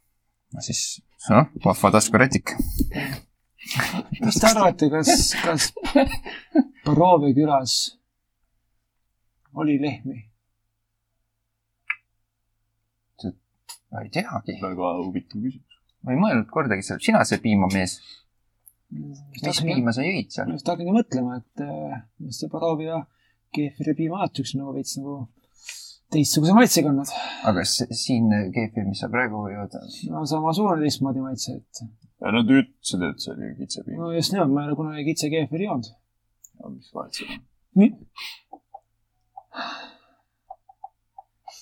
[0.54, 0.84] no siis,
[1.30, 2.58] noh, vahva taskurätik.
[4.20, 5.72] mis te arvate, kas, kas
[6.84, 7.78] Barove külas
[9.54, 10.33] oli lehmi?
[13.94, 15.78] Ma ei teagi, väga huvitav küsimus.
[16.04, 18.00] ma ei mõelnud kordagi seal, sina see piimamees,
[18.94, 20.50] mis piima sa jõid seal?
[20.50, 22.02] ma just hakkan mõtlema, et äh,
[22.34, 23.00] see Barovi ja
[23.54, 25.16] keefiri piimaalat üks nagu veits nagu
[26.14, 27.10] teistsuguse maitsega olnud.
[27.50, 29.78] aga s- siin keefir, mis sa praegu jood,
[30.14, 31.84] no samasugune teistmoodi maitse, et
[32.22, 33.98] ja nad ütlesid, et see oli kitsepiim.
[34.02, 35.90] no just nimelt, ma ei ole kunagi kitse keefiri joonud.
[36.74, 37.44] mis vahet seal on?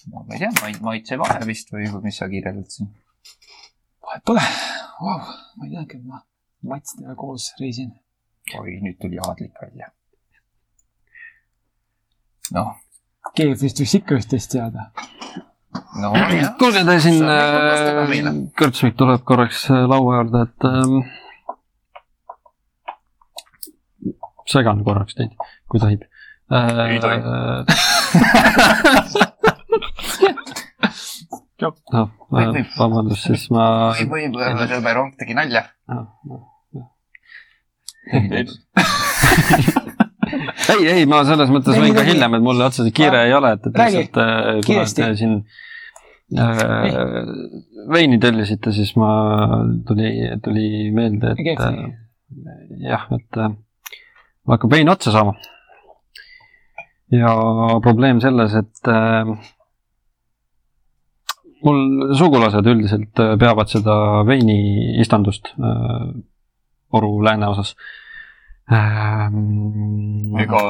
[0.10, 0.52] No ma ei tea,
[0.82, 2.90] maitsevahe vist või mis sa kirjeldad siin?
[4.06, 4.44] vahet pole
[5.02, 5.22] wow,.
[5.58, 6.18] ma ei teagi, et ma
[6.68, 7.92] matstega koos reisin.
[8.60, 9.88] oi, nüüd tuli aadlik välja.
[12.58, 12.70] noh,
[13.38, 14.82] keefrist võiks ikka üht-teist teada.
[16.02, 16.08] no
[16.60, 18.12] kuulge, te siin vastada äh,
[18.98, 20.94] tuleb korraks äh, laua juurde, et ähm,
[24.52, 25.34] segan korraks teid,
[25.70, 26.02] kui tohib
[26.52, 26.58] äh,.
[26.92, 27.20] Ei tohi.
[27.24, 27.32] noh,
[31.62, 32.72] Võib, võib.
[32.78, 33.66] vabandust, siis ma.
[34.10, 35.66] või, või sõber Onk tegi nalja.
[40.72, 43.68] ei, ei, ma selles mõttes võin ka hiljem, et mul otseselt kiire ei ole, et,
[43.70, 45.36] et lihtsalt äh, kuna te siin
[46.40, 47.16] äh,
[47.92, 49.12] veini tellisite, siis ma
[49.88, 50.12] tuli,
[50.44, 51.82] tuli meelde, et äh,
[52.88, 53.58] jah, et äh,
[54.50, 55.36] hakkab vein otsa saama.
[57.12, 57.36] ja
[57.84, 59.36] probleem selles, et äh,
[61.66, 63.96] mul sugulased üldiselt äh, peavad seda
[64.28, 66.12] veiniistandust äh,
[66.92, 67.76] Oru lääneosas
[68.72, 70.36] ähm,.
[70.44, 70.64] ega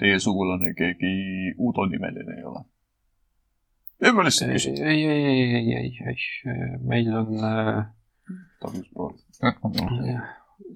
[0.00, 2.64] teie sugulane keegi Uudo nimeline ei ole?
[4.02, 4.82] ei, ma lihtsalt ei, küsin.
[4.82, 7.80] ei, ei, ei, ei, ei, meil on äh,
[8.60, 9.18] Tagus proovib.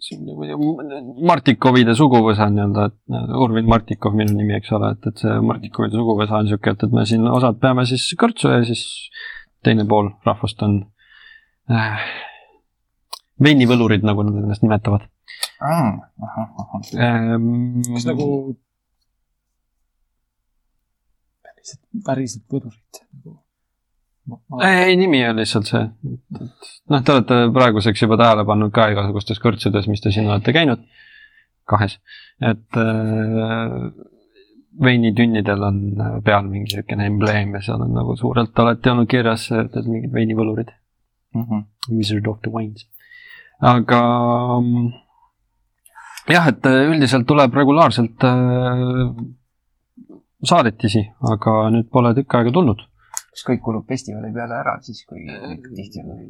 [0.04, 0.26] Siin
[1.28, 6.38] Martikovide suguvõsa nii-öelda, et Urvin Martikov minu nimi, eks ole, et, et see Martikovide suguvõsa
[6.40, 8.84] on niisugune, et, et me siin osad peame siis kõrtsu ja siis
[9.64, 10.80] teine pool rahvast on
[11.72, 12.06] äh,
[13.42, 15.08] veinivõlurid, nagu nad ennast nimetavad
[16.98, 17.80] ähm,.
[17.94, 18.26] kas nagu
[21.44, 23.38] päriselt, päriselt võdurit nagu.
[24.64, 29.40] ei, nimi on lihtsalt see, et noh, te olete praeguseks juba tähele pannud ka igasugustes
[29.42, 30.84] kõrtsudes, mis te siin olete käinud,
[31.68, 31.98] kahes,
[32.40, 33.76] et äh,
[34.84, 35.78] veinitünnidel on
[36.24, 40.72] peal mingi niisugune embleem ja seal on nagu suurelt alati olnud kirjas, et, mingid veinivõlurid,
[41.90, 42.88] Wizard of the Wines.
[43.60, 44.00] aga
[44.60, 44.88] mm,
[46.32, 49.14] jah, et äh, üldiselt tuleb regulaarselt äh,
[50.44, 52.88] saadetisi, aga nüüd pole tükk aega tulnud
[53.34, 55.24] kas kõik kulub festivali peale ära siis, kui
[55.74, 56.20] tihti on?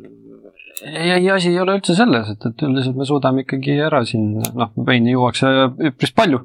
[0.88, 4.72] ei, asi ei ole üldse selles, et, et üldiselt me suudame ikkagi ära siin, noh,
[4.88, 5.50] veini juuakse
[5.90, 6.40] üpris palju.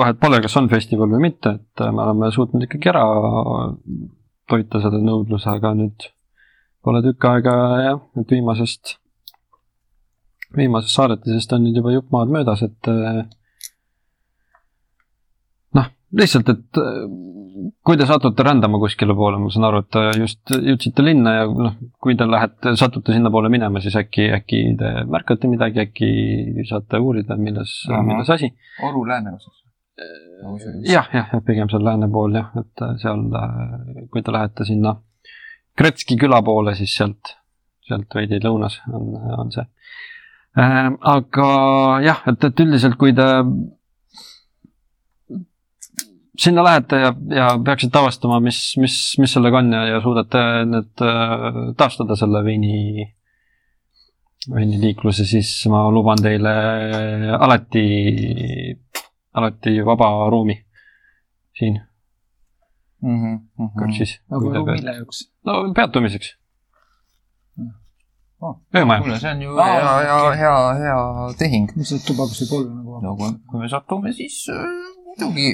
[0.00, 3.04] vahet pole, kas on festival või mitte, et me oleme suutnud ikkagi ära
[4.50, 6.10] toita selle nõudluse, aga nüüd
[6.84, 7.54] pole tükk aega
[7.86, 8.96] jah, et viimasest,
[10.58, 12.92] viimasest saadetisest on nüüd juba jupp maad möödas, et
[15.80, 16.84] noh, lihtsalt, et
[17.86, 21.48] kui te satute rändama kuskile poole, ma saan aru, et te just jõudsite linna ja
[21.48, 26.10] noh, kui te lähete, satute sinnapoole minema, siis äkki, äkki te märkate midagi, äkki
[26.68, 27.74] saate uurida, milles,
[28.06, 28.52] milles asi.
[28.86, 29.56] Oru lääneosas.
[30.88, 33.26] jah, jah, jah, pigem seal lääne pool jah, et äh, seal,
[34.12, 34.94] kui te lähete sinna
[35.76, 37.34] Kretski küla poole, siis sealt,
[37.86, 39.66] sealt veidi lõunas on, on see.
[40.56, 41.50] aga
[42.04, 43.28] jah, et, et üldiselt, kui te
[46.38, 51.04] sinna lähete ja, ja peaksite avastama, mis, mis, mis sellega on ja, ja suudate need
[51.06, 53.06] äh, taastada selle veini,
[54.54, 56.54] veiniliikluse, siis ma luban teile
[57.38, 57.86] alati
[59.34, 60.56] alati vaba ruumi
[61.58, 61.80] siin
[63.02, 63.18] mm.
[63.22, 63.72] -hmm.
[63.78, 64.18] kõrtsis.
[64.30, 65.26] aga ruum mille jaoks?
[65.46, 66.36] no peatumiseks
[68.42, 68.56] Oh.
[68.76, 69.00] öömaja.
[69.02, 71.72] kuule, see on ju Aa, hea, hea, hea, hea tehing.
[71.76, 74.62] mis see tuba, kus võib olla nagu no kui, kui me satume, siis äh,
[75.10, 75.48] muidugi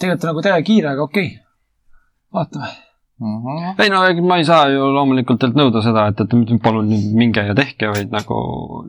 [0.00, 1.40] tegelikult on nagu täiega kiire, aga okei okay..
[2.34, 2.70] vaatame.
[3.20, 3.40] mm.
[3.46, 3.82] -hmm.
[3.82, 7.46] ei no ma ei saa ju loomulikult teilt nõuda seda, et, et palun nüüd minge
[7.48, 8.40] ja tehke, vaid nagu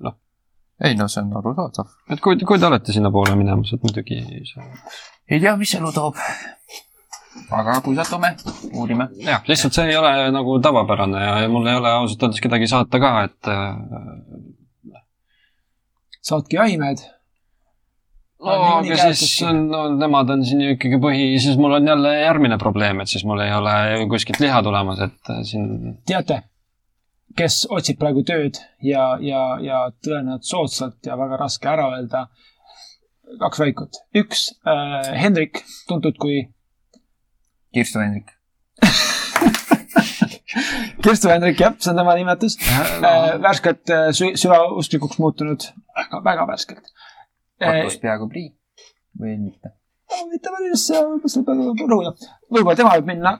[0.03, 0.17] noh,
[0.83, 1.93] ei no see on arusaadav.
[2.11, 4.21] et kui, kui te olete sinnapoole minemas, et muidugi
[4.51, 4.67] see...
[5.29, 6.19] ei tea, mis elu toob.
[7.51, 8.35] aga kui satume,
[8.73, 9.09] uurime.
[9.23, 12.67] jah, lihtsalt see ei ole nagu tavapärane ja, ja mul ei ole ausalt öeldes kedagi
[12.71, 15.01] saata ka, et äh,
[16.25, 17.03] saatke jahimehed.
[18.43, 22.11] No aga siis on, no nemad on siin ju ikkagi põhi, siis mul on jälle
[22.19, 23.75] järgmine probleem, et siis mul ei ole
[24.11, 26.41] kuskilt liha tulemas, et äh, siin teate,
[27.39, 32.21] kes otsib praegu tööd ja, ja, ja tõenäoliselt soodsalt ja väga raske ära öelda.
[33.39, 36.43] kaks valikut, üks äh, Hendrik, tuntud kui
[37.75, 38.29] Kirstu Hendrik.
[41.03, 43.41] Kerstu Hendrik, jah, see on tema nimetus äh,.
[43.41, 45.61] värskelt äh, sü- süvausklikuks muutunud,
[45.97, 47.04] väga, väga värskelt äh,.
[47.61, 48.51] Katus peaaegu prii
[49.19, 49.73] või mitte?
[50.29, 52.11] mitte päris, rõhuda.
[52.51, 53.33] võib-olla tema võib minna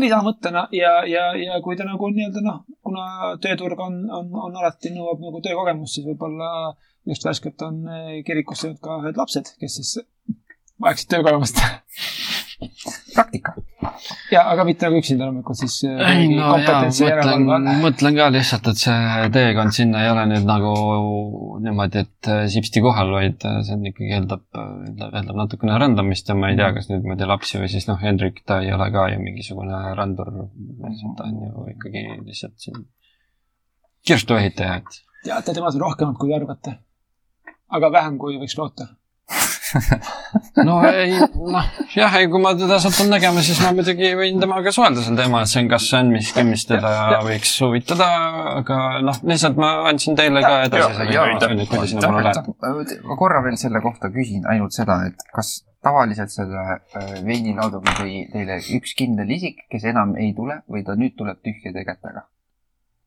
[0.00, 4.94] lisamõttena ja, ja, ja kui ta nagu nii-öelda noh, kuna tööturg on, on, on alati
[4.94, 6.48] nõuab nagu töökogemust, siis võib-olla
[7.08, 9.92] just värskelt on eh, kirikusse jõudnud ka ühed lapsed, kes siis
[10.80, 11.60] vajaksid töökogemust.
[13.16, 13.54] praktika.
[14.32, 18.70] ja, aga mitte nagu üksinda loomulikult siis eh, ei no jaa, mõtlen mõtlen ka lihtsalt,
[18.72, 20.74] et see teekond sinna ei ole nüüd nagu
[21.64, 26.36] niimoodi, et äh, sipsti kohal, vaid äh, see on ikkagi eeldab, eeldab, natukene rändamist ja
[26.38, 29.08] ma ei tea, kas nüüd niimoodi lapsi või siis noh, Hendrik, ta ei ole ka
[29.12, 30.32] ju mingisugune rändur,
[31.18, 32.84] ta on ju ikkagi lihtsalt siin
[34.04, 36.76] kirstuehitaja, et teate temast rohkemat, kui te arvate.
[37.74, 38.90] aga vähem, kui võiks loota.
[40.68, 44.72] no ei, noh jah, ei kui ma teda satun nägema, siis ma muidugi võin temaga
[44.74, 46.94] suhelda sel teemal, et see on, kas see on miski, mis teda
[47.26, 48.08] võiks huvitada,
[48.60, 52.46] aga noh, lihtsalt ma andsin teile ka edasi lähete.
[53.04, 58.24] ma korra veel selle kohta küsin ainult seda, et kas tavaliselt selle äh, veinilaudaga tõi
[58.32, 62.24] teile üks kindel isik, kes enam ei tule või ta nüüd tuleb tühjade kätega?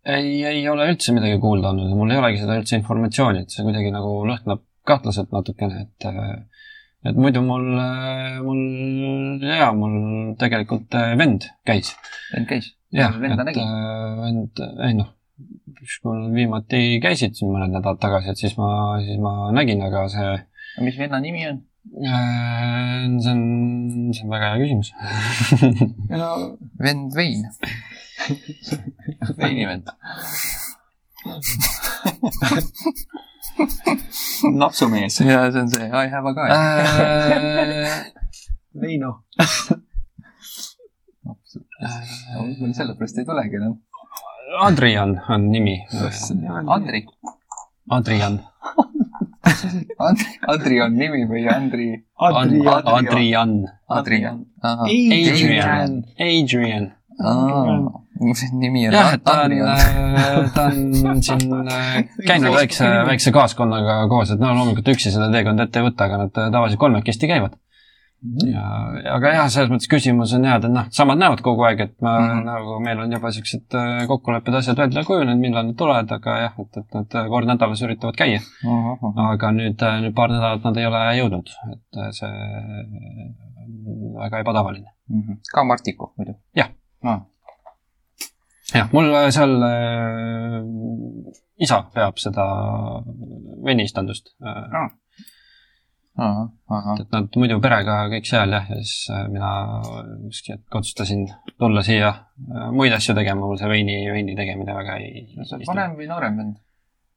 [0.08, 3.54] ei, ei ole üldse midagi kuulda olnud ja mul ei olegi seda üldse informatsiooni, et
[3.54, 6.08] see kuidagi nagu lõhnab kahtlaselt natukene, et
[7.08, 7.68] et muidu mul,
[8.46, 9.96] mul jaa, mul
[10.40, 11.94] tegelikult äh, vend käis.
[12.34, 12.74] vend käis?
[12.96, 15.14] jah, et äh, vend, ei noh,
[16.08, 18.70] mul viimati käisid siin mõned nädalad tagasi, et siis ma,
[19.04, 20.38] siis ma nägin, aga see
[20.86, 21.62] mis venna nimi on?
[22.04, 24.94] äh,, see on, see on väga hea küsimus.
[26.22, 26.32] no
[26.84, 27.48] vend Vein.
[29.40, 29.94] veinivend.
[34.54, 35.20] napsumees.
[35.20, 36.50] ja see on see I have a guy.
[36.52, 38.14] Äh,
[38.82, 39.24] Veino.
[42.60, 43.78] mul sellepärast ei tulegi enam.
[44.68, 45.78] Adrian on nimi.
[46.68, 47.06] Andri.
[47.90, 48.40] Adrian.
[50.00, 51.88] Andri, Andri on nimi või Andri?
[52.20, 52.84] Adrian.
[52.98, 53.54] Adrian.
[53.90, 54.46] Adrian.
[54.64, 56.04] Adrian.
[56.20, 56.92] Adrian.
[58.62, 59.54] nimi on jah, et ta on
[60.56, 60.66] ta
[61.12, 65.82] on siin äh, käinud väikse, väikse kaaskonnaga koos, et no loomulikult üksi seda teekonda ette
[65.82, 67.58] ei võta, aga nad tavaliselt kolmekesti käivad.
[68.50, 68.64] ja,
[69.14, 72.16] aga jah, selles mõttes küsimus on jah, et noh, samad näevad kogu aeg, et ma
[72.18, 72.40] mm Mhm.
[72.40, 72.46] -hmm.
[72.50, 76.54] nagu meil on juba siuksed äh, kokkulepped, asjad välja kujunenud, millal nad tulevad, aga jah,
[76.60, 78.42] et, et nad kord nädalas üritavad käia.
[79.30, 82.30] aga nüüd, nüüd paar nädalat nad ei ole jõudnud, et äh, see
[83.68, 84.90] on väga ebatavaline.
[85.54, 86.40] ka Martiku muidu?
[86.56, 86.70] Jah.
[87.04, 87.22] ah..
[88.74, 90.62] jah, mul äh, seal äh,
[91.64, 92.46] isa peab seda
[93.66, 94.88] venistandust äh,,
[96.18, 97.00] ahah, ahah.
[97.00, 99.52] et nad muidu perega kõik seal jah, ja siis äh, mina
[100.28, 101.28] ükski hetk otsustasin
[101.60, 105.70] tulla siia äh, muid asju tegema, mul see veini, veini tegemine väga ei sa oled
[105.72, 106.56] vanem või noorem vend?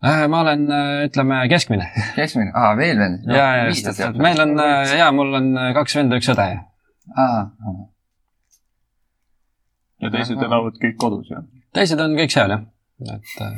[0.01, 0.63] ma olen,
[1.11, 1.91] ütleme, keskmine.
[2.17, 3.27] keskmine, aa veel vend?
[3.29, 4.55] ja, ja et meil on,
[4.97, 6.47] ja mul on kaks venda, üks õde.
[10.01, 11.47] Ja teised elavad kõik kodus, jah?
[11.77, 12.67] teised on kõik seal jah,
[13.15, 13.55] et äh,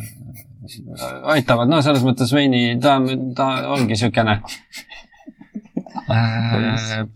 [1.36, 2.98] aitavad, no selles mõttes veini, ta,
[3.36, 4.38] ta ongi siukene
[6.12, 7.08] äh,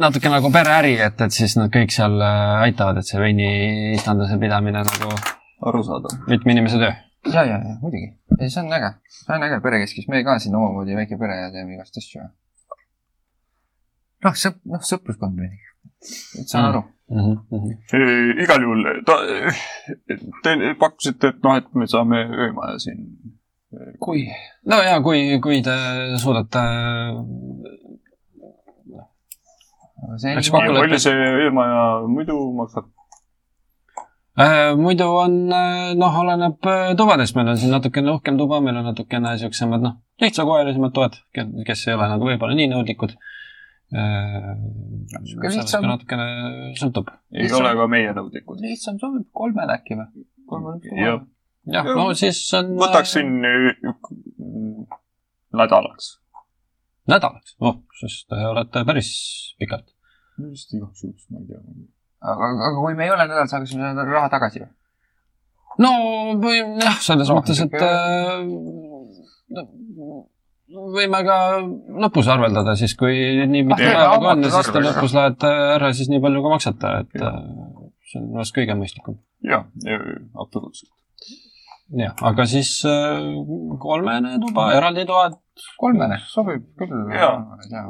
[0.00, 4.84] natuke nagu pereäri, et, et siis nad kõik seal äh, aitavad, et see veiniistanduse pidamine
[4.88, 5.14] nagu
[5.68, 6.18] arusaadav.
[6.28, 6.92] mitme inimese töö.
[7.32, 8.12] ja, ja, ja muidugi.
[8.38, 11.50] ei, see on äge, see on äge perekeskis, me ka siin omamoodi väike pere ja
[11.54, 12.26] teeme igast asju.
[14.26, 15.52] noh, sõp-, noh, sõpruskond või.
[16.44, 16.84] saan aru.
[17.12, 18.42] Mm -hmm.
[18.42, 19.16] igal juhul ta,
[20.42, 23.04] te pakkusite, et noh, et me saame öömaja siin.
[24.00, 24.26] kui,
[24.66, 25.76] no ja kui, kui te
[26.22, 26.62] suudate
[30.22, 32.90] ja palju see eelmaja muidu maksab?
[34.40, 35.34] Äh, muidu on,
[36.00, 39.98] noh, oleneb äh, tubadest, meil on siin natukene uhkem tuba, meil on natukene siuksemad, noh,
[40.24, 41.18] lihtsakoelisemad toad,
[41.66, 43.12] kes ei ole nagu võib-olla nii nõudlikud.
[43.92, 46.26] Lihtsam- natukene
[46.80, 47.10] sõltub.
[47.32, 48.60] ei Lihtsam- ole ka meie nõudlikud.
[48.64, 50.24] lihtsam sobib kolmele äkki või?
[50.48, 51.20] kolmele jah,
[51.66, 52.74] jah, no siis on.
[52.80, 53.28] võtaksin
[53.90, 54.12] ük-
[55.52, 56.06] nädalaks.
[57.08, 59.10] nädalaks, oh, sest te olete päris
[59.60, 59.88] pikalt.
[60.38, 61.60] just igaks juhuks, ma ei tea.
[62.22, 64.72] aga, aga kui me ei ole nädal, saaksime seda raha tagasi või?
[65.84, 65.92] no
[66.40, 68.40] või jah, selles mõttes, et äh,
[70.72, 71.36] võime ka
[72.04, 73.14] lõpus arveldada siis, kui
[73.48, 76.42] nii mitu Ah, päeva kui on ja siis te lõpus lähete ära siis nii palju,
[76.44, 77.38] kui maksate, et äh,
[78.10, 79.20] see on vast kõige mõistlikum.
[79.48, 79.66] jah,
[80.44, 80.90] absoluutselt.
[81.98, 83.20] jah, aga siis äh,
[83.82, 85.36] kolmene tuba, eraldi toad,
[85.80, 87.12] kolmene, sobib küll.
[87.14, 87.34] Jaa.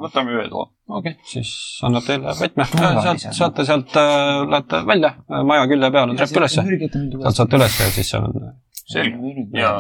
[0.03, 0.67] võtame ühe toa.
[0.89, 1.55] okei okay,, siis
[1.87, 5.15] annab teile võtme, sealt saate sealt äh,, lähete välja,
[5.53, 8.53] maja külje peal on trepp ülesse, sealt saate ülesse ja siis seal on
[8.93, 9.49] selge.
[9.53, 9.77] ja.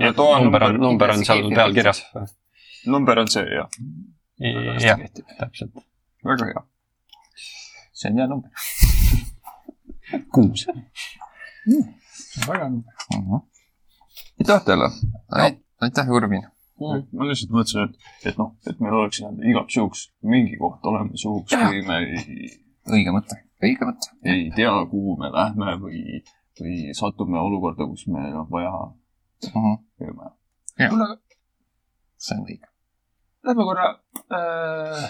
[0.00, 2.02] Ja number on, number, number on seal peal kirjas.
[2.86, 3.68] number on see, jah.
[4.80, 4.98] jah,
[5.38, 5.84] täpselt.
[6.24, 6.62] väga hea.
[7.92, 8.50] see on hea number.
[10.34, 10.66] kuus.
[12.48, 13.40] väga number.
[14.40, 14.90] aitäh teile.
[15.80, 16.44] aitäh, Urvin.
[17.12, 21.56] ma lihtsalt mõtlesin, et, et noh, et meil oleks igaks juhuks mingi koht olemas juhuks,
[21.56, 22.50] kui me ei,
[22.92, 24.12] õige mõte, õige mõte.
[24.28, 26.20] ei tea, kuhu me lähme või,
[26.60, 28.74] või satume olukorda, kus meil on vaja
[29.54, 30.32] öömaja.
[30.88, 31.06] kuule,
[32.16, 32.68] see on õige.
[33.46, 33.88] lähme korra
[34.32, 35.06] äh....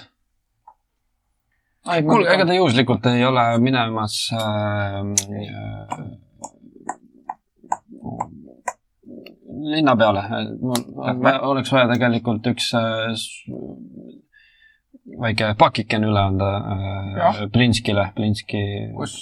[2.04, 5.02] kuulge, ega te juhuslikult ei ole minemas äh,
[9.66, 10.22] linna peale,
[10.60, 13.14] mul oleks vaja tegelikult üks äh,
[15.22, 18.62] väike pakikene üle anda äh, Plinskile, Plinski.
[18.96, 19.16] kus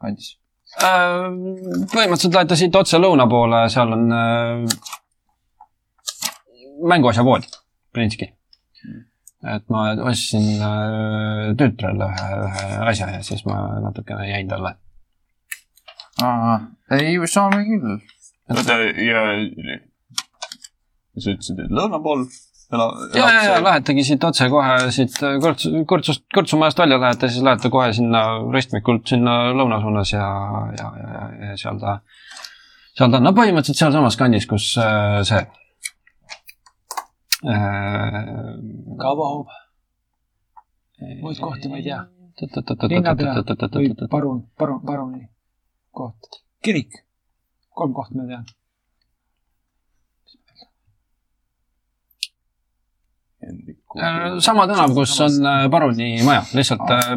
[0.00, 0.36] kandis?
[0.76, 1.28] Äh,
[1.88, 4.66] põhimõtteliselt lähete siit otse lõuna poole, seal on äh,
[6.92, 7.46] mänguasja pood,
[7.96, 8.28] Prinski.
[9.48, 14.74] et ma ostsin äh, tütrele ühe, ühe asja ja siis ma natukene jäin talle.
[16.92, 17.96] ei, saame küll.
[18.52, 18.78] oota,
[19.08, 19.24] ja
[21.16, 22.28] sa ütlesid, et lõuna pool
[22.72, 25.14] ela- ja, ja, ja lähetegi siit otse kohe siit
[25.44, 28.24] kõrts-, kõrtsust, kõrtsumajast välja lähete, siis lähete kohe sinna
[28.54, 30.26] ristmikult sinna lõuna suunas ja,
[30.80, 31.98] ja, ja, ja, seal ta,
[32.98, 35.40] seal ta on, no põhimõtteliselt sealsamas kandis, kus äh, see
[37.48, 38.20] äh,.
[38.98, 39.46] Kavahoov
[41.22, 42.00] muid kohti ma ei tea.
[42.90, 43.34] linnapea
[43.74, 45.24] või parun, parun, paruni
[45.94, 46.42] koht.
[46.62, 47.00] kirik,
[47.74, 48.44] kolm kohta ma tean.
[48.44, 48.56] Hendriku-
[53.18, 53.27] Äh,
[54.42, 57.12] sama tänav, kus on äh, paruni maja, lihtsalt äh,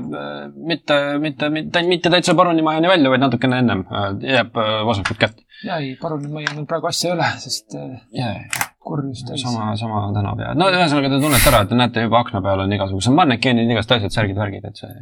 [0.53, 5.17] mitte, mitte, mitte, mitte täitsa paruni majani välja, vaid natukene ennem äh, jääb äh, vasakut
[5.17, 5.41] kätt.
[5.65, 9.41] ja ei, paruni majja mul praegu asja ei ole, sest äh, kurjus täis.
[9.41, 12.65] sama, sama tänav ja no ühesõnaga te tunnete ära, et te näete juba akna peal
[12.67, 14.93] on igasugused mannekeenid, igast asjad, särgid, värgid, et see.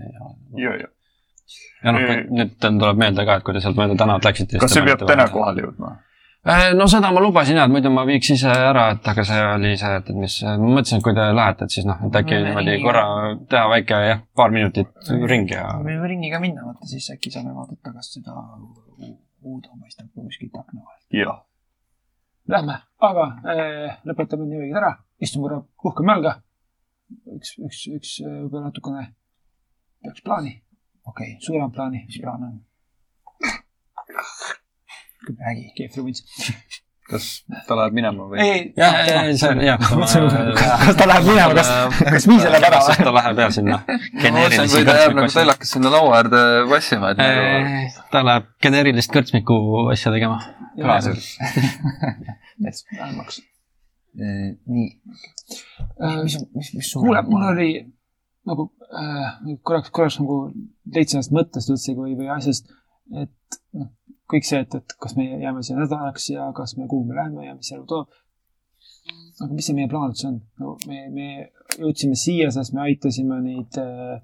[0.64, 0.94] ja, ja.
[1.84, 4.64] ja noh, nüüd tuleb meelde ka, et kui te sealt mööda tänavat läksite.
[4.64, 5.28] kas see peab täna?
[5.36, 5.98] kohale jõudma?
[6.80, 9.74] No seda ma lubasin ja, et muidu ma viiks ise ära, et aga see oli
[9.78, 12.38] see, et, et mis, ma mõtlesin, et kui te lähete, et siis noh, et äkki
[12.38, 13.03] Me niimoodi ringiga- korra
[13.52, 17.52] teha väike jah, paar minutit ringi ja me võime ringiga minna, vaata siis äkki saame
[17.57, 18.38] vaadata, kas seda
[19.44, 21.06] uudu paistab kuskilt akna vahelt.
[21.16, 21.44] jah,
[22.49, 26.32] Lähme, aga äh, lõpetame nii õige ära, istume korra, puhkame jalga.
[27.36, 29.03] üks, üks, üks äh, võib-olla natukene
[30.02, 30.56] peaks plaani,
[31.06, 32.06] okei okay., suurem plaani.
[32.07, 32.57] mis plaan on?
[35.38, 35.68] räägi.
[35.77, 36.22] Keefri võts.
[37.10, 37.26] kas
[37.65, 38.38] ta läheb minema või?
[38.43, 39.81] ei, ja, ja, ja see, jah.
[39.81, 41.72] kas ta läheb minema, kas,
[42.06, 42.97] kas Miise läheb ära või?
[43.01, 43.80] ta läheb jah sinna.
[43.88, 49.57] kui ta jääb nagu tellakas sinna laua äärde vassima, et nagu ta läheb geneerilist kõrtsmiku
[49.93, 50.38] asja tegema.
[52.99, 53.41] vähemaks.
[54.19, 54.89] nii,
[56.23, 57.72] mis, mis, mis sul kuule, mul oli
[58.49, 59.30] nagu äh,
[59.64, 60.41] korraks, korraks nagu
[60.93, 62.69] leidsin ennast mõttest üldse või, või asjast,
[63.18, 63.89] et noh,
[64.30, 67.47] kõik see, et, et kas me jääme siia nädalaks ja kas me, kuhu me läheme
[67.47, 68.11] ja mis elu toob.
[69.43, 70.39] aga mis see meie plaan üldse on?
[70.61, 71.27] no me, me
[71.80, 74.19] jõudsime siia, sest me aitasime neid äh,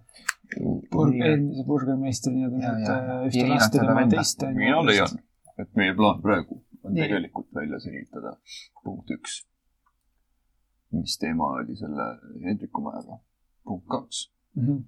[0.94, 3.00] burg-, eelmise burgermeistri nii-öelda ja.
[3.16, 4.46] äh, ühte last ja tema teist.
[4.60, 5.20] mina leian,
[5.62, 7.02] et meie plaan praegu on Nii.
[7.02, 8.36] tegelikult välja selgitada
[8.84, 9.40] punkt üks.
[10.96, 12.12] mis teema oli selle
[12.46, 13.22] Hendriku majaga?
[13.66, 14.84] punkt kaks, Mhm.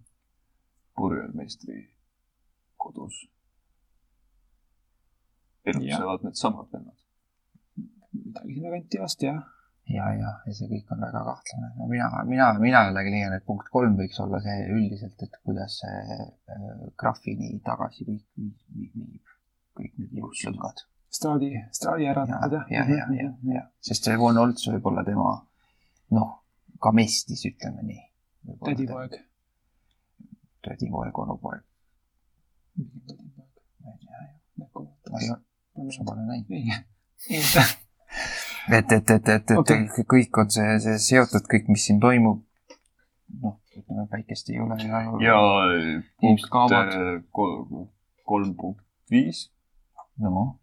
[0.96, 1.88] purjemeistri
[2.78, 3.26] kodus
[5.68, 5.78] Jah.
[5.78, 7.06] elutsevad needsamad vennad.
[8.26, 9.40] midagi sinna kanti vast jah.
[9.96, 11.88] ja, ja, ja see kõik on väga kahtlane no,.
[11.92, 16.20] mina, mina, mina jällegi leian, et punkt kolm võiks olla see üldiselt, et kuidas see
[16.20, 16.68] äh,
[17.00, 18.26] graafini tagasi kõik
[18.76, 19.34] viib,
[19.78, 20.86] kõik need jõudlüngad.
[21.18, 25.06] Stradi, Stradi ära ja, võtad ja, ja, ja, ja, sest see Von Olts võib olla
[25.08, 25.32] tema,
[26.18, 26.36] noh,
[26.84, 28.04] ka mestis, ütleme nii.
[28.66, 29.18] tädipoeg.
[30.68, 31.64] tädipoeg, onupoeg.
[35.12, 35.42] ma ei ole,
[35.96, 36.52] sa pole näinud.
[36.52, 36.64] ei,
[37.30, 37.44] ei,
[38.78, 39.88] et, et, et, et, et okay.
[40.16, 42.44] kõik on see, see seotud, kõik, mis siin toimub.
[43.44, 45.04] noh, ütleme päikest ei ole ja.
[45.22, 45.38] ja
[46.22, 46.48] punkt
[46.80, 47.88] äh, kol-
[48.28, 49.48] kolm punkt viis.
[50.20, 50.60] no,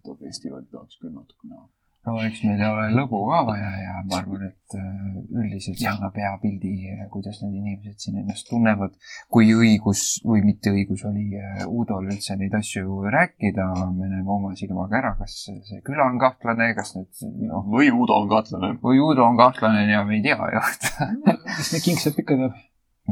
[0.00, 1.68] seda festivali tahaks küll natukene näha.
[2.06, 6.16] No eks meil ole lõbu ka vaja ja ma arvan, et äh, üldiselt see annab
[6.18, 6.72] hea pildi,
[7.12, 8.96] kuidas need inimesed siin ennast tunnevad.
[9.30, 14.50] kui õigus või mitte õigus oli äh, Udol üldse neid asju rääkida, me näeme oma
[14.58, 17.10] silmaga ära, kas see küla on kahtlane, kas need,
[17.46, 18.74] noh, või Udo on kahtlane.
[18.82, 20.64] või Udo on kahtlane ja me ei tea ju.
[21.58, 22.58] mis neid kingsepp ikka teeb?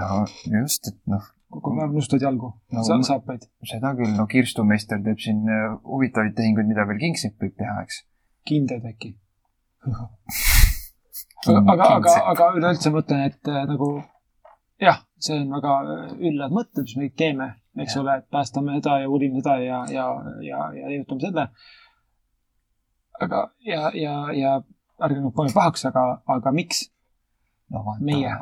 [0.01, 0.25] no
[0.61, 3.47] just, et noh, kogu päev nustad jalgu No, Sa, saapaid.
[3.67, 7.81] seda küll, no Kirstu meister teeb siin äh, huvitavaid tehinguid, mida veel Kingsepp võib teha,
[7.87, 8.05] eks.
[8.49, 9.15] Kindad äkki.
[11.49, 13.93] aga, aga, aga, üleüldse mõtlen, et äh, nagu
[14.81, 17.49] jah, see on väga äh, üllad mõtted, mis me kõik teeme,
[17.79, 18.03] eks Jah.
[18.03, 20.07] ole, et päästame seda ja uurime seda ja, ja,
[20.45, 21.49] ja, ja leiutame selle.
[23.21, 24.55] aga, ja, ja, ja
[25.01, 26.87] ärge nüüd pange pahaks, aga, aga miks?
[27.71, 28.37] no vaata Meie.,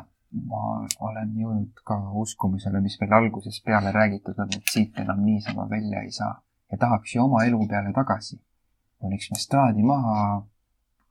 [0.49, 0.59] ma
[1.07, 6.03] olen jõudnud ka uskumisele, mis meil algusest peale räägitud on, et siit enam niisama välja
[6.05, 6.35] ei saa
[6.69, 8.37] ja tahaks ju oma elu peale tagasi.
[8.99, 10.43] Kuniks me straadi maha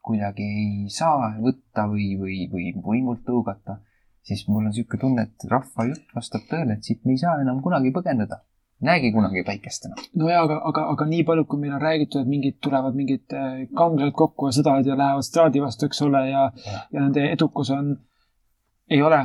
[0.09, 3.78] kuidagi ei saa võtta või, või, või võimult tõugata,
[4.24, 7.36] siis mul on niisugune tunne, et rahva jutt vastab tõele, et siit me ei saa
[7.43, 8.44] enam kunagi põgeneda.
[8.86, 9.98] näegi kunagi päikest enam.
[10.20, 13.35] no jaa, aga, aga, aga nii palju, kui meil on räägitud, et mingid tulevad mingid
[13.35, 16.44] äh, kangelased kokku ja sõdavad ja lähevad straadi vastu, eks ole, ja,
[16.93, 17.97] ja nende edukus on,
[18.89, 19.20] ei ole,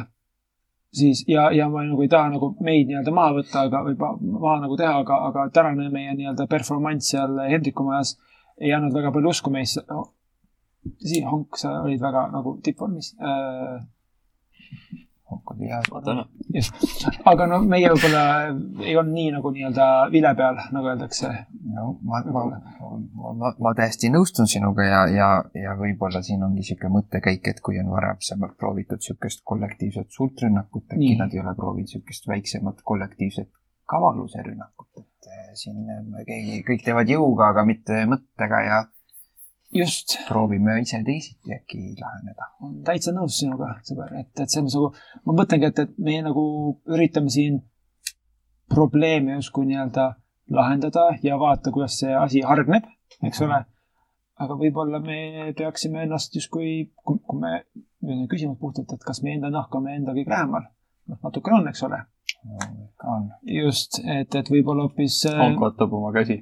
[0.94, 4.18] siis ja, ja ma nagu ei taha nagu meid nii-öelda maha võtta, aga või ma-
[4.48, 8.18] maha nagu teha, aga, aga tänane meie nii-öelda performance seal Hendriku majas
[8.62, 10.12] ei andnud väga palju usku meisse no,.
[11.00, 13.78] Siim Honk, sa olid väga nagu tippvormis äh,.
[15.52, 15.80] oli hea.
[15.92, 16.28] ma tänan.
[17.32, 18.24] aga no meie võib-olla
[18.84, 21.32] ei olnud nii nagu nii-öelda vile peal, nagu öeldakse
[21.78, 26.62] no ma, ma, ma, ma, ma täiesti nõustun sinuga ja, ja, ja võib-olla siin ongi
[26.62, 31.56] niisugune mõttekäik, et kui on varasemalt proovitud niisugust kollektiivset suurt rünnakut, äkki nad ei ole
[31.58, 33.50] proovinud niisugust väiksemat kollektiivset
[33.90, 35.08] kavaluse rünnakut,
[35.60, 38.82] siin me keegi, kõik teevad jõuga, aga mitte mõttega ja
[39.74, 42.50] just proovime ise teisiti äkki laheneda.
[42.86, 44.90] täitsa nõus sinuga, sõber, et, et selles mõttes nagu,
[45.26, 46.44] ma mõtlengi, et, et me nagu
[46.94, 47.62] üritame siin
[48.74, 50.10] probleeme justkui nii-öelda
[50.54, 52.88] lahendada ja vaata, kuidas see asi hargneb,
[53.24, 53.64] eks ole.
[54.44, 57.64] aga võib-olla me peaksime ennast justkui, kui me,
[58.30, 60.68] küsimus puhtalt, et kas meie enda nahk on meie enda kõige lähemal.
[61.08, 62.02] noh, natukene on, eks ole.
[63.04, 63.30] on.
[63.48, 66.42] just, et, et võib-olla hoopis äh, Hank vaatab oma käsi.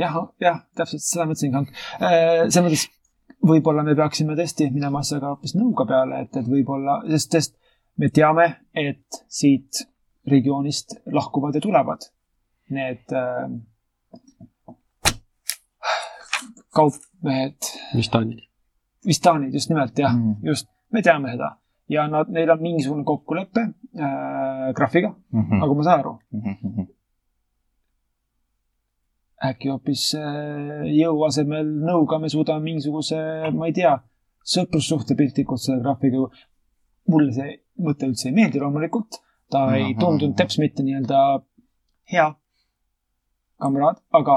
[0.00, 1.74] jah, jah, täpselt seda mõtlesingi, Hank.
[2.00, 2.86] selles mõttes
[3.44, 7.56] võib-olla me peaksime tõesti minema asjaga hoopis nõuga peale, et, et võib-olla, sest, sest
[8.00, 9.84] me teame, et siit
[10.30, 12.08] regioonist lahkuvad ja tulevad
[12.74, 13.44] need äh,
[16.74, 18.32] kaupmehed, mis ta on?
[19.04, 21.50] Vistanid just nimelt jah mm., just, me teame seda
[21.88, 25.58] ja nad, neil on mingisugune kokkulepe äh, graafiga, Mhm.
[25.60, 26.86] nagu ma saan aru -hmm.
[29.48, 33.18] äkki hoopis äh, jõu asemel nõuga me suudame mingisuguse,
[33.52, 33.98] ma ei tea,
[34.54, 36.28] sõprussuhte piltlikult selle graafiga.
[37.08, 37.50] mulle see
[37.84, 39.18] mõte üldse ei meeldi loomulikult,
[39.50, 39.98] ta ei Mhm.
[40.00, 41.18] tundunud teps mitte nii-öelda
[42.12, 42.34] hea
[43.60, 44.36] kamraad, aga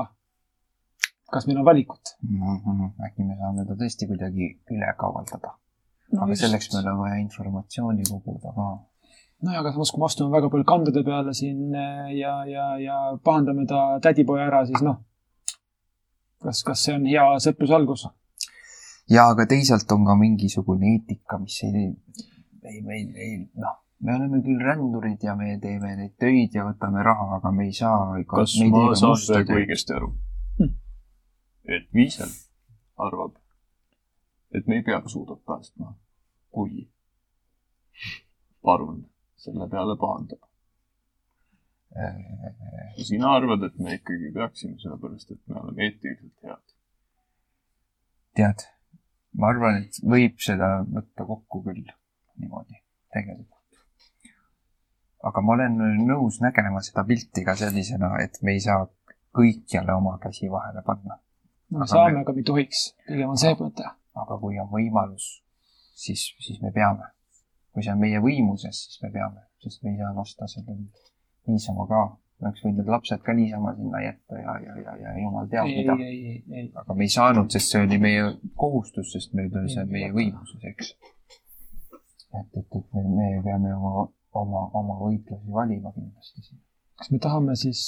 [1.31, 2.03] kas meil on valikut?
[2.21, 2.91] Mhm.
[3.07, 5.53] äkki me saame ta tõesti kuidagi üle kavaldada
[6.13, 8.67] no, aga selleks meil on vaja informatsiooni koguda ka.
[9.45, 12.99] nojah, aga samas, kui me astume väga palju kandade peale siin äh, ja, ja, ja
[13.23, 15.01] pahandame ta tädipoja ära, siis noh,
[16.43, 18.07] kas, kas see on hea sõpruse algus?
[19.11, 21.89] ja aga teisalt on ka mingisugune eetika, mis ei,
[22.67, 27.03] ei, ei, ei, noh, me oleme küll rändurid ja me teeme neid töid ja võtame
[27.05, 28.17] raha, aga me ei saa.
[28.29, 30.13] kas ma saan praegu õigesti aru
[30.57, 30.73] Hmm.?
[31.69, 32.31] et Viisel
[32.97, 33.35] arvab,
[34.51, 35.93] et me ei pea suudab päästma,
[36.51, 36.87] kui
[38.61, 39.03] parun
[39.35, 40.41] selle peale pahandab.
[42.97, 46.73] ja sina arvad, et me ikkagi peaksime, sellepärast et me oleme eetiliselt head.
[48.37, 48.65] tead,
[49.33, 51.85] ma arvan, et võib seda võtta kokku küll
[52.37, 52.81] niimoodi,
[53.15, 53.81] tegelikult.
[55.31, 55.79] aga ma olen
[56.09, 58.85] nõus nägema seda pilti ka sellisena, et me ei saa
[59.37, 61.19] kõikjale oma käsi vahele panna.
[61.69, 62.83] no me Aga saame me-, aga me ei tohiks.
[63.07, 63.89] pigem on see mõte.
[64.23, 65.27] Aga kui on võimalus,
[65.95, 67.13] siis, siis me peame.
[67.73, 70.79] kui see on meie võimuses, siis me peame, sest me ei saa lasta sellel
[71.47, 72.01] niisama ka.
[72.39, 75.69] me oleks võinud need lapsed ka niisama sinna jätta ja, ja, ja, ja jumal teab
[75.69, 75.85] ei,
[76.49, 78.27] mida aga me ei saanud, sest see oli meie
[78.63, 80.91] kohustus, sest meil oli see meie võimuses, eks.
[82.41, 84.07] et, et, et me, me peame oma,
[84.43, 86.61] oma, oma võitlusi valima kindlasti siin.
[87.01, 87.83] kas me tahame siis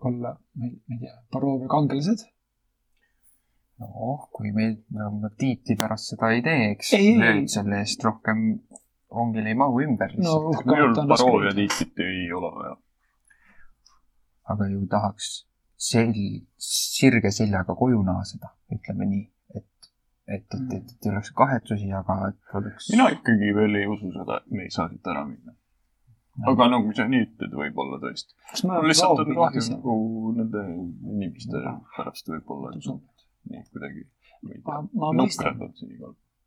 [0.00, 2.24] olla, ma ei tea, Barovia kangelased?
[3.80, 7.20] noh, kui meil, me oma tiitli pärast seda ei tee, eks Ei, ei, ei.
[7.22, 8.46] lööd selle eest rohkem
[9.10, 10.42] ongil ei mahu ümber no lihtsalt.
[10.42, 12.74] minul uhkemalt on paroovia tiitlit ei ole vaja.
[14.54, 15.30] aga ju tahaks
[15.80, 19.24] sel-, sirge seljaga koju naaseda, ütleme nii,
[19.56, 19.90] et,
[20.26, 22.90] et, et, et, et ei oleks kahetsusi, aga et oleks.
[22.92, 25.56] mina ikkagi veel ei usu seda, et me ei saa siit ära minna.
[26.50, 28.36] aga no kui sa nii ütled, võib-olla tõesti.
[28.68, 29.96] mul lihtsalt on kahju nagu
[30.36, 30.66] nende
[31.14, 31.64] inimeste
[31.96, 32.76] pärast võib-olla,
[33.50, 34.06] nii kuidagi,
[34.42, 34.80] ma ei tea,,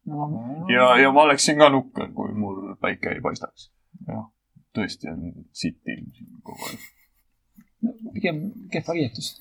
[0.10, 0.42] no ma,
[0.74, 3.70] ja, ja ma oleksin ka nukker, kui mul päike ei paistaks.
[4.08, 4.26] jah,
[4.76, 6.90] tõesti on sitt ilm siin kogu aeg.
[8.16, 9.36] pigem kehva riietus.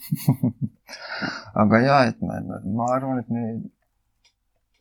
[1.62, 3.46] aga ja, et ma, ma arvan, et me,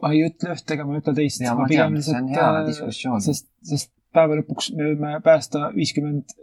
[0.02, 1.44] ma ei ütle üht ega ma ei ütle teist.
[1.46, 3.24] ma on hea diskussioon.
[3.24, 6.36] sest, sest päeva lõpuks me võime päästa viiskümmend,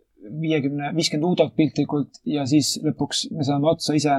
[0.42, 4.18] viiekümne, viiskümmend Udot piltlikult ja siis lõpuks me saame otsa ise.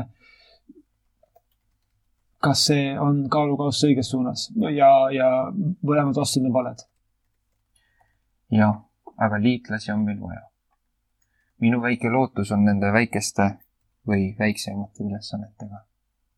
[2.43, 6.85] Kas see on kaalukauss õiges suunas ja, ja mõlemad vastused on valed.
[8.51, 8.79] jah,
[9.17, 10.45] aga liitlasi on meil vaja.
[11.59, 13.51] minu väike lootus on nende väikeste
[14.07, 15.85] või väiksemate ülesannetega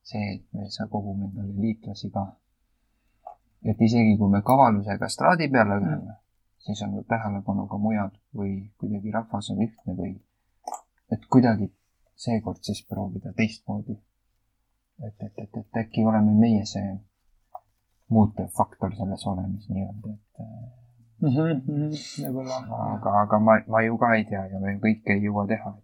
[0.03, 2.35] see, et me sa- kogume endale liitlasi ka.
[3.63, 6.13] et isegi kui me kavalusega straadi peale läheme,
[6.57, 10.13] siis on tähelepanu ka mujal või kuidagi rahvas on ühtne või
[11.11, 11.67] et kuidagi
[12.15, 13.95] seekord siis proovida teistmoodi.
[15.07, 16.91] et, et, et, et äkki oleme meie see
[18.11, 20.31] muutev faktor selles olemis nii-öelda, et
[21.21, 21.59] Mhm,
[22.25, 22.55] võib-olla.
[22.95, 25.75] aga, aga ma, ma ju ka ei tea ja me kõike ei jõua teha.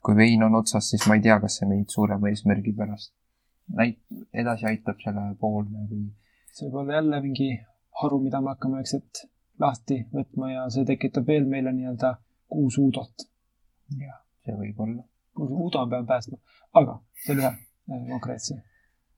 [0.00, 3.12] kui vein on otsas, siis ma ei tea, kas see meid suurema eesmärgi pärast
[3.76, 6.06] näit-, edasi aitab selle poolne või
[6.54, 7.48] see võib olla jälle mingi
[8.02, 9.24] haru, mida me hakkame vaikselt
[9.60, 12.14] lahti võtma ja see tekitab veel meile nii-öelda
[12.48, 13.26] kuus Udot.
[13.98, 15.02] jah, see võib olla.
[15.34, 16.38] kuus Udo me peame päästma,
[16.80, 16.96] aga
[17.26, 17.52] selle ühe
[17.90, 18.60] äh, konkreetse,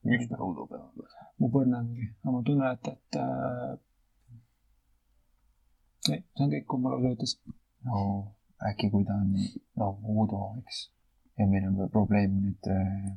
[0.09, 1.09] miks me Udo peame?
[1.41, 3.73] mu põrne mingi, aga ma tunnen, et, et äh,
[6.13, 7.37] ei, see on kõik, kui mul ütles.
[7.89, 8.03] no
[8.71, 9.35] äkki kui ta on,
[9.81, 10.85] no Uudo, eks.
[11.41, 13.11] ja meil on probleem nüüd äh,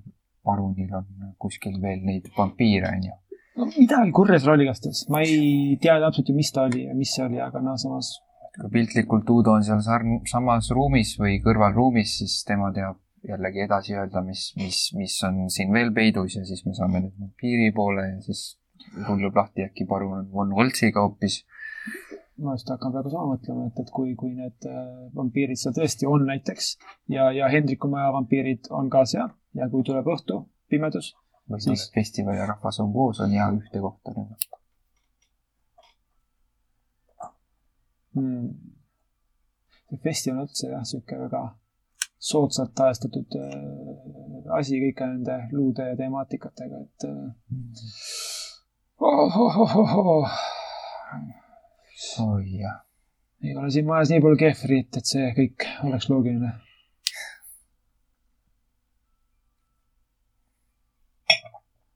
[0.46, 3.14] parunil on kuskil veel neid vampiire, onju.
[3.60, 6.98] no midagi kurja seal oli igastahes, ma ei tea täpselt ju, mis ta oli ja
[6.98, 8.16] mis see oli, aga no samas
[8.56, 13.00] kui piltlikult Uudo on seal sarn-, samas ruumis või kõrvalruumis, siis tema teab
[13.30, 17.18] jällegi edasi öelda, mis, mis, mis on siin veel peidus ja siis me saame nüüd
[17.20, 18.44] vampiiri poole ja siis
[19.08, 21.44] rullub lahti äkki parun on Von Holtziga hoopis.
[22.38, 24.80] ma just hakkan praegu sama mõtlema, et, et kui, kui need äh,
[25.16, 26.74] vampiirid seal tõesti on näiteks
[27.14, 31.14] ja, ja Hendriku maja vampiirid on ka seal ja kui tuleb õhtu, pimedus,
[31.48, 34.62] võib-olla Siis- festival ja rahvas on koos, on hea ühte kohta rünnata.
[38.16, 38.50] hmm..
[39.88, 41.46] see festival üldse jah, sihuke väga
[42.26, 47.30] soodsalt ajastatud äh, asi kõike nende luude ja temaatikatega, et äh,
[49.00, 50.38] oh, oh, oh, oh, oh.
[52.26, 52.80] oi jah,
[53.44, 56.54] ei ole siin majas nii palju kehvrit, et see kõik oleks loogiline.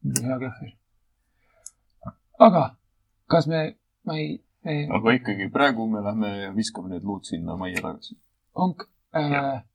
[0.10, 0.76] hea kehvir.
[2.40, 2.64] aga
[3.30, 3.64] kas me,
[4.08, 8.16] ma ei, me aga ikkagi praegu me lähme ja viskame need luud sinna majja tagasi.
[8.56, 8.76] on
[9.16, 9.66] äh,,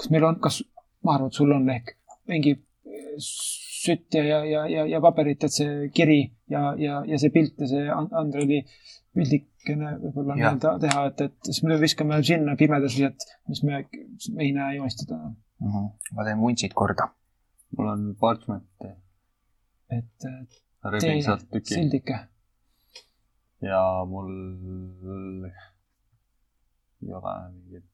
[0.00, 0.62] kas meil on, kas,
[1.04, 1.94] ma arvan, et sul on ehk
[2.30, 3.10] mingi äh,
[3.80, 6.22] sütt ja, ja, ja, ja, ja paberit, et see kiri
[6.52, 8.62] ja, ja, ja see pilt ja see And- Andreli
[9.16, 13.82] pildikene võib-olla nii-öelda teha, et, et siis me viskame sinna pimedusi, et mis me,
[14.36, 15.18] me ei näe joonistada.
[16.14, 17.10] ma teen vuntsid korda.
[17.78, 18.86] mul on parchment,
[19.96, 20.28] et
[20.94, 22.20] rebin sealt tüki sildike.
[23.66, 24.30] ja mul
[27.02, 27.89] ei ole mingit,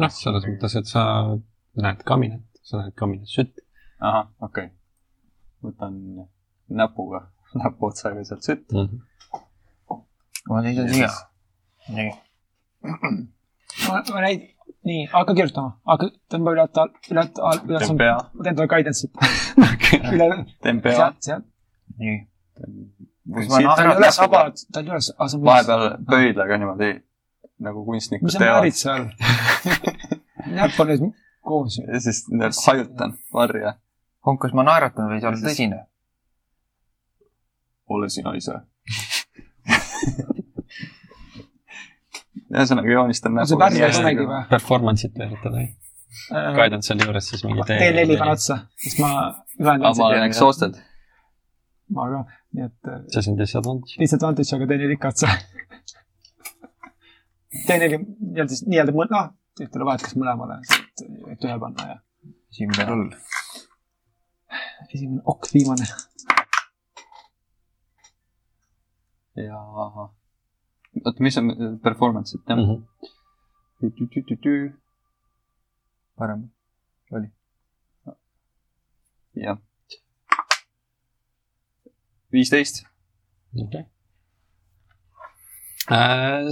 [0.00, 1.02] noh, selles mõttes, et sa
[1.80, 3.60] näed kaminat, sa näed kaminas sütt.
[4.00, 4.76] ahah, okei okay..
[5.66, 5.98] võtan
[6.80, 7.26] näpuga,
[7.62, 8.76] näpuotsaga sealt sütt.
[10.48, 11.10] ma seisan siia.
[11.96, 12.08] nii,
[12.86, 14.48] ma, ma näin,
[14.88, 16.66] nii, hakka kirjutama, hakka, tõmba üle,
[17.12, 17.26] üle,
[17.68, 19.22] üle, teen pea, ma teen talle guidance'it.
[20.14, 20.30] üle,
[20.64, 21.48] teen pea sealt, sealt.
[22.00, 22.18] nii.
[23.30, 24.40] Siit ma tal ei ära ole näpuga- saba,
[24.74, 26.90] tal ei ole, aa, see on vahepeal pöidlaga niimoodi
[27.60, 28.80] nagu kunstnikud mis sa määrid teevad.
[28.80, 29.02] seal?
[30.58, 31.06] näpp on nüüd
[31.46, 32.24] koos ja siis
[32.66, 33.74] hajutan varje.
[34.26, 35.84] Honk, kas ma naeratan või sa oled tõsine?
[37.90, 38.54] ole sina ise.
[42.50, 44.42] ühesõnaga joonistan on see näpuga värv nii ei olegi või?
[44.50, 45.70] Performance'it üritada, ei?
[46.30, 49.10] Guidance seal juures siis mingi T4 panen otsa, siis ma
[49.58, 50.78] ühendan aga ma olen exhausted.
[51.94, 52.20] ma ka,
[52.58, 53.98] nii et äh, see on disadvantage.
[54.02, 55.26] disadvantage, aga T4 ikka otsa.
[57.50, 60.60] T4 nii-öelda, nii-öelda mõt-, noh, ei ole vahet, kas mõlemale,
[61.32, 61.96] et ühe panna ja
[62.52, 63.08] esimene roll.
[64.86, 65.88] esimene ok, viimane.
[69.40, 71.50] ja oota, mis on
[71.82, 72.84] performance'it jah mm?
[76.18, 76.50] parem.
[79.34, 79.58] jah.
[82.32, 82.84] viisteist.
[83.66, 83.88] okei.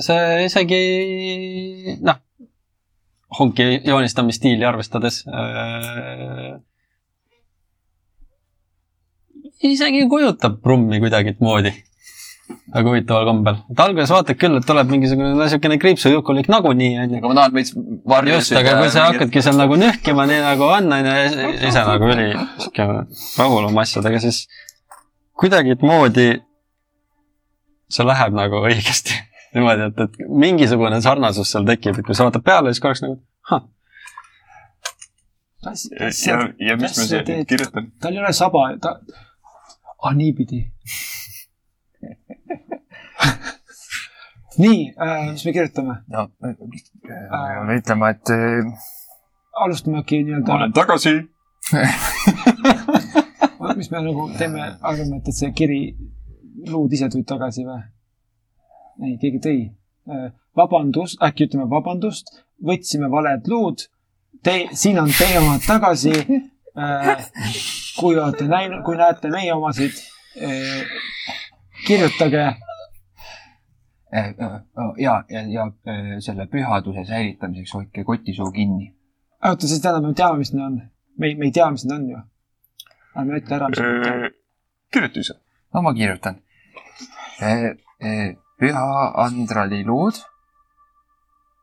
[0.05, 0.81] See isegi,
[2.02, 2.19] noh,
[3.39, 6.56] honki joonistamisstiili arvestades äh,
[9.62, 11.74] isegi kujutab Brummi kuidagimoodi.
[12.74, 13.56] väga huvitaval kombel.
[13.70, 17.19] et alguses vaatad küll, et tuleb mingisugune niisugune kriipsujukulik nagunii, onju.
[17.19, 17.74] aga ma tahan veits
[18.09, 18.35] varju.
[18.35, 21.16] just, aga kui sa hakkadki seal nagu nühkima, nii nagu on, onju,
[21.69, 22.89] ise nagu üli sihuke
[23.36, 24.47] rahul oma asjadega, siis
[25.36, 26.28] kuidagimoodi
[27.93, 29.16] see läheb nagu õigesti.
[29.55, 33.16] niimoodi, et, et mingisugune sarnasus seal tekib, et kui sa vaatad peale, siis korraks nagu,
[33.49, 33.62] ahah,
[35.65, 35.73] ja,
[36.27, 36.37] ja,
[36.69, 37.93] ja mis ma siia kirjutan?
[38.01, 39.01] tal ei ole saba, ta,
[40.03, 40.73] ah niipidi.
[44.59, 45.95] nii äh,, mis me kirjutame?
[46.09, 48.39] no me peame ütlema, et äh,
[49.65, 51.15] alustame äkki ma nii-öelda olen, tagasi.
[53.79, 55.83] mis me nagu teeme, arvame, et, et see kiri,
[56.70, 57.83] luud ise tulid tagasi või?
[59.05, 59.59] ei, keegi tõi.
[60.57, 62.33] vabandust, äkki ütleme vabandust,
[62.65, 63.85] võtsime valed luud.
[64.43, 66.15] Te, siin on teie omad tagasi.
[67.99, 69.97] kui olete näinud, kui näete meie omasid,
[71.87, 72.41] kirjutage
[74.15, 74.61] äh, äh,
[74.99, 78.95] ja, ja, ja äh, selle pühaduse säilitamiseks hoidke kotisuu kinni.
[79.45, 80.81] oota, siis tähendab, me teame, mis need on.
[81.19, 82.23] me ei, me ei tea, mis need on ju.
[83.16, 84.29] ärme ütle ära, mis need on.
[84.93, 85.39] kirjuta ise.
[85.75, 86.41] no ma kirjutan.
[88.59, 90.14] Püha Andrali luud.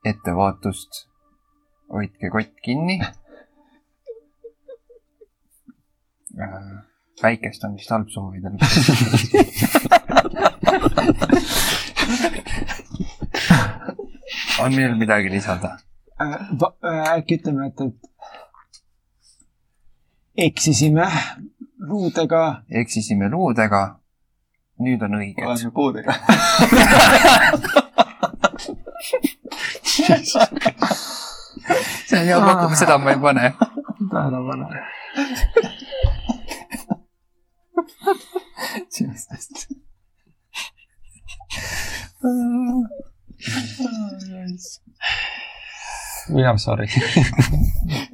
[0.05, 1.07] ettevaatust.
[1.93, 3.01] hoidke kott kinni.
[7.23, 8.53] väikestamist halbsoovidel.
[14.59, 15.77] on meil midagi lisada?
[17.17, 17.93] äkki ütleme, et, et
[20.47, 21.07] eksisime
[21.79, 22.63] luudega.
[22.69, 23.99] eksisime luudega.
[24.83, 25.45] Nüüd on õiged.
[25.45, 26.13] oleme puudega.
[32.05, 33.53] see on hea pakkumine, seda ma ei pane.
[34.11, 34.65] tähelepanu.
[46.29, 46.87] we are sorry.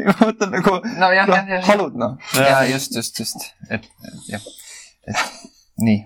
[0.06, 2.18] ma mõtlen nagu, nojah, noh jah, jah, halud noh.
[2.38, 4.44] ja just, just, just, et, et jah,
[5.10, 5.18] et
[5.82, 6.00] nii.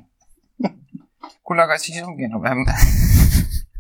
[1.46, 2.66] kuule, aga siis ongi enam-vähem,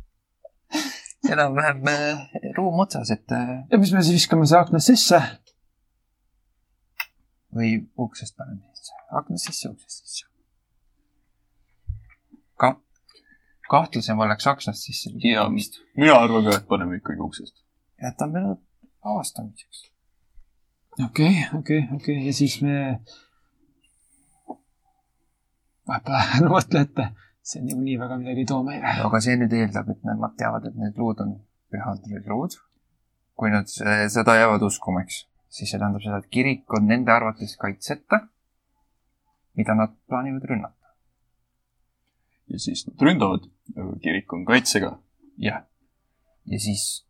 [1.33, 5.21] enam-vähem äh, ruum otsas, et äh, ja mis me siis viskame see aknast sisse?
[7.55, 10.25] või uksest paneme sisse, aknast sisse, uksest sisse.
[12.59, 12.75] ka-,
[13.71, 15.13] kahtlasem oleks aknast sisse.
[15.23, 17.61] ja mina arvan ka, et paneme ikkagi uksest.
[18.03, 18.61] jätame nad
[19.01, 19.85] avastamiseks.
[21.05, 22.99] okei, okei, okei ja siis me.
[25.87, 27.09] vahepeal mõtle ette,
[27.45, 28.93] see niikuinii väga midagi ei too meile.
[29.07, 31.35] aga see nüüd eeldab, et nemad teavad, et need luud on
[31.73, 32.57] pühad luud.
[33.35, 37.11] kui nad äh, seda jäävad uskuma, eks, siis see tähendab seda, et kirik on nende
[37.11, 38.22] arvates kaitseta,
[39.59, 40.95] mida nad plaanivad rünnata.
[42.49, 43.49] ja siis nad ründavad,
[44.01, 44.95] kirik on kaitsega
[45.38, 45.61] jah.
[46.45, 47.05] ja siis,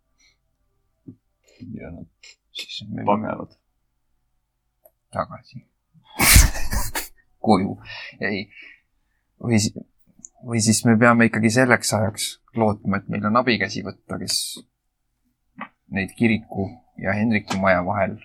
[1.80, 3.56] ja nad siis panevad.
[5.16, 5.64] tagasi
[7.46, 7.78] koju.
[8.20, 8.48] ei,
[9.40, 9.78] või siis,
[10.46, 14.38] või siis me peame ikkagi selleks ajaks lootma, et meil on abikäsi võtta, kes
[15.96, 16.70] neid kiriku
[17.02, 18.16] ja Hendriku maja vahel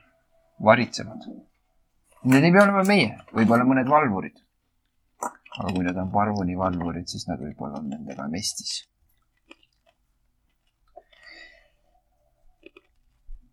[0.65, 1.27] varitsevad.
[2.31, 4.37] Need ei pea olema meie, võib-olla mõned valvurid.
[5.59, 8.85] aga kui need on parvuni valvurid, siis nad võib-olla on nendega mestis.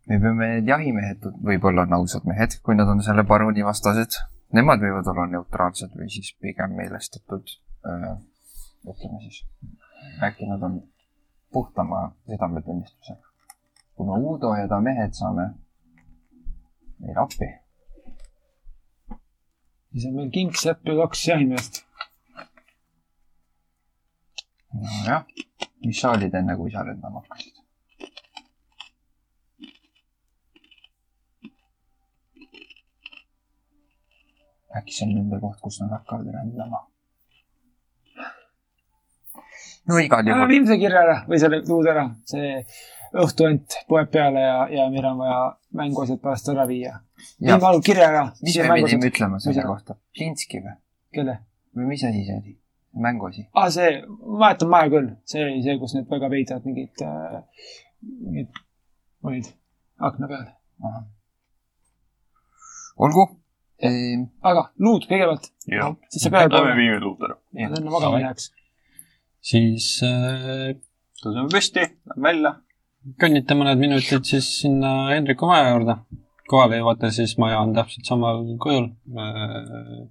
[0.08, 4.16] me peame need jahimehed, võib-olla on ausad mehed, kui nad on selle paruni vastased.
[4.56, 7.50] Nemad võivad olla neutraalsed või siis pigem meelestatud.
[8.92, 9.44] Ütleme siis,
[10.22, 10.82] äkki nad on
[11.52, 13.26] puhtama südametunnistusega.
[13.94, 15.48] kuna Uudo ja ta mehed saame
[16.98, 17.48] meile appi.
[19.92, 21.84] siis on meil kingsepp ja kaks jahimeest.
[24.74, 25.24] nojah,
[25.84, 27.58] mis sa olid enne, kui sa lendama hakkasid?
[34.78, 36.87] äkki see on nende koht, kus nad hakkavad rändama?
[39.88, 40.48] No igal juhul.
[40.52, 42.62] viime see kirja ära või selle luud ära, see
[43.24, 45.40] õhtuant poeb peale ja, ja meil on vaja
[45.80, 46.98] mänguasjad pärast ära viia.
[47.40, 48.24] viime palun kirja ära.
[48.42, 49.98] mis me pidime ütlema selle kohta?
[50.16, 50.78] Plinski või?
[51.14, 51.38] kelle?
[51.76, 52.56] või mis asi see oli?
[53.08, 53.46] mänguasi?
[53.52, 57.04] aa, Ah, see, ma mäletan maja küll, see oli see, kus need väga veidrad mingid
[57.04, 57.42] äh,,
[58.02, 58.62] mingid
[59.22, 59.52] olid
[60.10, 60.46] akna peal.
[63.06, 63.26] olgu
[63.82, 64.28] ehm,.
[64.42, 67.38] aga luud kõigepealt, jah, siis sa peale lähme poole, viime luud ära.
[67.66, 68.52] enne magama ei läheks.
[69.40, 70.74] Siis äh,
[71.22, 72.54] tõuseme püsti, lähme välja.
[73.22, 75.96] kõnnite mõned minutid siis sinna Hendriku maja juurde.
[76.48, 80.06] kohale jõuate, siis maja on täpselt samal kujul äh,.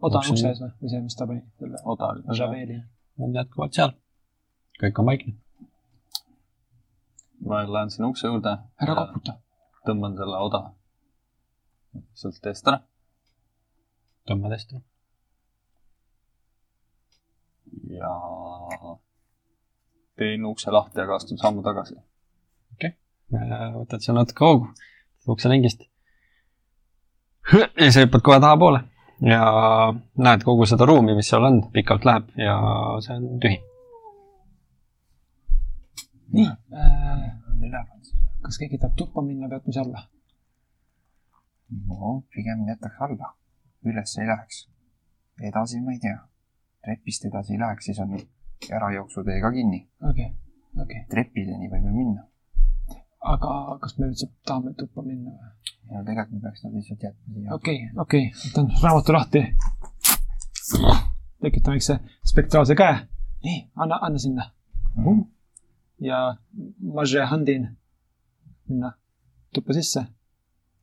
[0.00, 2.10] oda on Ukse- ees või, või see, mis ta pani, selle oda.
[2.38, 2.82] Javeeli.
[3.18, 3.94] on jätkuvalt seal.
[4.82, 5.36] kõik on vaikne.
[7.46, 8.58] ma lähen sinna ukse juurde.
[8.80, 9.40] ära koputa.
[9.86, 10.68] tõmban selle oda
[12.14, 12.82] sealt eest ära.
[14.28, 14.78] tõmbad hästi.
[17.90, 18.12] Ja
[20.20, 21.96] teen ukse lahti, aga astun sammu tagasi.
[23.78, 24.70] võtad seal natuke hoogu,
[25.28, 25.86] ukselingist.
[27.54, 28.82] ja sa hüppad kohe tahapoole
[29.20, 29.42] ja
[30.16, 32.56] näed kogu seda ruumi, mis seal on, pikalt läheb ja
[33.04, 33.58] see on tühi.
[36.32, 37.26] nii äh,,
[37.58, 38.00] üleval.
[38.44, 40.06] kas keegi tahab tuppa minna, peatmise alla?
[41.88, 43.34] no pigem jätaks alla.
[43.84, 44.66] üles ei läheks.
[45.50, 46.18] edasi ma ei tea.
[46.84, 48.16] Trepist edasi ei läheks, siis on
[48.76, 49.80] ärajooksuteed ka kinni.
[50.10, 50.28] okei,
[50.82, 51.04] okei.
[51.10, 52.26] trepideni võime minna.
[53.32, 55.50] aga kas me üldse tahame tuppa minna või?
[55.90, 57.54] ja tegelikult me peaks nad lihtsalt jätma siia.
[57.54, 59.44] okei, okei, võtan raamatu lahti.
[61.42, 61.98] tekitan väikse
[62.32, 63.04] spektraalse käe.
[63.44, 64.50] nii, anna, anna sinna.
[66.00, 66.22] ja
[66.80, 67.68] Maže Handin
[68.68, 68.92] minna
[69.54, 70.06] tuppa sisse.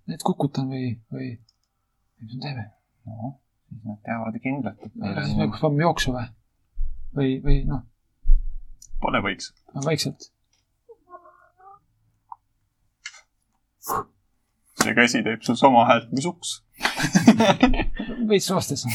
[0.08, 1.34] Need kukutan või, või,
[2.22, 2.70] mis me teeme?
[3.08, 3.36] noh,
[3.70, 6.26] siis nad teavad kindlalt, et meil kas me paneme jooksu või?
[7.18, 7.84] või, või noh,
[9.04, 9.64] pane vaikselt.
[9.86, 10.32] vaikselt.
[14.78, 16.58] see käsi teeb sul sama häält, mis uks.
[18.30, 18.86] veits roostes.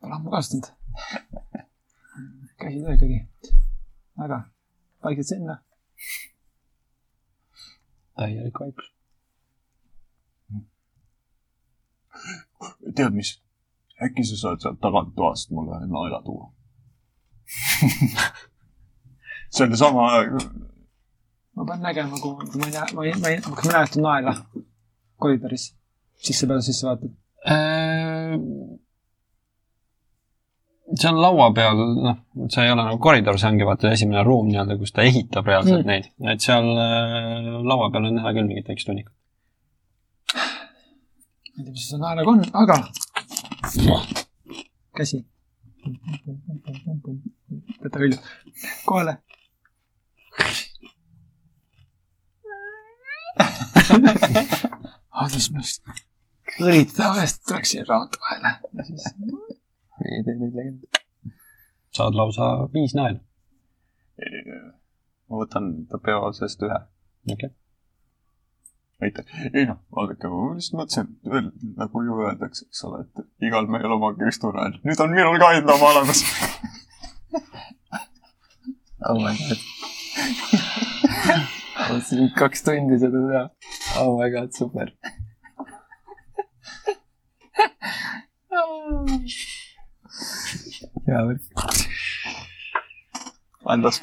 [0.00, 0.70] Pole ammu kasutanud.
[2.60, 3.18] käsi ta ikkagi.
[4.24, 4.38] aga,
[5.04, 5.58] vaikselt sinna.
[8.16, 8.99] täielik vaikus.
[12.96, 13.36] Tead mis?
[14.04, 16.50] äkki sa saad sealt tagatoast mulle ühe naela tuua?
[19.50, 20.08] sellesama,
[21.56, 24.34] ma pean nägema, kuhu, ma ei näe, ma ei, ma ei, kas ma näen naela
[25.20, 25.70] koridoris,
[26.26, 27.12] sisse peale sisse vaatad.
[27.50, 28.36] Äh,
[31.00, 32.18] seal laua peal, noh,
[32.48, 35.84] see ei ole nagu koridor, see ongi vaata esimene ruum nii-öelda, kus ta ehitab reaalselt
[35.84, 35.90] mm.
[35.90, 39.14] neid, et seal äh, laua peal on näha küll mingit väikest hunnikut.
[41.60, 42.76] Ma ei tea, mis see naelaga on, aga.
[44.96, 45.18] käsi.
[47.82, 48.18] võta külje,
[48.86, 49.18] kohale.
[55.20, 55.82] Andis minust
[56.60, 59.06] õlitada vahest, tuleks siia raamatu vahele ja siis
[60.04, 60.86] ei tee neid legende.
[61.96, 63.20] saad lausa viis naela.
[65.28, 66.80] ma võtan ta peo seest ühe.
[67.34, 67.52] okei.
[69.02, 69.24] aitäh.
[69.54, 71.08] ei noh, vaadake, ma lihtsalt mõtlesin,
[71.38, 74.78] et nagu ju öeldakse, eks ole, et igal mehel oma kristunäär.
[74.84, 76.24] nüüd on minul ka enda oma olemas.
[79.08, 79.60] oh my god.
[81.88, 83.44] mõtlesin kaks tundi seda teha.
[84.04, 84.92] oh my god, super.
[91.06, 91.42] hea värk.
[93.64, 94.02] andas.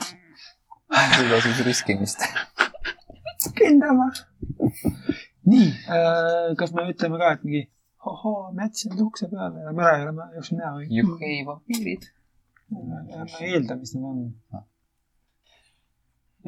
[0.90, 2.24] tasus riskimist.
[3.58, 4.12] kindlama.
[5.52, 7.64] nii äh,, kas me ütleme ka, et mingi
[8.08, 8.54] ohoo,
[8.98, 10.88] ta ukse peale ja ära ei ole, jooksin näha või?
[11.00, 12.08] juhei vampiirid.
[12.72, 14.22] ma eeldan, mis need on.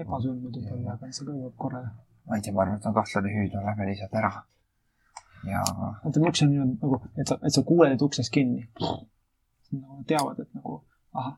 [0.04, 1.84] ebasulmud võib-olla, aga see kõlbab korra.
[2.28, 4.32] ma ei tea, ma arvan, et on kahtlane hüüd, lähme lihtsalt ära.
[5.52, 8.68] ja vaata, uks on niimoodi nagu, et sa, et sa kuuled, et uksest kinni.
[9.76, 10.82] nagu teavad, et nagu
[11.14, 11.38] ahah.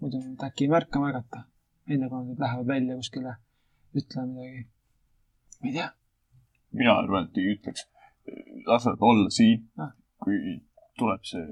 [0.00, 1.46] muidu nad äkki ei märka märgata,
[1.88, 3.36] enne kui nad lähevad välja kuskile
[4.02, 4.66] ütlema midagi.
[5.60, 5.90] ma ei tea,
[6.76, 7.88] mina arvan, et ei ütleks.
[8.66, 9.92] lase ta olla siin Ah..
[10.22, 10.60] kui
[10.98, 11.44] tuleb see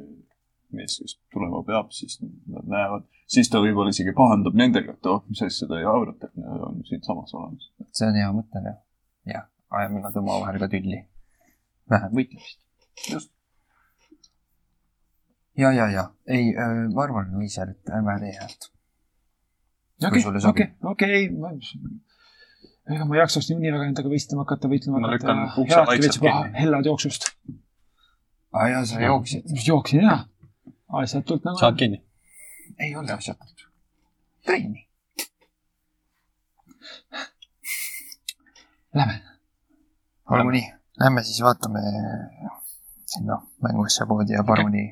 [0.75, 5.23] mees, kes tulema peab, siis nad näevad, siis ta võib-olla isegi pahandab nendega, et oh,
[5.29, 7.71] mis asja ta ei arvata, et nad on siinsamas olemas.
[7.93, 8.79] see on hea mõte, jah.
[9.31, 9.47] jah,
[9.81, 11.01] ajame nad omavahel ka tülli.
[11.91, 12.61] vähem võitlemist.
[13.13, 13.33] just.
[15.61, 16.53] ja, ja, ja, ei,
[16.95, 18.71] ma arvan, Viisel, et ärme tee häält.
[20.09, 21.29] okei, okei, okei.
[22.91, 26.21] Ega ma ei jaksaks nii väga endaga võistlema hakata, võitlema Ma hakata lükkan ukse vaikselt
[26.21, 26.55] kinni.
[26.61, 27.29] hellad jooksust.
[28.53, 29.55] aa jaa, sa jooksid.
[29.67, 30.19] jooksin ja,
[31.03, 31.61] asjatult nagu.
[31.63, 32.03] saad kinni.
[32.79, 33.69] ei olnud asjatult.
[34.45, 34.89] trenni.
[38.95, 39.21] Lähme.
[40.31, 40.67] olgu nii,
[41.01, 41.81] lähme siis vaatame
[43.15, 44.85] sinna mänguasja poodi ja paruni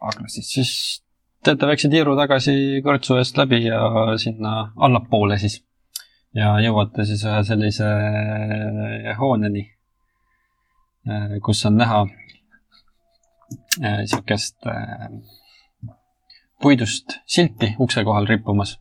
[0.00, 0.52] aknast sisse.
[0.54, 1.02] siis
[1.44, 3.80] teete väikse tiiru tagasi kõrtsu eest läbi ja
[4.22, 5.65] sinna allapoole siis.
[6.36, 7.88] Ja jõuate siis ühe sellise
[9.20, 9.64] hooneni,
[11.44, 12.04] kus on näha
[13.80, 14.68] niisugust
[16.62, 18.76] puidust silti ukse kohal rippumas.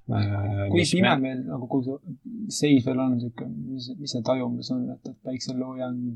[0.71, 5.11] kui pime meil nagu, see seis veel on siuke, mis, mis see tajumus on, et,
[5.11, 6.15] et päikseloojang on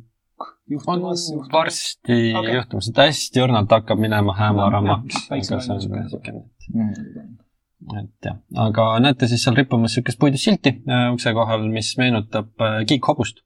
[0.72, 1.54] juhtumas, juhtumas.
[1.54, 2.56] varsti okay.
[2.56, 5.28] juhtumas, et hästi õrnalt hakkab minema hämaramaks.
[5.32, 7.28] Päikse aga see on on niisugune.
[7.80, 12.52] Et jah, aga näete siis seal rippumas niisugust puidust silti äh, ukse kohal, mis meenutab
[12.66, 13.44] äh, kiikhobust.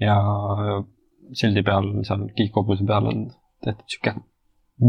[0.00, 0.16] ja
[1.36, 3.26] sildi peal, seal kiikhobuse peal on
[3.64, 4.24] tehtud niisugune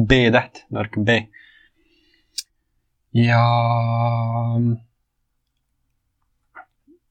[0.07, 1.19] B-täht, nõrk B.
[3.15, 3.43] ja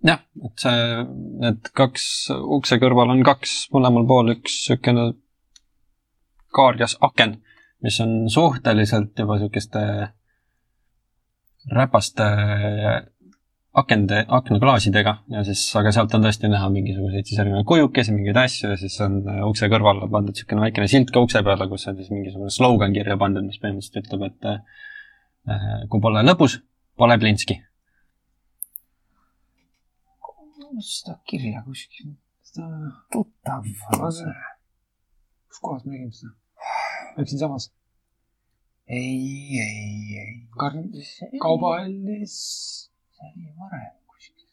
[0.07, 0.83] jah, et see,
[1.45, 2.09] need kaks,
[2.59, 5.11] ukse kõrval on kaks, mõlemal pool üks niisugune
[6.57, 7.41] kaarjas aken,
[7.85, 9.83] mis on suhteliselt juba niisuguste
[11.73, 12.27] räpaste
[13.77, 18.71] akende, aknaklaasidega ja siis, aga sealt on tõesti näha mingisuguseid siis erinevaid kujukesi, mingeid asju
[18.73, 21.99] ja siis on äh, ukse kõrvale pandud niisugune väikene silt ka ukse peale, kus on
[22.01, 26.61] siis mingisugune slogan kirja pandud, mis põhimõtteliselt ütleb, et äh, kui pole lõbus,
[26.97, 27.61] pole plintski.
[30.77, 32.11] seda kirja kuskil
[32.45, 32.67] seda,
[33.13, 33.65] tuttav
[34.01, 34.35] on see.
[35.49, 36.33] kus kohas me nägime seda?
[37.17, 37.71] äkki siinsamas?
[38.89, 40.33] ei, ei, ei.
[40.59, 40.91] Karn-,
[41.43, 42.37] kaubahallis,
[43.17, 44.47] see oli varem kuskil.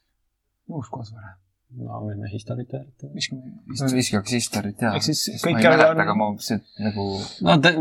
[0.68, 1.40] kus kohas varem?
[1.74, 3.08] no võime historit väärata.
[3.14, 4.92] viskame ma viskaks historit ja.
[4.94, 7.06] Ehk siis ma kõik ei mäleta, on- aga ma see nagu
[7.48, 7.72] no te,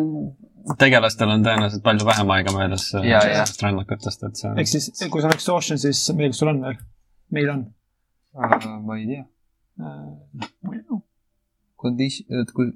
[0.82, 4.90] tegelastel on tõenäoliselt palju vähem aega möödas äh, sellest rännakutest, et see on ehk siis,
[5.04, 6.80] kui sul on exhaustion, siis meil, sul on veel?
[7.38, 7.66] meil on
[8.38, 9.26] äh,, ma ei tea.
[9.82, 11.02] äh,.
[11.84, 12.70] Condition, et kui,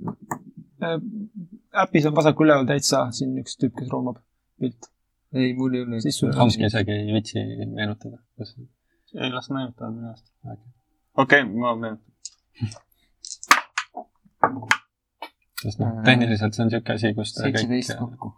[1.83, 4.19] äpis on vasakul üleval täitsa siin üks tüüp, kes roomab
[4.61, 4.89] pilt.
[5.33, 6.01] ei, mul ei ole.
[6.35, 8.19] Tomski isegi ei viitsi meenutada.
[9.15, 10.33] ei las meenutavad minu arust.
[11.17, 12.13] okei, ma meenutan.
[15.61, 18.33] sest noh, tehniliselt see on niisugune asi, kus seitseteist kokku.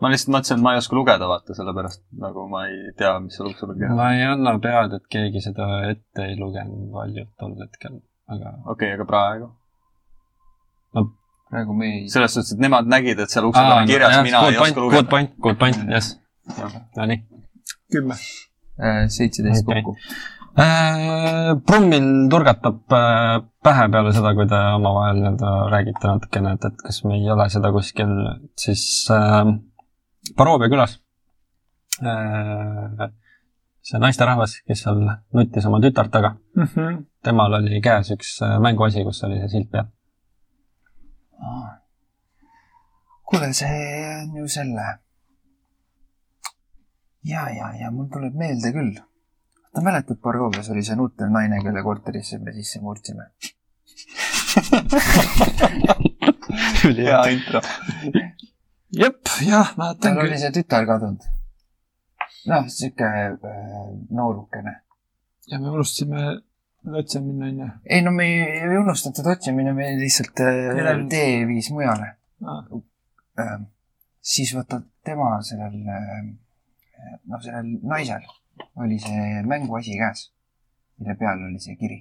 [0.00, 3.38] ma lihtsalt mõtlesin, et ma ei oska lugeda, vaata, sellepärast nagu ma ei tea, mis
[3.38, 3.96] seal ukse peal on.
[3.98, 7.98] ma ei anna pead, et keegi seda ette ei lugenud valjult tol hetkel,
[8.30, 9.50] aga okei, aga praegu?
[11.50, 12.02] Praegu me ei.
[12.12, 14.84] selles suhtes, et nemad nägid, et seal ukse peal on kirjas, mina ei oska Good
[14.84, 15.08] lugeda.
[15.10, 16.16] point, good point, jess.
[16.96, 17.22] Nonii.
[17.92, 18.16] kümme.
[18.80, 19.96] äh, seitseteist kokku.
[21.66, 27.04] Brummil turgatab äh, pähe peale seda, kui te omavahel nii-öelda räägite natukene, et, et kas
[27.06, 28.12] me ei ole seda kuskil
[28.58, 29.54] siis äh,
[30.36, 30.98] Barovia külas
[32.02, 33.08] äh,
[33.90, 35.00] see naisterahvas, kes seal
[35.36, 36.34] nuttis oma tütart taga,
[37.24, 39.88] temal oli käes üks äh, mänguasi, kus oli see silt peal.
[43.30, 44.86] kuule, see on ju selle.
[47.24, 48.94] ja, ja, ja mul tuleb meelde küll.
[49.74, 53.24] sa mäletad, Bargovias oli see nutter naine, kelle korterisse me sisse murdsime?
[56.98, 57.60] hea intro.
[59.02, 60.42] jep, jah, mäletan tal oli küll.
[60.42, 61.22] see tütar kadunud.
[62.50, 63.34] noh, sihuke äh,
[64.10, 64.74] noorukene.
[65.52, 66.20] ja me unustasime
[66.86, 67.68] otsa minna, onju.
[67.84, 68.68] ei no me ei,
[69.14, 72.64] teda otsimine, me lihtsalt äh, tee viis mujale Ah.
[73.38, 73.60] äh,.
[74.20, 76.30] siis vaata tema sellel äh,,
[77.28, 78.24] noh, sellel naisel
[78.80, 80.30] oli see mänguasi käes,
[81.00, 81.98] mille peal oli see kiri.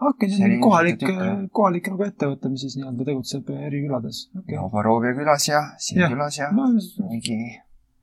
[0.00, 4.26] okei, see on oli kohalik jutt,, kohalik nagu ettevõte, mis siis nii-öelda tegutseb eri külades.
[4.38, 6.12] okei no Barovia külas ja siin Jah.
[6.12, 6.68] külas ja no
[7.08, 7.38] mingi,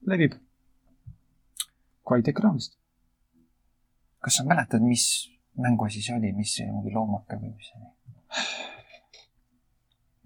[0.09, 0.37] levib.
[2.09, 2.73] Kvaliteet raamist.
[4.19, 5.29] kas sa mäletad, mis
[5.63, 7.95] mänguasi see oli, mis see mingi loomake või mis see oli?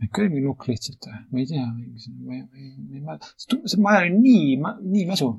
[0.04, 1.20] äkki oli mingi nukk lihtsalt või?
[1.32, 3.32] ma ei tea, ma ei, ma ei, ma ei mäleta.
[3.72, 4.58] see maja oli nii,
[4.96, 5.30] nii mäsu.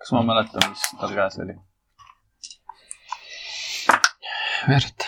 [0.00, 1.58] kas ma mäletan, mis tal käes oli?
[4.68, 5.06] Verd.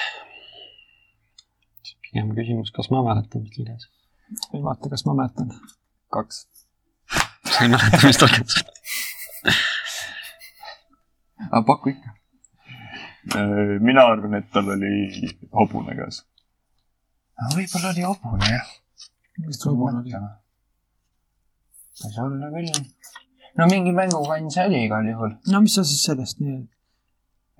[2.04, 3.88] pigem küsimus, kas ma mäletan, mis tal käes.
[4.54, 5.52] ei vaata, kas ma mäletan.
[6.12, 6.44] kaks.
[7.60, 9.58] ei mäleta, mis tal käes oli.
[11.50, 12.19] aga paku ikka.
[13.28, 14.92] Äh, mina arvan, et tal oli
[15.52, 16.22] hobune käes.
[17.54, 18.70] võib-olla oli hobune jah.
[19.44, 20.14] mis ta hobune oli?
[22.00, 22.84] võis olla küll.
[23.58, 25.34] no mingi mängukann see oli igal juhul.
[25.52, 26.60] no mis sa siis sellest nii?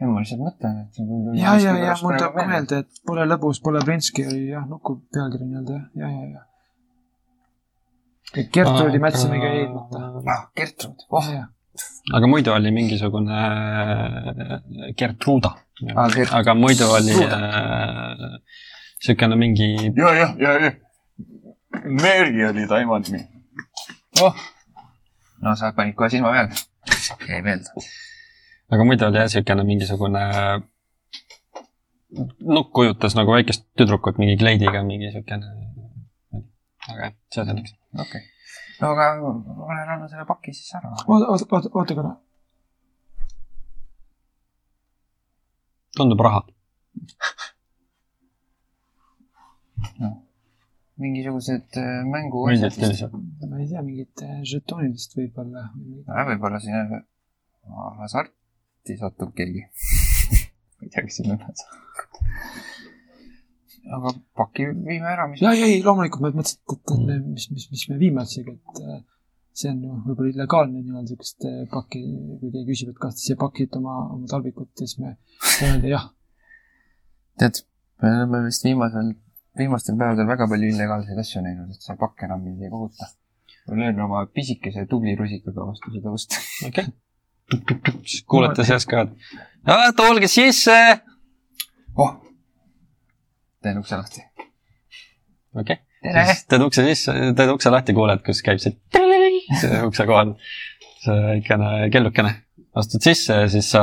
[0.01, 1.01] ei, ma lihtsalt mõtlen, et.
[1.37, 2.47] ja, ja, ja mul tuleb ka.
[2.55, 6.47] meelde, et pole lõbus, pole prinski oli jah, nuku pealkiri nii-öelda jah, ja, ja, ja.
[8.55, 10.07] Gertrudi Mätsimegi ei leidmata.
[10.25, 11.33] ah, Gertrud, oh.
[12.15, 15.55] Aga muidu oli mingisugune äh, Gertruda
[15.97, 17.39] Aa, Gert- aga muidu oli Truda.
[19.17, 20.73] äh, mingi, ja, jah, ja, ja.
[21.85, 23.21] Mary oli ta ema nimi.
[24.21, 24.35] oh.
[25.41, 26.53] no sa panid kohe silma peale.
[27.29, 27.71] jäi meelde.
[28.71, 30.25] aga muidu oli jah siukene mingisugune
[32.41, 35.47] nukk kujutas nagu väikest tüdrukut mingi kleidiga, mingi siukene.
[36.91, 37.73] aga jah, see selleks.
[37.95, 38.23] okei okay..
[38.81, 40.91] No aga olen andnud selle paki siis ära.
[41.07, 42.17] oota, oota, oota, oota korra.
[45.97, 46.43] tundub raha.
[51.01, 52.45] mingisugused äh, mängu.
[52.47, 55.71] ma ei tea, mingit äh, žetoonidest võib-olla.
[56.33, 56.97] võib-olla siin
[58.01, 59.65] hasarti satub keegi.
[60.77, 61.65] ma ei tea, kes sinna üles.
[63.89, 65.41] Aga paki viime ära, mis.
[65.43, 68.83] ja, ei, loomulikult ma mõtlesin, et, et me, mis, mis, mis me viime üldsegi, et
[68.85, 69.01] äh,
[69.57, 72.03] see on ju võib-olla illegaalne nii-öelda siukest äh, pakki,
[72.41, 75.93] kui keegi küsib, et kas te siia pakite oma, oma talvikut, siis me saame öelda
[75.95, 76.07] jah.
[77.41, 77.63] tead,
[78.03, 79.13] me oleme vist viimasel,
[79.59, 83.11] viimastel päevadel väga palju illegaalseid asju näinud, et see pakk enam ei kohuta.
[83.69, 86.39] ma löön oma pisikese tubli rusikaga vastu seda ust.
[86.67, 86.89] okei
[87.57, 88.21] okay..
[88.27, 90.77] kuulete sees ka, et tulge sisse.
[91.97, 92.19] oh,
[93.63, 94.25] teen ukse lahti.
[95.55, 96.27] okei okay..
[96.31, 98.77] siis teed ukse sisse, teed ukse lahti, kuuled, kus käib see
[99.59, 100.35] see ukse kohal,
[101.05, 102.35] see väikene kellukene.
[102.81, 103.83] astud sisse ja siis sa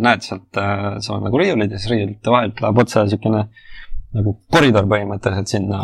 [0.00, 3.44] näed sealt, seal on nagu riiulid ja siis riiulite vahelt läheb otse niisugune
[4.14, 5.78] nagu koridor põhimõtteliselt sinna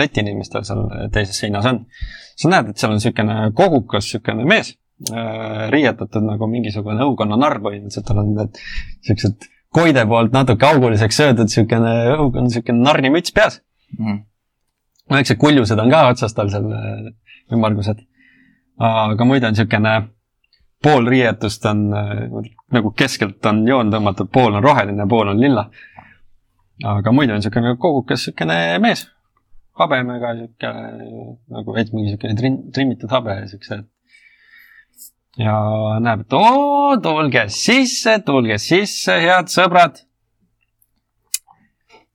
[0.00, 0.82] letini, mis tal seal
[1.12, 1.84] teises seinas on.
[2.36, 4.72] sa näed, et seal on niisugune kogukas niisugune mees,
[5.72, 11.50] riietatud nagu mingisugune õukonna narr põhimõtteliselt, tal on need niisugused koide poolt natuke auguliseks söödud
[11.50, 13.60] niisugune õukonna niisugune narrimüts peas
[13.98, 14.20] mm..
[15.12, 17.08] väiksed kuljused on ka otsas tal seal äh,
[17.52, 18.04] ümmargused.
[18.78, 19.96] aga muidu on niisugune
[20.82, 22.22] pool riietust on äh,
[22.72, 25.68] nagu keskelt on joon tõmmatud, pool on roheline, pool on lilla.
[26.84, 29.06] aga muidu on niisugune kogukas niisugune mees,
[29.80, 33.82] habemega niisugune nagu veits mingi niisugune trim-, trimmitud habe siukse.
[35.38, 35.56] Ja
[36.00, 40.02] näeb, et oo, tulge sisse, tulge sisse, head sõbrad.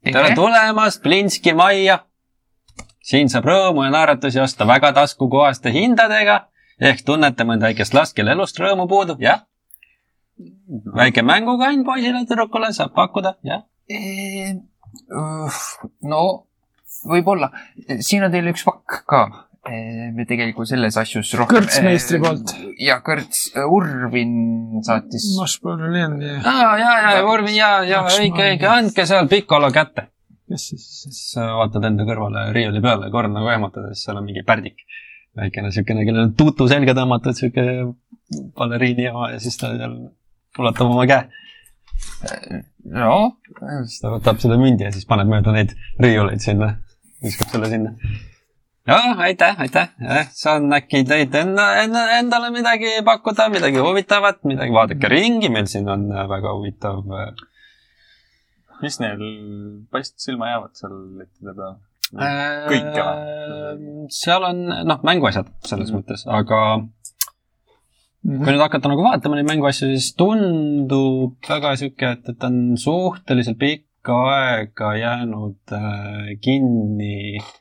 [0.04, 2.02] tere tulemast Plinski majja
[3.06, 6.46] siin saab rõõmu ja naeratusi osta väga taskukohaste hindadega
[6.82, 9.46] ehk tunnete mõnda väikest last, kelle elust rõõmu puudub, jah?
[10.96, 13.66] väike mängukann poisile, tüdrukule saab pakkuda, jah?
[16.02, 16.22] No
[17.12, 17.52] võib-olla,
[18.00, 19.22] siin on teil üks pakk ka.
[19.70, 21.60] Me tegelikult selles asjus rohkem.
[21.62, 22.54] Kõrtsmeistri poolt..
[22.82, 25.28] ja Kõrts, Urvin saatis.
[25.38, 30.08] Mošpollen ja aa, ja, ja, Urvi, ja, ja õige, õige, andke seal Piccolo kätte.
[30.50, 30.88] kes siis?
[31.04, 34.44] siis sa vaatad enda kõrvale riiuli peale, kord nagu ehmatad ja siis seal on mingi
[34.48, 34.82] pärdik.
[35.38, 37.68] väikene siukene, kellel on tutu selga tõmmatud, siuke
[38.58, 39.96] baleriini oma ja siis ta seal
[40.60, 41.30] ulatab oma käe.
[42.98, 43.38] no,
[43.86, 46.74] siis ta võtab selle mündi ja siis paneb mööda neid riiuleid sinna,
[47.22, 47.94] viskab selle sinna.
[48.88, 49.92] jah, aitäh, aitäh,
[50.34, 55.90] saan äkki teid enda, enda, endale midagi pakkuda, midagi huvitavat, midagi, vaadake ringi, meil siin
[55.90, 57.32] on äh, väga huvitav äh,
[58.82, 59.22] mis neil
[59.94, 61.78] paist silma jäävad seal lettide peal?
[62.12, 64.08] Kõike või?
[64.12, 66.02] seal on, noh, mänguasjad selles Mhm.
[66.02, 66.62] mõttes, aga
[68.22, 72.76] kui nüüd hakata nagu vaatama neid mänguasju, siis tundub väga sihuke, et, et ta on
[72.78, 77.58] suhteliselt pikka aega jäänud äh, kinni äh,.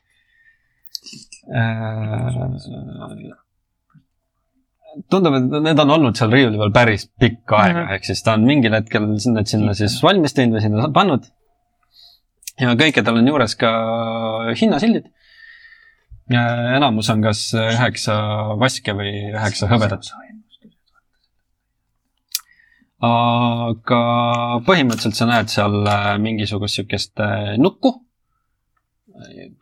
[5.11, 7.85] tundub, et need on olnud seal riiuli peal päris pikka aega mm.
[7.85, 7.93] -hmm.
[7.95, 11.29] ehk siis ta on mingil hetkel sinna, sinna siis valmis teinud või sinna pannud.
[12.59, 13.71] ja kõikidel on juures ka
[14.59, 15.07] hinnasildid.
[16.75, 18.17] enamus on kas üheksa
[18.59, 20.11] vaske või üheksa hõbedat.
[23.01, 24.01] aga
[24.67, 27.95] põhimõtteliselt sa näed seal äh, mingisugust siukest äh, nukku,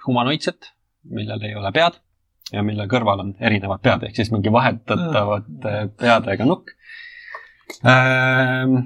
[0.06, 0.74] humanoidset,
[1.16, 2.00] millel ei ole pead
[2.54, 6.74] ja mille kõrval on erinevad pead, ehk siis mingi vahetatavate peadega nukk.
[7.86, 8.80] Ähm,.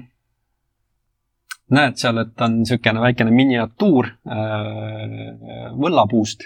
[1.74, 6.44] näed seal, et on niisugune väikene miniatuur äh, võllapuust,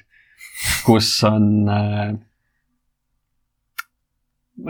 [0.87, 2.13] kus on äh,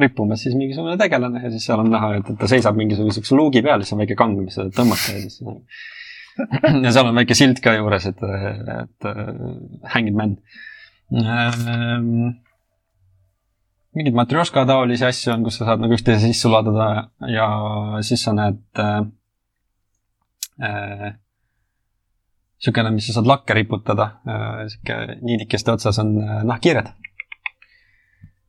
[0.00, 3.36] rippumas siis mingisugune tegelane ja siis seal on näha, et, et ta seisab mingisuguse siukse
[3.36, 5.38] luugi peal, siis on väike kang, mis seda tõmmata ja siis
[6.84, 8.24] ja seal on väike silt ka juures, et,
[8.78, 9.08] et
[9.92, 10.36] hanged man.
[10.38, 10.67] ähm,
[13.98, 17.48] mingeid matrjoška taolisi asju on, kus sa saad nagu üksteise sisse ladada ja
[18.06, 19.00] siis sa näed äh,
[20.62, 21.08] äh,
[22.58, 26.92] niisugune, mis sa saad lakke riputada äh,, niisugune niidikeste otsas on äh, nahkhiired.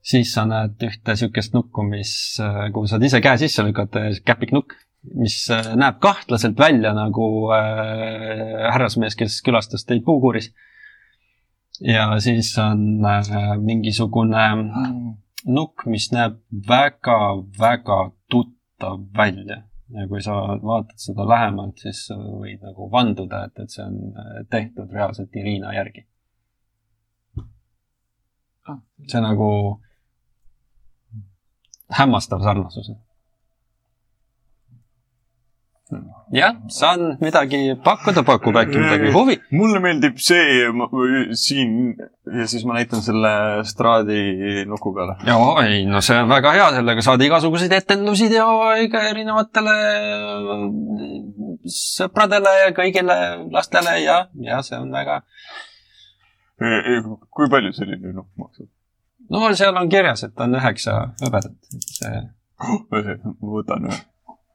[0.01, 2.11] siis sa näed ühte niisugust nukku, mis
[2.43, 4.75] äh,, kuhu saad ise käe sisse lükata, käpiknukk,
[5.15, 10.51] mis äh, näeb kahtlaselt välja nagu äh, härrasmees, kes külastas teid puukuuris.
[11.81, 14.45] Ja siis on äh, mingisugune
[15.45, 17.99] nukk, mis näeb väga-väga
[18.31, 19.63] tuttav välja.
[19.89, 24.41] Ja kui sa vaatad seda lähemalt, siis võid nagu vanduda, et, et see on äh,
[24.49, 26.05] tehtud reaalselt Irina järgi.
[29.09, 29.45] see nagu
[31.97, 32.91] hämmastav sarnasus
[36.33, 39.35] jah, saan midagi pakkuda, pakub äkki midagi huvi.
[39.57, 40.85] mulle meeldib see ma,
[41.33, 43.31] siin ja siis ma näitan selle
[43.65, 45.17] straadi nuku peale.
[45.25, 49.75] jaa, ei no see on väga hea, sellega saad igasuguseid etendusi teha ikka erinevatele
[51.79, 53.17] sõpradele ja kõigile
[53.55, 55.23] lastele ja, ja see on väga.
[56.59, 58.69] kui palju selline nukk maksab?
[59.33, 61.57] no seal on kirjas, et on üheksa hõbedat,
[61.97, 62.23] see.
[62.61, 63.99] ma võtan ühe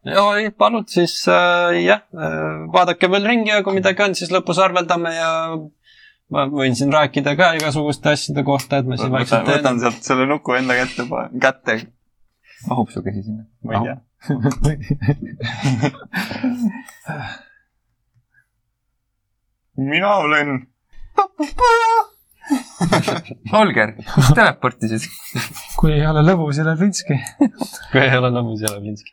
[0.05, 4.31] ja ei, palun siis äh, jah äh,, vaadake veel ringi ja kui midagi on, siis
[4.35, 5.31] lõpus arveldame ja
[6.35, 9.57] ma võin siin rääkida ka igasuguste asjade kohta, et ma siin vaikselt teen.
[9.61, 11.03] võtan sealt selle nuku enda kätte,
[11.41, 11.73] kätte.
[12.69, 13.43] mahub su käsi sinna?
[13.65, 13.99] ma ei tea
[19.91, 20.49] mina olen
[23.53, 23.91] Holger,
[24.37, 25.03] teleportisid
[25.79, 27.15] kui ei ole lõbus, ei ole prinski
[27.93, 29.11] kui ei ole lõbus, ei ole prinski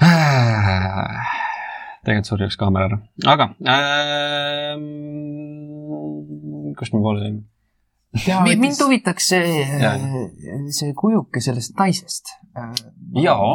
[2.04, 2.98] tegelikult surjaks kaamera ära,
[3.30, 3.44] aga
[3.74, 4.86] ähm,
[6.78, 7.42] kust me poole jäime?
[8.60, 9.48] mind huvitaks see,
[10.74, 12.24] see kujuke sellest naisest.
[13.22, 13.52] jaa.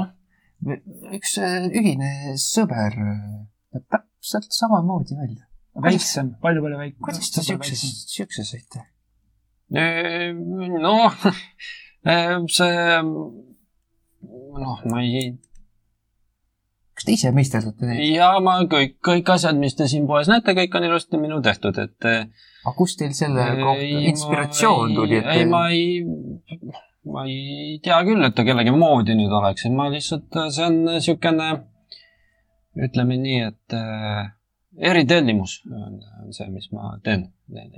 [1.16, 2.10] üks ühine
[2.40, 5.44] sõber näeb täpselt samamoodi välja.
[5.84, 7.04] väiksem, palju-palju väiksem.
[7.06, 7.74] kuidas te siukse,
[8.16, 8.80] siukse saite?
[10.88, 11.14] noh,
[12.58, 12.74] see,
[14.64, 15.10] noh, ma ei
[17.00, 18.02] kas te ise meisterdatte neid?
[18.12, 21.78] ja ma kõik, kõik asjad, mis te siin poes näete, kõik on ilusti minu tehtud,
[21.80, 22.08] et.
[22.10, 25.30] aga kust teil selle kohta inspiratsioon tuli, et?
[25.32, 26.04] ei, ma ei,
[27.08, 31.50] ma ei tea küll, et ta kellegi moodi nüüd oleks, ma lihtsalt, see on niisugune,
[32.90, 34.24] ütleme nii, et äh,
[34.92, 35.94] eritellimus on,
[36.26, 37.22] on see, mis ma teen,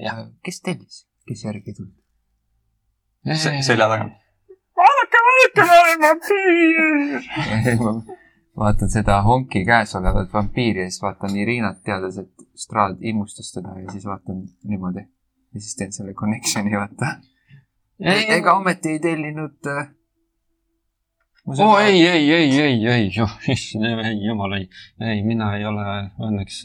[0.01, 0.17] jah.
[0.45, 0.95] kes tellis,
[1.29, 1.93] kes järgi tuli?
[3.37, 4.17] selja tagant.
[4.81, 8.09] vaadake, vaadake, ma olen vampiir
[8.57, 13.77] vaatan seda honki käes olevat vampiiri ja siis vaatan Irinat, teades, et Strahd immustas teda
[13.79, 15.05] ja siis vaatan niimoodi.
[15.53, 17.15] ja siis teen selle connection'i, vaata.
[18.37, 19.87] ega ometi ei tellinud äh,
[21.47, 24.69] oo oh, ei, ei, ei, ei, ei, oh, issand, ei, jumal, ei,
[25.01, 25.85] ei, mina ei ole
[26.27, 26.61] õnneks,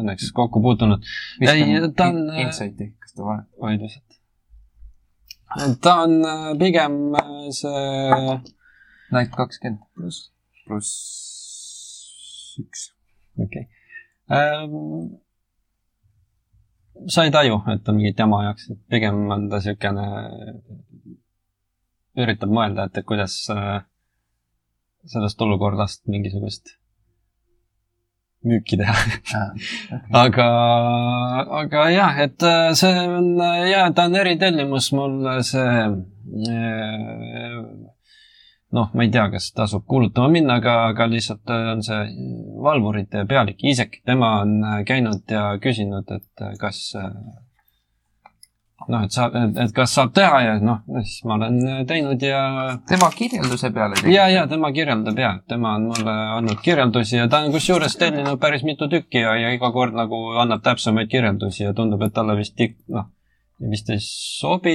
[0.00, 1.04] õnneks kokku puutunud.
[1.42, 1.66] ei,
[1.96, 2.22] ta on.
[2.30, 4.20] Äh, Insight'i, kas ta oi, lihtsalt.
[5.82, 7.00] ta on äh, pigem
[7.56, 8.40] see.
[9.08, 10.28] Night kakskümmend pluss
[10.68, 12.88] pluss üks.
[13.40, 14.38] okei okay.
[17.08, 20.08] sa ei taju, et ta mingit jama ajaks, et pigem on ta niisugune,
[22.18, 23.78] üritab mõelda, et kuidas äh,
[25.08, 26.74] sellest olukorrast mingisugust
[28.46, 29.02] müüki teha ah,
[29.50, 30.22] okay.
[30.22, 30.48] aga,
[31.60, 33.32] aga jah, et äh, see on,
[33.66, 35.70] ja ta on eritellimus mul see
[36.54, 37.54] äh,
[38.76, 42.00] noh, ma ei tea, kas tasub kuulutama minna, aga, aga lihtsalt äh, on see
[42.64, 46.82] valvurite pealik Iisek, tema on äh, käinud ja küsinud, et äh, kas
[48.88, 51.58] noh, et saab, et kas saab teha ja noh, siis ma olen
[51.88, 52.42] teinud ja.
[52.88, 54.14] tema kirjelduse peale tegid?
[54.14, 58.40] ja, ja tema kirjeldab ja, tema on mulle andnud kirjeldusi ja ta on kusjuures tellinud
[58.40, 62.36] päris mitu tükki ja, ja iga kord nagu annab täpsemaid kirjeldusi ja tundub, et talle
[62.36, 63.08] vist noh
[63.58, 64.74] vist ei sobi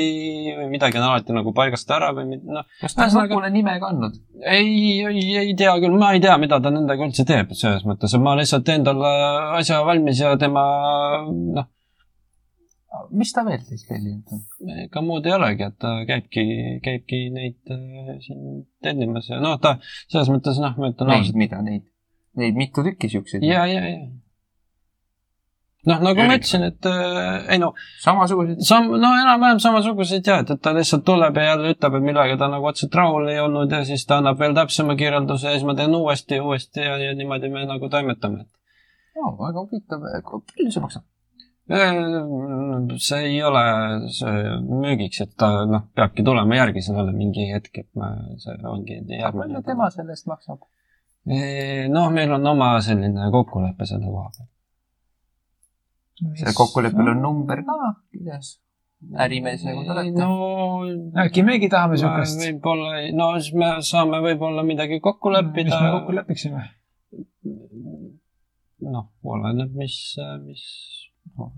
[0.58, 2.66] või midagi on alati nagu paigast ära või noh.
[2.82, 4.18] kas ta on nupule nime kandnud?
[4.44, 8.12] ei, ei, ei tea küll, ma ei tea, mida ta nendega üldse teeb, selles mõttes,
[8.12, 9.14] et ma lihtsalt teen talle
[9.60, 10.66] asja valmis ja tema
[11.30, 11.70] noh.
[13.16, 14.44] mis ta veel siis tellinud on?
[14.84, 16.46] ega muud ei olegi, et ta käibki,
[16.84, 21.40] käibki neid äh, siin tellimas ja noh, ta selles mõttes noh, ma ütlen ausalt.
[21.40, 21.88] mida neid?
[22.36, 23.48] Neid mitu tükki siukseid?
[23.48, 24.04] ja, ja, ja
[25.90, 27.74] noh, nagu ma ütlesin, et äh, ei no
[28.04, 28.64] samasugused.
[28.68, 32.38] sam-, no enam-vähem samasuguseid ja, et, et ta lihtsalt tuleb ja jälle ütleb, et millega
[32.40, 35.66] ta nagu otseselt rahul ei olnud ja siis ta annab veel täpsema kirjelduse ja siis
[35.68, 38.46] ma teen uuesti ja uuesti ja, ja niimoodi me nagu toimetame.
[39.16, 41.10] väga huvitav, palju see maksab?
[43.00, 43.64] see ei ole
[44.12, 48.10] see müügiks, et ta noh, peabki tulema järgi sellele mingi hetk, et me,
[48.44, 49.64] see ongi palju järgmine.
[49.64, 50.60] tema selle eest maksab?
[51.94, 54.53] noh, meil on oma selline kokkulepe selle koha peal.
[56.20, 57.78] Sellel kokkuleppel on number ka
[58.12, 58.52] kirjas.
[59.26, 60.36] ärimees nagu te olete no..
[60.86, 65.82] no äkki meiegi tahame siukest, võib-olla, no siis me saame võib-olla midagi kokku mis leppida
[65.84, 66.64] me kokku lepiksime.
[68.94, 69.98] noh, oleneb, mis,
[70.46, 70.64] mis,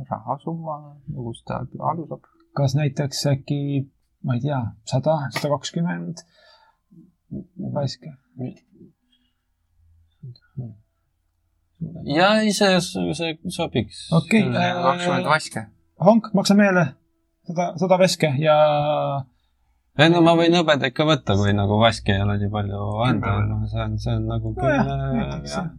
[0.09, 0.79] rahasumma,
[1.17, 1.61] kust ta
[1.91, 2.25] alustab.
[2.57, 3.59] kas näiteks äkki,
[4.25, 6.25] ma ei tea, sada, sada kakskümmend
[7.75, 8.15] vaiske.
[12.09, 14.07] Ja ei, see, see sobiks.
[14.15, 15.67] Okei, kakskümmend vaske.
[16.05, 16.89] Honk, maksa meile
[17.47, 18.57] sada, sada veske ja
[19.99, 23.39] ei no ma võin hõbeda ikka võtta, kui nagu vaske ei ole nii palju anda,
[23.47, 25.69] noh, see on, see on nagu küll näiteks jah.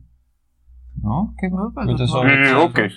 [1.05, 2.15] noh, kümme hõbedat.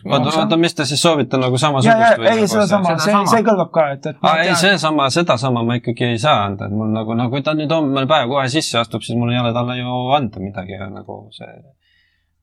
[0.07, 3.73] oota, oota, mis te siis soovite nagu ja, ja samasugust ei, sedasama, see, see kõlbab
[3.75, 4.21] ka, et, et.
[4.23, 7.55] aa, ei, seesama, sedasama ma ikkagi ei saa anda, et mul nagu, no kui ta
[7.57, 11.25] nüüd homne päev kohe sisse astub, siis mul ei ole talle ju anda midagi nagu
[11.35, 11.51] see.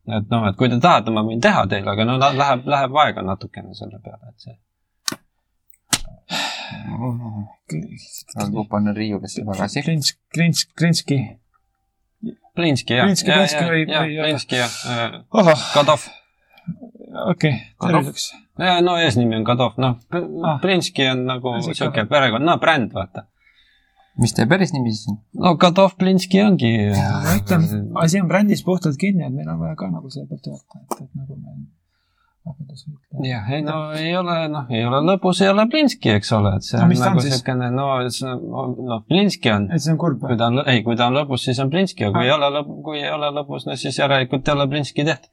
[0.09, 3.23] Et noh, et kui te tahate, ma võin teha teile, aga no läheb, läheb aega
[3.27, 4.57] natukene selle peale, et see.
[8.71, 9.83] panen riiulisse tagasi.
[9.87, 11.19] Klints, Klints, Klintski.
[12.57, 13.05] Plinski jah.
[13.07, 14.73] Plinski, Plinski või- või- Plinski jah,
[15.75, 16.07] Kadov.
[17.31, 18.33] okei, terviseks.
[18.83, 19.99] no eesnimi on Kadov, noh
[20.45, 22.09] Ah., Plinski on nagu Kadov.
[22.09, 23.27] perekond, no bränd, vaata.
[24.21, 25.19] Mis teie päris nimi siis on?
[25.45, 26.73] no Kadov Plinski ongi.
[26.97, 27.67] ma ütlen,
[28.03, 31.03] asi on brändis puhtalt kinni, et meil on vaja ka nagu selle pealt öelda, et,
[31.05, 31.57] et nagu me
[33.27, 36.67] jah, ei no ei ole, noh, ei ole lõbus, ei ole Plinski, eks ole, et
[36.67, 37.35] see No on nagu siis?
[37.41, 37.87] siukene, no
[38.87, 39.67] noh, Plinski on.
[39.75, 42.07] et see on kurb kui ta on, ei, kui ta on lõbus, siis on Plinski,
[42.07, 42.29] aga kui Ah.
[42.29, 45.31] ei ole lõb-, kui ei ole lõbus, no siis järelikult ei ole Plinski tehtud.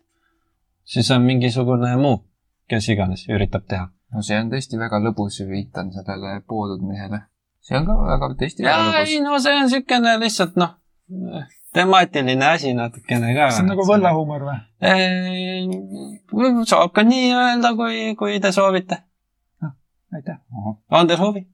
[0.84, 2.24] siis on mingisugune muu,
[2.70, 3.90] kes iganes üritab teha.
[4.14, 7.22] no see on tõesti väga lõbus, viitan sellele poodud mehele.
[7.64, 10.72] See on ka väga, tõesti ja väga ei no see on siukene lihtsalt noh,
[11.74, 13.50] temaatiline asi natukene ka.
[13.56, 13.84] see on nagu.
[13.88, 14.60] võllahuumor või?
[16.70, 18.98] saab ka nii öelda, kui, kui te soovite.
[20.14, 20.38] aitäh.
[20.92, 21.48] on teil huvi?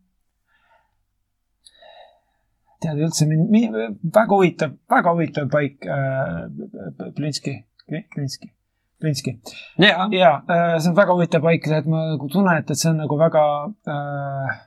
[2.84, 3.76] tead üldse mind,
[4.16, 6.48] väga huvitav, väga huvitav paik äh,,
[7.16, 7.54] Plinski,
[8.14, 8.48] Klinski,
[9.02, 9.36] Plinski.
[9.84, 12.90] jaa, ja äh, see on väga huvitav paik, et ma nagu tunnen, et, et see
[12.94, 14.58] on nagu väga äh,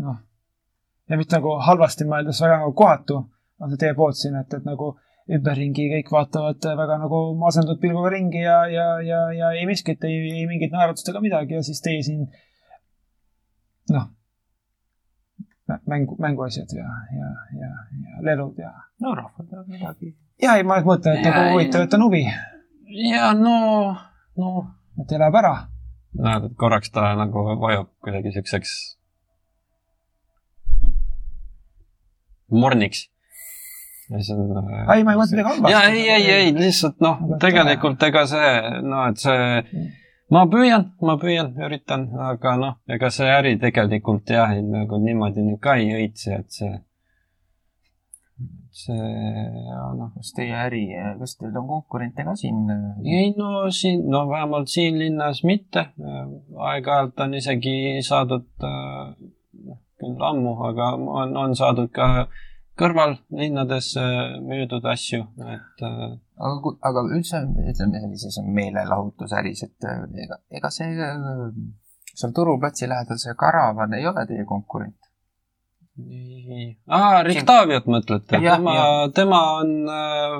[0.00, 0.18] noh,
[1.10, 3.22] ja mitte nagu halvasti mõeldes väga nagu kohatu
[3.60, 4.94] on see teie poolt siin, et, et nagu
[5.30, 10.22] ümberringi kõik vaatavad väga nagu masendatud pilguga ringi ja, ja, ja, ja ei miskit, ei,
[10.40, 12.24] ei mingit naeratust ega midagi ja siis teie siin
[13.94, 14.08] noh,
[15.86, 17.70] mängu, mänguasjad ja, ja, ja,
[18.06, 18.72] ja lelud ja.
[19.00, 20.14] no rahval peab midagi.
[20.42, 21.52] ja ei, ma mõtlen, et nagu ei.
[21.54, 22.24] huvitav, et on huvi,
[23.10, 23.58] ja no,
[24.40, 24.54] no
[25.02, 25.54] et elab ära
[26.18, 28.78] näed, et korraks ta nagu vajub kuidagi siukseks
[32.50, 33.06] morniks.
[34.10, 34.50] ja siis on.
[34.94, 35.72] ei, ma ei mõtle midagi halvasti.
[35.72, 38.52] ja ei, ei, ei lihtsalt noh tegelikult ega see,
[38.82, 39.88] no et see,
[40.34, 45.60] ma püüan, ma püüan, üritan, aga noh, ega see äri tegelikult jah, nagu niimoodi nüüd
[45.62, 46.70] ka ei õitse, et see,
[48.82, 49.00] see
[49.98, 50.84] noh, kas teie äri,
[51.18, 52.62] kas teil on konkurente ka siin?
[53.04, 55.90] ei no siin, no vähemalt siin linnas mitte.
[56.70, 58.48] aeg-ajalt on isegi saadud,
[60.00, 62.28] küll ammu, aga on, on saadud ka
[62.80, 63.92] kõrvallinnades
[64.46, 66.10] müüdud asju, et äh,
[66.40, 71.44] aga, aga üldse ütleme sellises meelelahutusäris, et äh, ega, ega see äh,
[72.14, 74.96] seal turuplatsi lähedal see karavan ei ole teie konkurent?
[76.00, 76.70] nii.
[76.88, 78.38] aa, Rictaviot mõtlete?
[78.40, 78.76] Tema
[79.16, 80.38] tema on äh,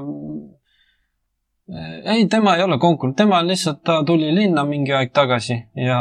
[1.71, 6.01] ei, tema ei ole konkurent, tema on lihtsalt, ta tuli linna mingi aeg tagasi ja,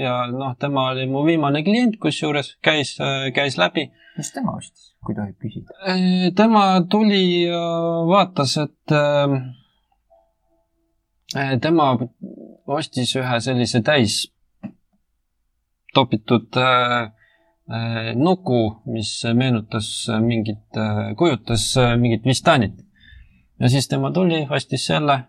[0.00, 2.96] ja noh, tema oli mu viimane klient, kusjuures käis,
[3.34, 5.76] käis läbi mis tema ostis, kui tohib küsida?
[5.88, 7.62] Eh, tema tuli ja
[8.08, 9.36] vaatas, et äh,
[11.36, 11.92] eh, tema
[12.66, 14.20] ostis ühe sellise täis
[15.94, 17.10] topitud äh,
[17.72, 18.62] äh, nuku,
[18.92, 19.90] mis meenutas
[20.24, 20.80] mingit,
[21.18, 22.80] kujutas äh, mingit Vistanit.
[23.62, 25.22] Ja siis tema tuli, ostis selle äh,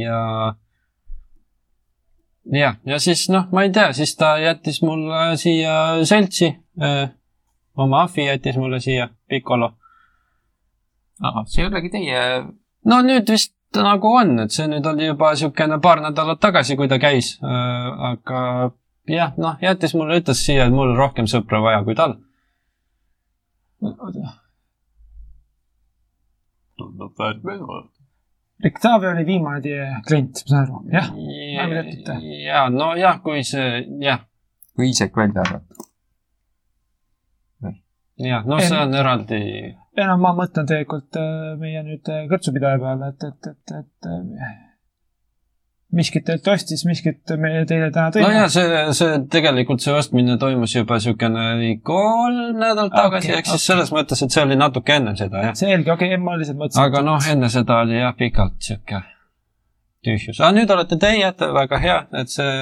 [0.00, 0.20] ja
[2.52, 5.74] jah, ja siis noh, ma ei tea, siis ta jättis mulle siia
[6.08, 6.48] seltsi
[6.80, 7.10] äh,
[7.76, 9.74] oma ahvi jättis mulle siia, Piccolo.
[11.46, 12.26] see ei olegi teie,
[12.88, 16.88] no nüüd vist nagu on, et see nüüd oli juba niisugune paar nädalat tagasi, kui
[16.88, 18.40] ta käis, aga
[19.10, 22.16] jah, noh, jättis mulle, ütles siia, et mul on rohkem sõpra vaja kui tal.
[26.80, 27.96] Tundub väärt meelde vaadata.
[28.70, 31.12] Octavia oli viimane teie klient, ma saan aru, jah?
[32.44, 34.26] ja nojah, kui see jah,
[34.76, 35.86] kui isegi välja arvata.
[38.20, 39.44] jah, noh, see on eraldi
[40.00, 44.10] ei no ma mõtlen tegelikult äh, meie nüüd äh, kõrtsupidaja peale, et, et, et, et
[44.10, 44.52] äh,
[45.96, 50.74] miskit teilt ostis, miskit me teile täna tõime nojah, see, see tegelikult see ostmine toimus
[50.76, 53.66] juba niisugune kolm nädalat tagasi Okei, okay,, ehk siis okei.
[53.66, 55.56] selles mõttes, et see oli natuke enne seda, jah.
[55.58, 56.82] selge, okei okay,, ma lihtsalt mõtlesin.
[56.84, 59.02] aga noh, enne seda oli jah, pikalt niisugune
[60.06, 60.38] tühjus.
[60.38, 62.52] aga nüüd olete teie, väga hea, et see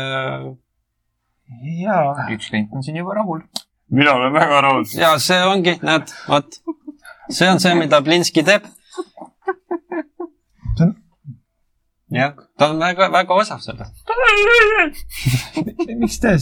[1.83, 3.45] jaa, üks klient on siin juba rahul.
[3.91, 4.89] mina olen väga rahul.
[4.97, 6.63] ja see ongi, näed, vot,
[7.29, 8.73] see on see, mida Plinski teeb.
[10.79, 10.97] See on-
[12.15, 13.91] jah, ta on väga, väga osav selles.
[16.03, 16.33] miks te,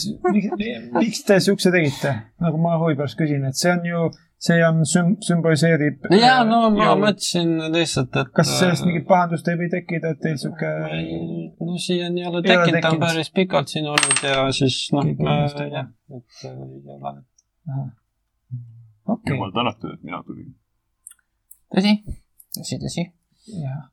[0.94, 2.12] miks te siukse tegite,
[2.42, 4.00] nagu ma huvi pärast küsin, et see on ju,
[4.46, 6.06] see on süm-, sümboliseerib.
[6.14, 10.38] ja no ma mõtlesin lihtsalt, et kas sellest mingit pahandust ei või tekkida, et teil
[10.42, 10.72] sihuke,
[11.58, 15.86] no siiani ei ole tekkinud, ta on päris pikalt siin olnud ja siis noh jah,
[16.14, 17.16] et äh, ei ole
[19.06, 20.54] okei, jumal tänatud, et mina tulin.
[21.74, 21.92] tõsi,
[22.58, 23.04] tõsi, tõsi.
[23.62, 23.84] jah.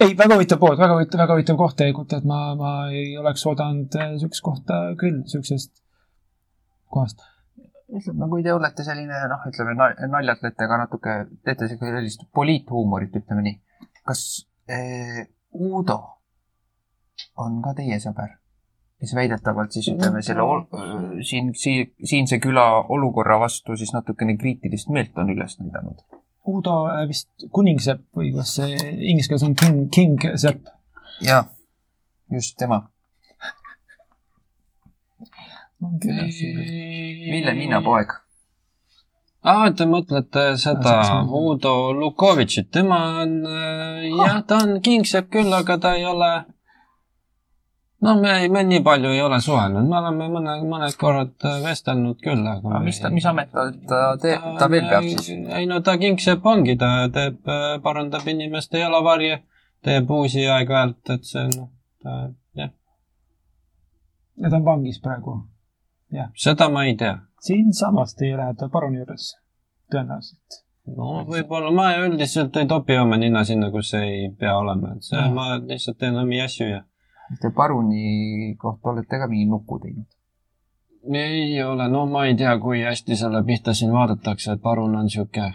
[0.00, 3.46] ei, väga huvitav pood, väga huvitav, väga huvitav koht tegelikult, et ma, ma ei oleks
[3.48, 5.72] oodanud äh, siukest kohta küll, siuksest
[6.92, 7.24] kohast.
[7.86, 11.16] ütleme, kui te olete selline, noh, ütleme nal- naljatlete ka natuke,
[11.46, 13.60] teete sellist poliithuumorit, ütleme nii.
[14.06, 14.24] kas
[14.68, 15.24] eh,
[15.56, 16.00] Uudo
[17.40, 18.36] on ka teie sõber?
[19.00, 20.44] kes väidetavalt siis ütleme selle
[21.24, 22.64] siin, siin, siinse küla
[22.96, 26.00] olukorra vastu siis natukene kriitilist meelt on üles näidanud.
[26.46, 28.76] Uudo äh, vist kuningsepp või kas see
[29.10, 30.66] inglise keeles on king, king sepp.
[31.24, 31.42] jaa,
[32.32, 32.82] just tema.
[37.30, 38.12] Ville Ninnapoeg.
[39.46, 45.28] aa, te mõtlete seda Ah, see- Udo Lukovitšit, tema on äh, jah, ta on kingsepp
[45.30, 46.30] küll, aga ta ei ole
[48.00, 52.18] no me, me nii palju ei ole suhelnud, me oleme mõne, mõned korrad äh, vestelnud
[52.22, 53.68] küll, aga aga mis ta, mis amet ta,
[54.22, 55.30] teeb, ta veel peab siis?
[55.58, 57.38] ei no ta kingsepp ongi, ta teeb,
[57.84, 59.40] parandab inimeste jalavarje,
[59.86, 61.70] teeb uusi aeg-ajalt, et see noh,
[62.04, 62.18] ta
[62.60, 62.74] jah,
[64.42, 65.40] ja ta on vangis praegu.
[66.36, 67.16] seda ma ei tea.
[67.40, 69.30] siinsamas teie lähedal paruni juures,
[69.92, 70.60] tõenäoliselt.
[70.96, 75.24] no võib-olla ma üldiselt ei topi oma nina sinna, kus ei pea olema, et see
[75.32, 76.82] ma lihtsalt teen omi asju ja
[77.40, 80.06] Te paruni kohta olete ka mingi nuku teinud?
[81.14, 85.10] ei ole, no ma ei tea, kui hästi selle pihta siin vaadatakse, et parun on
[85.10, 85.46] sihuke,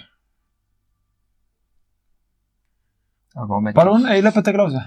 [3.35, 3.75] aga ometi.
[3.75, 4.83] palun, ei lõpetage lause.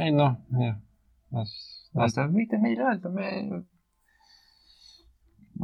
[0.00, 0.76] ei noh, jah.
[2.14, 3.30] Te võite meile öelda, me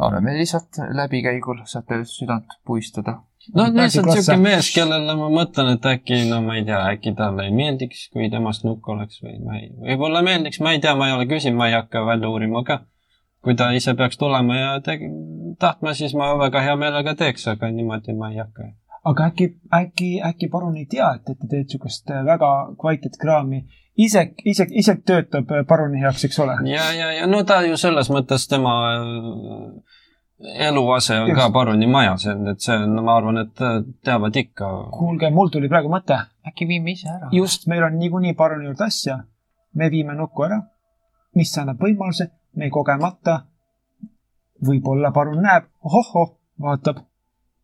[0.00, 3.20] oleme lihtsalt läbikäigul, saate südant puistada.
[3.56, 7.48] No lihtsalt sihuke mees, kellele ma mõtlen, et äkki, no ma ei tea, äkki talle
[7.48, 11.10] ei meeldiks, kui temast nukk oleks või ma ei, võib-olla meeldiks, ma ei tea, ma
[11.10, 12.82] ei ole küsinud, ma ei hakka välja uurima ka.
[13.42, 15.08] kui ta ise peaks tulema ja teg-,
[15.58, 18.68] tahtma, siis ma väga hea meelega teeks, aga niimoodi ma ei hakka.
[19.10, 23.18] aga äkki, äkki, äkki parun ei tea, et, et te teete siukest äh, väga kvaliteet
[23.20, 23.64] kraami.
[23.98, 26.60] ise, ise, ise töötab äh, paruni heaks, eks ole?
[26.70, 29.98] ja, ja, ja no ta ju selles mõttes tema äh,
[30.42, 31.52] eluase on ka Just.
[31.52, 34.70] paruni majas, et see on, ma arvan, et äh, teavad ikka.
[34.92, 36.18] kuulge, mul tuli praegu mõte.
[36.48, 37.30] äkki viime ise ära?
[37.32, 39.18] just, meil on niikuinii paruni juurde asja.
[39.74, 40.60] me viime nukku ära,
[41.34, 43.38] mis annab võimaluse, me kogemata,
[44.66, 47.04] võib-olla parun näeb, ohoh-oh, vaatab,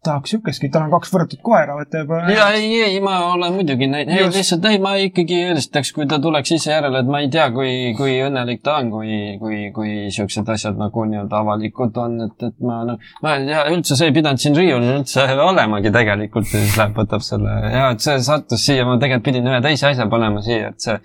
[0.05, 2.21] tahaks siukestki, tal on kaks võrratut koera, vaata juba.
[2.31, 6.21] ja ei, ei, ma olen muidugi näinud, ei lihtsalt ei, ma ikkagi eelistaks, kui ta
[6.23, 9.95] tuleks ise järele, et ma ei tea, kui, kui õnnelik ta on, kui, kui, kui
[10.15, 14.13] siuksed asjad nagu nii-öelda avalikud on, et, et ma noh, ma ei tea, üldse see
[14.13, 18.21] ei pidanud siin riiulil üldse olemagi tegelikult ja siis läheb, võtab selle ja et see
[18.23, 21.01] sattus siia, ma tegelikult pidin ühe teise asja panema siia, et see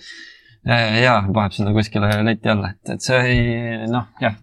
[0.66, 4.35] ja paneb sinna kuskile leti alla, et, et see ei noh, jah,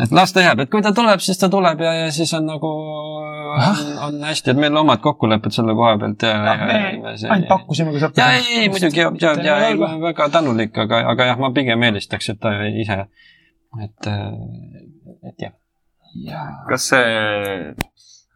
[0.00, 2.46] et las ta jääb, et kui ta tuleb, siis ta tuleb ja, ja siis on
[2.48, 6.78] nagu, on, on hästi, et meil omad kokkulepped selle koha pealt ja, ja, ja,
[7.10, 10.00] ja see- ainult pakkusime, kui saab ja ei, muidugi ja, ja, ja ei, ma olen
[10.08, 12.98] väga tänulik, aga, aga jah, ma pigem eelistaks, et ta ise,
[13.84, 14.10] et,
[15.32, 15.52] et jah,
[16.70, 17.04] kas see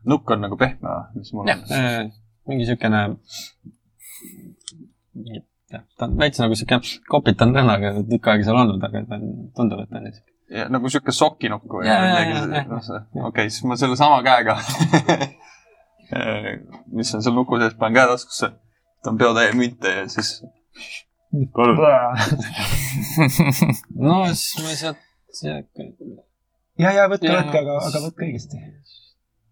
[0.04, 2.12] nukk on nagu pehme või, mis mul on?,
[5.14, 5.40] mingi
[5.74, 6.78] siukene, jah, ta on veits nagu siuke
[7.10, 9.24] kopitanud lõhnaga tükk aega seal olnud, aga ta on,
[9.56, 10.30] tundub, et ta on siuke.
[10.54, 12.46] Ja, nagu sihuke sokinukk või Ja, ja, ja, ja.
[12.46, 12.70] midagi?
[13.30, 14.54] okei, siis ma selle sama käega,
[16.98, 18.48] mis on seal nuku sees, panen käe taskusse,
[19.02, 20.28] ta on peotäie münte ja siis
[21.56, 21.76] palun,
[24.06, 25.00] no siis ma sealt,
[25.34, 25.68] sealt
[26.78, 28.56] ja, ja võtke, võtke, aga, aga võtke õigesti.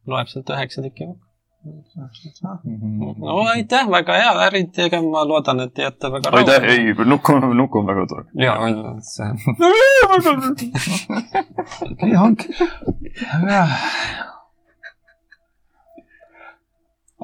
[0.07, 1.32] loeb sealt üheksa tükki kokku.
[1.65, 3.20] Mhm.
[3.20, 7.78] no aitäh, väga hea äri tegema, ma loodan, et jääte väga aitäh, ei, nuku, nuku
[7.78, 8.24] on väga tore.
[8.34, 8.57] ja,
[9.07, 9.31] see,
[12.02, 12.49] nii ongi.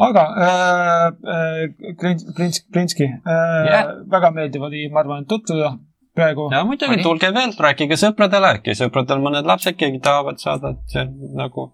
[0.07, 3.93] aga äh, äh, Klins-, Klins-, Klinski äh, Jah.
[4.11, 5.75] väga meeldiv oli, ma arvan, tutvuda
[6.15, 6.49] praegu.
[6.53, 11.03] ja muidugi tulge veel, rääkige sõpradele, äkki sõpradel mõned lapsed, keegi tahavad saada, et see
[11.03, 11.73] on nagu.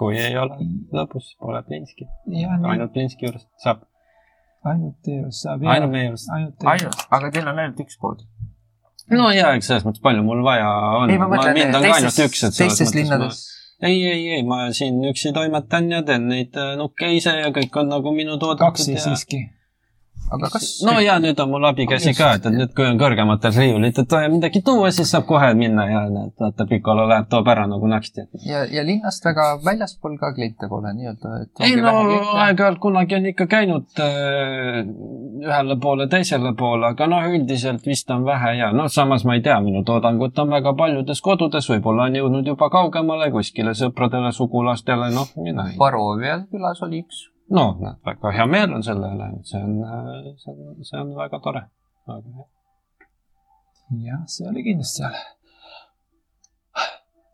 [0.00, 0.56] Kui ei ole
[0.96, 3.84] lõbus, pole Plinski, ainult Plinski juurest saab,
[4.70, 5.64] ainult teie juures saab.
[5.74, 6.32] ainult meie juurest.
[6.36, 8.24] ainult aga teil on ainult üks pood.
[9.12, 10.68] no ja, eks selles mõttes palju mul vaja
[11.02, 11.12] on.
[11.12, 13.40] ei, ma mõtlen mind on ka ainult teistes üks, et, selles teistes mõttes linnades.
[13.80, 17.52] ma ei, ei, ei, ma siin üksi toimetan ja teen neid äh, nukke ise ja
[17.56, 19.44] kõik on nagu minu kaks toodetud siis ja siiski.
[20.30, 23.54] Aga kas no ja nüüd on mul abikäsi ka, et, et nüüd, kui on kõrgematel
[23.56, 27.66] riiulitel vaja midagi tuua, siis saab kohe minna ja näed, vaata, Piccola läheb, toob ära
[27.70, 28.26] nagu naksti.
[28.46, 31.94] ja, ja linnast väga väljaspool ka kliente pole nii-öelda, et ei no
[32.44, 34.80] aeg-ajalt kunagi on ikka käinud äh,
[35.46, 39.44] ühele poole, teisele poole, aga noh, üldiselt vist on vähe ja noh, samas ma ei
[39.46, 45.10] tea, minu toodangut on väga paljudes kodudes, võib-olla on jõudnud juba kaugemale kuskile sõpradele, sugulastele,
[45.14, 45.78] noh, mina ei.
[45.80, 47.29] Barovia külas oli üks.
[47.50, 47.66] no,
[48.06, 49.76] väga hea meel on selle üle, see on,
[50.38, 51.66] see on, see on väga tore.
[54.06, 55.20] jah, see oli kindlasti seal.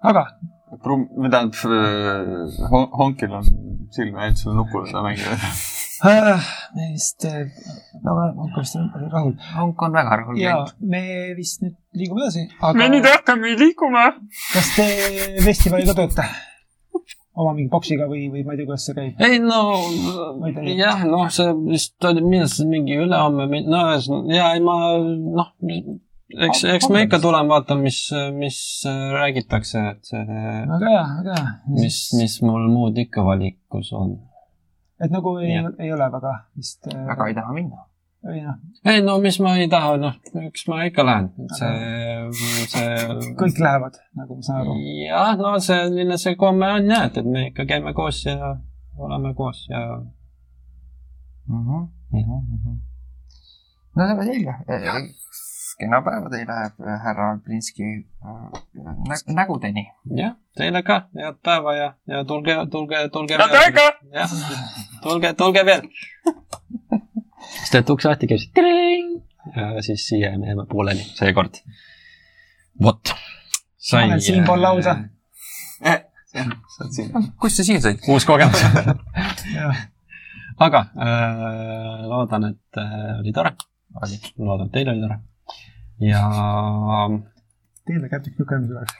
[0.07, 0.29] aga
[0.83, 3.45] Prumm, või tähendab, Honkil on
[3.95, 5.29] silme ainult selle nukule ta mängib.
[6.11, 7.47] äh, me vist äh,
[8.03, 9.37] väga, ma vist olen rahul.
[9.55, 11.05] Honk on väga rahul ja me
[11.39, 14.09] vist nüüd liigume edasi, aga hakkame liikuma.
[14.53, 14.91] kas te
[15.47, 16.27] festivali ka teete?
[17.37, 19.21] Oma mingi boksiga või, või ma ei tea, kuidas see käib?
[19.27, 19.61] ei no
[20.73, 25.51] jah, noh, see vist oli, millal see mingi ülehomme, no ühesõnaga, ja ei ma noh,
[26.47, 28.01] eks, eks ma ikka tulen vaatan, mis,
[28.37, 28.61] mis
[29.17, 31.51] räägitakse, et see, väga hea, väga hea.
[31.77, 34.17] mis, mis mul muud ikka valikus on.
[35.03, 36.89] et nagu ei ei ole väga vist.
[36.89, 37.86] väga ei taha minna.
[38.33, 40.15] Ei noh, ei no mis ma ei taha, noh,
[40.47, 41.73] eks ma ikka lähen, see,
[42.73, 43.35] see.
[43.39, 44.77] kõik lähevad, nagu ma saan aru.
[45.05, 48.57] jah, no selline see komme on jah, et, me ikka käime koos ja
[48.97, 49.85] oleme koos ja
[51.47, 51.87] no
[53.97, 54.55] väga selge.
[55.77, 56.55] kena päeva teile,
[57.05, 57.83] härra Plinski
[59.09, 59.87] nä nägudeni.
[60.17, 63.39] jah, teile ka head päeva ja, ja tulge, tulge, tulge.
[63.39, 63.87] Head aega!
[64.13, 64.31] jah,
[65.03, 65.87] tulge, tulge veel.
[67.55, 68.41] siis teed ukse lahti, käib
[69.87, 71.55] siis siia me jääme pooleli seekord.
[72.83, 73.15] vot.
[73.93, 74.97] ma olen siinpool lauda.
[75.83, 77.13] saad siin.
[77.41, 78.03] kust sa siia said?
[78.09, 78.65] uus kogemus.
[80.67, 83.55] aga äh, loodan, et äh, oli tore.
[84.39, 85.19] loodan, et teil oli tore.
[86.01, 86.23] ja
[87.87, 88.93] teeme kätük lükamise juures.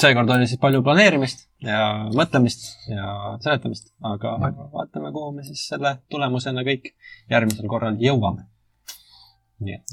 [0.00, 1.80] seekord oli siis palju planeerimist ja
[2.14, 4.36] mõtlemist ja seletamist, aga
[4.72, 6.92] vaatame, kuhu me siis selle tulemusena kõik
[7.30, 8.48] järgmisel korral jõuame.
[9.64, 9.86] nii et.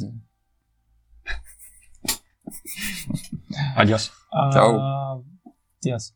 [3.76, 4.10] Adios.
[4.52, 4.80] Tšau.
[5.84, 6.12] Adios.